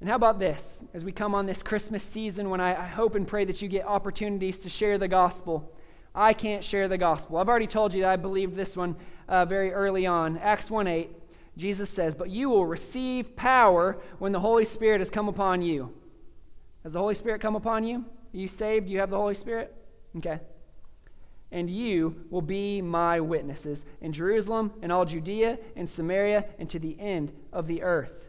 And 0.00 0.08
how 0.08 0.16
about 0.16 0.40
this? 0.40 0.82
As 0.92 1.04
we 1.04 1.12
come 1.12 1.36
on 1.36 1.46
this 1.46 1.62
Christmas 1.62 2.02
season, 2.02 2.50
when 2.50 2.60
I, 2.60 2.82
I, 2.82 2.88
hope 2.88 3.14
and 3.14 3.28
pray 3.28 3.44
that 3.44 3.62
you 3.62 3.68
get 3.68 3.86
opportunities 3.86 4.58
to 4.58 4.68
share 4.68 4.98
the 4.98 5.06
gospel, 5.06 5.72
I 6.16 6.32
can't 6.32 6.64
share 6.64 6.88
the 6.88 6.98
gospel. 6.98 7.36
I've 7.36 7.48
already 7.48 7.68
told 7.68 7.94
you 7.94 8.00
that 8.02 8.10
I 8.10 8.16
believed 8.16 8.56
this 8.56 8.76
one 8.76 8.96
uh, 9.28 9.44
very 9.44 9.72
early 9.72 10.04
on. 10.04 10.36
Acts 10.38 10.68
1 10.68 10.88
8, 10.88 11.10
Jesus 11.56 11.88
says, 11.88 12.16
But 12.16 12.28
you 12.28 12.50
will 12.50 12.66
receive 12.66 13.36
power 13.36 14.00
when 14.18 14.32
the 14.32 14.40
Holy 14.40 14.64
Spirit 14.64 14.98
has 14.98 15.10
come 15.10 15.28
upon 15.28 15.62
you. 15.62 15.94
Has 16.82 16.94
the 16.94 16.98
Holy 16.98 17.14
Spirit 17.14 17.40
come 17.40 17.54
upon 17.54 17.84
you? 17.84 17.98
Are 17.98 18.36
you 18.36 18.48
saved? 18.48 18.86
Do 18.86 18.92
you 18.94 18.98
have 18.98 19.10
the 19.10 19.16
Holy 19.16 19.34
Spirit? 19.34 19.72
Okay 20.16 20.40
and 21.54 21.70
you 21.70 22.16
will 22.30 22.42
be 22.42 22.82
my 22.82 23.20
witnesses 23.20 23.86
in 24.00 24.12
Jerusalem 24.12 24.72
and 24.82 24.90
all 24.90 25.04
Judea 25.04 25.56
and 25.76 25.88
Samaria 25.88 26.44
and 26.58 26.68
to 26.68 26.80
the 26.80 26.98
end 26.98 27.32
of 27.52 27.68
the 27.68 27.80
earth. 27.80 28.28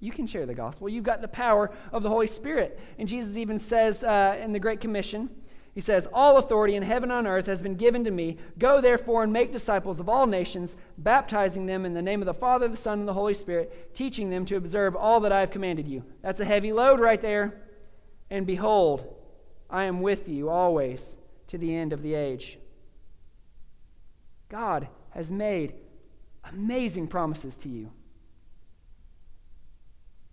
You 0.00 0.10
can 0.10 0.26
share 0.26 0.44
the 0.44 0.54
gospel. 0.54 0.88
You've 0.88 1.04
got 1.04 1.20
the 1.20 1.28
power 1.28 1.70
of 1.92 2.02
the 2.02 2.08
Holy 2.08 2.26
Spirit. 2.26 2.80
And 2.98 3.08
Jesus 3.08 3.36
even 3.36 3.60
says 3.60 4.02
uh, 4.02 4.36
in 4.42 4.52
the 4.52 4.58
Great 4.58 4.80
Commission, 4.80 5.30
He 5.72 5.80
says, 5.80 6.08
All 6.12 6.38
authority 6.38 6.74
in 6.74 6.82
heaven 6.82 7.12
and 7.12 7.18
on 7.18 7.26
earth 7.28 7.46
has 7.46 7.62
been 7.62 7.76
given 7.76 8.02
to 8.02 8.10
me. 8.10 8.38
Go 8.58 8.80
therefore 8.80 9.22
and 9.22 9.32
make 9.32 9.52
disciples 9.52 10.00
of 10.00 10.08
all 10.08 10.26
nations, 10.26 10.74
baptizing 10.98 11.64
them 11.64 11.86
in 11.86 11.94
the 11.94 12.02
name 12.02 12.20
of 12.20 12.26
the 12.26 12.34
Father, 12.34 12.66
the 12.66 12.76
Son, 12.76 12.98
and 12.98 13.08
the 13.08 13.12
Holy 13.12 13.34
Spirit, 13.34 13.94
teaching 13.94 14.30
them 14.30 14.44
to 14.46 14.56
observe 14.56 14.96
all 14.96 15.20
that 15.20 15.32
I 15.32 15.38
have 15.38 15.52
commanded 15.52 15.86
you. 15.86 16.02
That's 16.22 16.40
a 16.40 16.44
heavy 16.44 16.72
load 16.72 16.98
right 16.98 17.22
there. 17.22 17.62
And 18.30 18.46
behold, 18.48 19.14
I 19.70 19.84
am 19.84 20.00
with 20.00 20.28
you 20.28 20.48
always 20.48 21.17
to 21.48 21.58
the 21.58 21.74
end 21.74 21.92
of 21.92 22.02
the 22.02 22.14
age. 22.14 22.58
God 24.48 24.88
has 25.10 25.30
made 25.30 25.74
amazing 26.44 27.08
promises 27.08 27.56
to 27.58 27.68
you. 27.68 27.90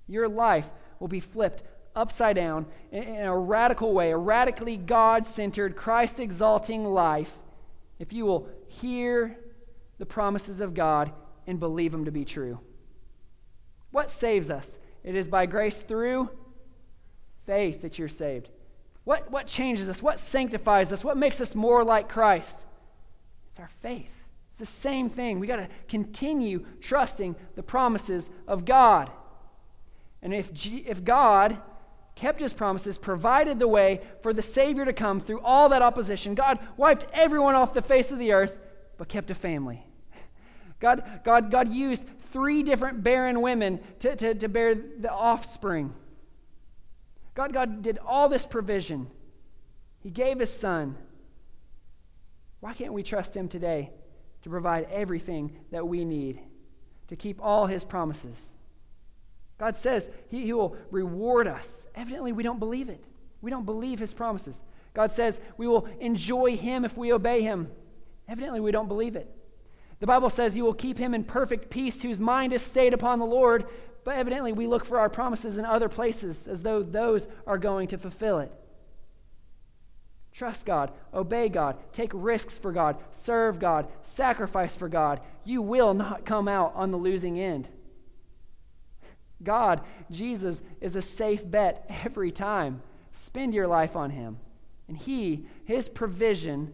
Your 0.07 0.30
life 0.30 0.70
will 0.99 1.07
be 1.07 1.20
flipped 1.20 1.63
upside 1.95 2.36
down 2.36 2.66
in 2.91 3.26
a 3.26 3.38
radical 3.38 3.93
way, 3.93 4.11
a 4.11 4.18
radically 4.18 4.78
God 4.78 5.26
centered, 5.26 5.76
Christ 5.76 6.20
exalting 6.20 6.86
life, 6.86 7.32
if 7.99 8.13
you 8.13 8.26
will 8.26 8.49
hear 8.68 9.38
the 9.97 10.05
promises 10.05 10.59
of 10.59 10.74
God 10.74 11.11
and 11.47 11.59
believe 11.59 11.91
them 11.91 12.05
to 12.05 12.11
be 12.11 12.26
true. 12.26 12.59
What 13.91 14.11
saves 14.11 14.51
us? 14.51 14.78
It 15.03 15.16
is 15.16 15.28
by 15.28 15.45
grace 15.45 15.78
through 15.78 16.30
faith 17.45 17.82
that 17.82 17.97
you're 17.97 18.07
saved. 18.07 18.49
What, 19.06 19.32
what 19.32 19.47
changes 19.47 19.88
us? 19.88 20.01
What 20.01 20.20
sanctifies 20.20 20.91
us? 20.91 21.03
What 21.03 21.16
makes 21.16 21.39
us 21.39 21.56
more 21.56 21.84
like 21.84 22.10
Christ? 22.10 22.66
It's 23.51 23.60
our 23.60 23.70
faith. 23.82 24.10
It's 24.51 24.60
the 24.60 24.66
same 24.82 25.10
thing. 25.10 25.39
We 25.39 25.47
got 25.47 25.58
to 25.58 25.70
continue 25.88 26.66
trusting 26.82 27.36
the 27.56 27.64
promises 27.64 28.30
of 28.47 28.66
God. 28.66 29.12
And 30.22 30.34
if, 30.34 30.51
G- 30.53 30.84
if 30.88 31.03
God 31.03 31.58
kept 32.16 32.39
his 32.39 32.51
promises, 32.51 32.97
provided 32.97 33.60
the 33.60 33.68
way 33.68 34.01
for 34.24 34.34
the 34.34 34.41
Savior 34.41 34.86
to 34.86 34.93
come 34.93 35.20
through 35.20 35.41
all 35.41 35.70
that 35.70 35.84
opposition, 35.84 36.34
God 36.34 36.58
wiped 36.76 37.06
everyone 37.14 37.53
off 37.53 37.74
the 37.74 37.82
face 37.82 38.12
of 38.12 38.18
the 38.18 38.32
earth, 38.32 38.58
but 38.97 39.08
kept 39.08 39.30
a 39.30 39.36
family. 39.36 39.86
God, 40.80 41.03
God, 41.24 41.51
God 41.51 41.68
used 41.68 42.03
three 42.32 42.64
different 42.64 43.03
barren 43.03 43.41
women 43.41 43.80
to, 43.99 44.16
to, 44.16 44.34
to 44.34 44.47
bear 44.47 44.74
the 44.74 45.12
offspring. 45.12 45.93
God, 47.36 47.54
God 47.54 47.82
did 47.82 48.00
all 48.06 48.30
this 48.30 48.46
provision. 48.46 49.08
He 50.00 50.10
gave 50.10 50.40
his 50.40 50.52
son. 50.52 50.98
Why 52.62 52.74
can't 52.74 52.94
we 52.94 53.04
trust 53.04 53.36
him 53.36 53.48
today 53.48 53.92
to 54.42 54.50
provide 54.50 54.88
everything 54.90 55.56
that 55.72 55.88
we 55.88 56.06
need 56.06 56.40
to 57.10 57.16
keep 57.16 57.40
all 57.42 57.68
his 57.68 57.84
promises? 57.84 58.50
God 59.58 59.76
says 59.76 60.10
he, 60.30 60.44
he 60.44 60.54
will 60.54 60.76
reward 60.92 61.48
us. 61.48 61.86
Evidently, 61.96 62.32
we 62.32 62.44
don't 62.44 62.60
believe 62.60 62.90
it. 62.90 63.04
We 63.42 63.52
don't 63.52 63.66
believe 63.66 64.00
his 64.00 64.14
promises. 64.14 64.60
God 64.94 65.12
says 65.12 65.40
we 65.58 65.68
will 65.68 65.88
enjoy 66.00 66.56
him 66.56 66.86
if 66.86 66.98
we 66.98 67.14
obey 67.14 67.42
him. 67.42 67.70
Evidently, 68.28 68.60
we 68.60 68.72
don't 68.72 68.88
believe 68.88 69.16
it. 69.16 69.30
The 70.00 70.08
Bible 70.08 70.30
says 70.30 70.54
he 70.54 70.62
will 70.62 70.74
keep 70.74 70.98
him 70.98 71.14
in 71.14 71.24
perfect 71.24 71.70
peace 71.70 72.02
whose 72.02 72.20
mind 72.20 72.54
is 72.54 72.62
stayed 72.62 72.94
upon 72.94 73.20
the 73.20 73.26
Lord, 73.26 73.66
but 74.06 74.16
evidently 74.16 74.53
we 74.53 74.68
look 74.68 74.86
for 74.86 74.99
our 74.99 75.10
promises 75.10 75.58
in 75.58 75.66
other 75.66 75.89
places 75.89 76.47
as 76.47 76.62
though 76.62 76.82
those 76.82 77.28
are 77.45 77.58
going 77.58 77.89
to 77.89 77.97
fulfill 77.97 78.39
it. 78.39 78.51
Trust 80.32 80.66
God, 80.66 80.91
obey 81.14 81.49
God, 81.49 81.78
take 81.91 82.12
risks 82.14 82.58
for 82.58 82.72
God, 82.72 82.97
serve 83.12 83.58
God, 83.58 83.88
sacrifice 84.03 84.76
for 84.76 84.88
God. 84.88 85.22
You 85.43 85.62
will 85.62 85.93
not 85.93 86.24
come 86.24 86.47
out 86.47 86.74
on 86.76 86.91
the 86.91 86.97
losing 86.97 87.39
end. 87.39 87.68
God, 89.41 89.82
Jesus, 90.12 90.62
is 90.82 90.95
a 90.95 91.01
safe 91.01 91.49
bet 91.49 91.86
every 92.06 92.32
time. 92.32 92.82
Spend 93.14 93.53
your 93.53 93.68
life 93.68 93.95
on 93.95 94.12
Him. 94.12 94.38
And 94.88 94.97
He, 94.97 95.47
His 95.64 95.89
provision, 95.89 96.74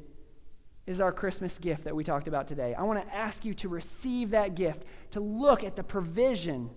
is 0.86 1.00
our 1.00 1.12
Christmas 1.12 1.58
gift 1.58 1.86
that 1.86 1.96
we 1.96 2.04
talked 2.04 2.28
about 2.28 2.48
today. 2.48 2.74
I 2.74 2.84
want 2.84 3.08
to 3.08 3.16
ask 3.16 3.46
you 3.46 3.54
to 3.56 3.70
receive 3.70 4.32
that 4.32 4.56
gift, 4.56 4.84
to 5.12 5.20
look 5.20 5.64
at 5.64 5.76
the 5.76 5.84
provision 5.84 6.70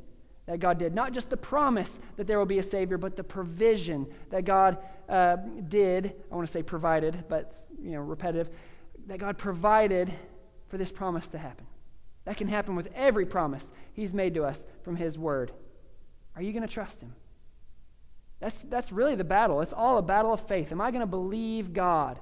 that 0.47 0.61
God 0.61 0.79
did. 0.79 0.95
Not 0.95 1.13
just 1.13 1.31
the 1.31 1.37
promise 1.37 1.99
that 2.17 2.27
there 2.27 2.39
will 2.39 2.47
be 2.47 2.59
a 2.59 2.63
Savior, 2.63 2.99
but 2.99 3.17
the 3.17 3.25
provision 3.25 4.07
that 4.31 4.45
God 4.45 4.79
uh, 5.09 5.37
did. 5.69 6.15
I 6.31 6.35
want 6.35 6.47
to 6.47 6.53
say 6.53 6.63
provided, 6.63 7.25
but 7.29 7.65
you 7.83 7.93
know, 7.93 8.01
repetitive. 8.01 8.51
That 9.07 9.19
God 9.19 9.39
provided 9.39 10.13
for 10.69 10.77
this 10.79 10.93
promise 10.93 11.29
to 11.29 11.39
happen. 11.39 11.67
That 12.25 12.37
can 12.37 12.49
happen 12.49 12.75
with 12.75 12.89
every 12.95 13.27
promise 13.27 13.71
He's 13.93 14.13
made 14.13 14.35
to 14.35 14.45
us 14.45 14.65
from 14.83 14.97
His 14.97 15.19
Word. 15.19 15.53
Are 16.37 16.43
you 16.43 16.53
going 16.53 16.67
to 16.67 16.73
trust 16.73 17.01
Him? 17.01 17.15
That's, 18.41 18.61
that's 18.69 18.93
really 18.93 19.15
the 19.15 19.25
battle. 19.25 19.61
It's 19.61 19.73
all 19.73 19.99
a 19.99 20.03
battle 20.03 20.33
of 20.33 20.47
faith. 20.47 20.73
Am 20.73 20.81
I 20.81 20.91
going 20.91 21.01
to 21.01 21.07
believe 21.07 21.73
God? 21.73 22.19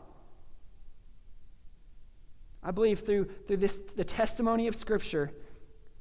I 2.62 2.70
believe 2.70 3.00
through, 3.00 3.28
through 3.48 3.56
this, 3.56 3.80
the 3.96 4.04
testimony 4.04 4.68
of 4.68 4.76
Scripture, 4.76 5.32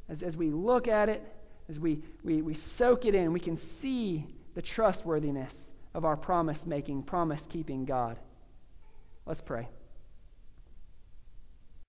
as, 0.10 0.22
as 0.22 0.38
we 0.38 0.52
look 0.52 0.88
at 0.88 1.10
it, 1.10 1.24
as 1.72 1.80
we, 1.80 2.04
we, 2.24 2.42
we 2.42 2.54
soak 2.54 3.06
it 3.06 3.16
in, 3.16 3.34
we 3.34 3.40
can 3.40 3.56
see 3.56 4.28
the 4.54 4.62
trustworthiness 4.62 5.72
of 5.94 6.06
our 6.06 6.18
promise 6.18 6.66
making, 6.66 7.02
promise 7.02 7.48
keeping 7.48 7.86
God. 7.86 8.20
Let's 9.26 9.42
pray. 9.42 9.70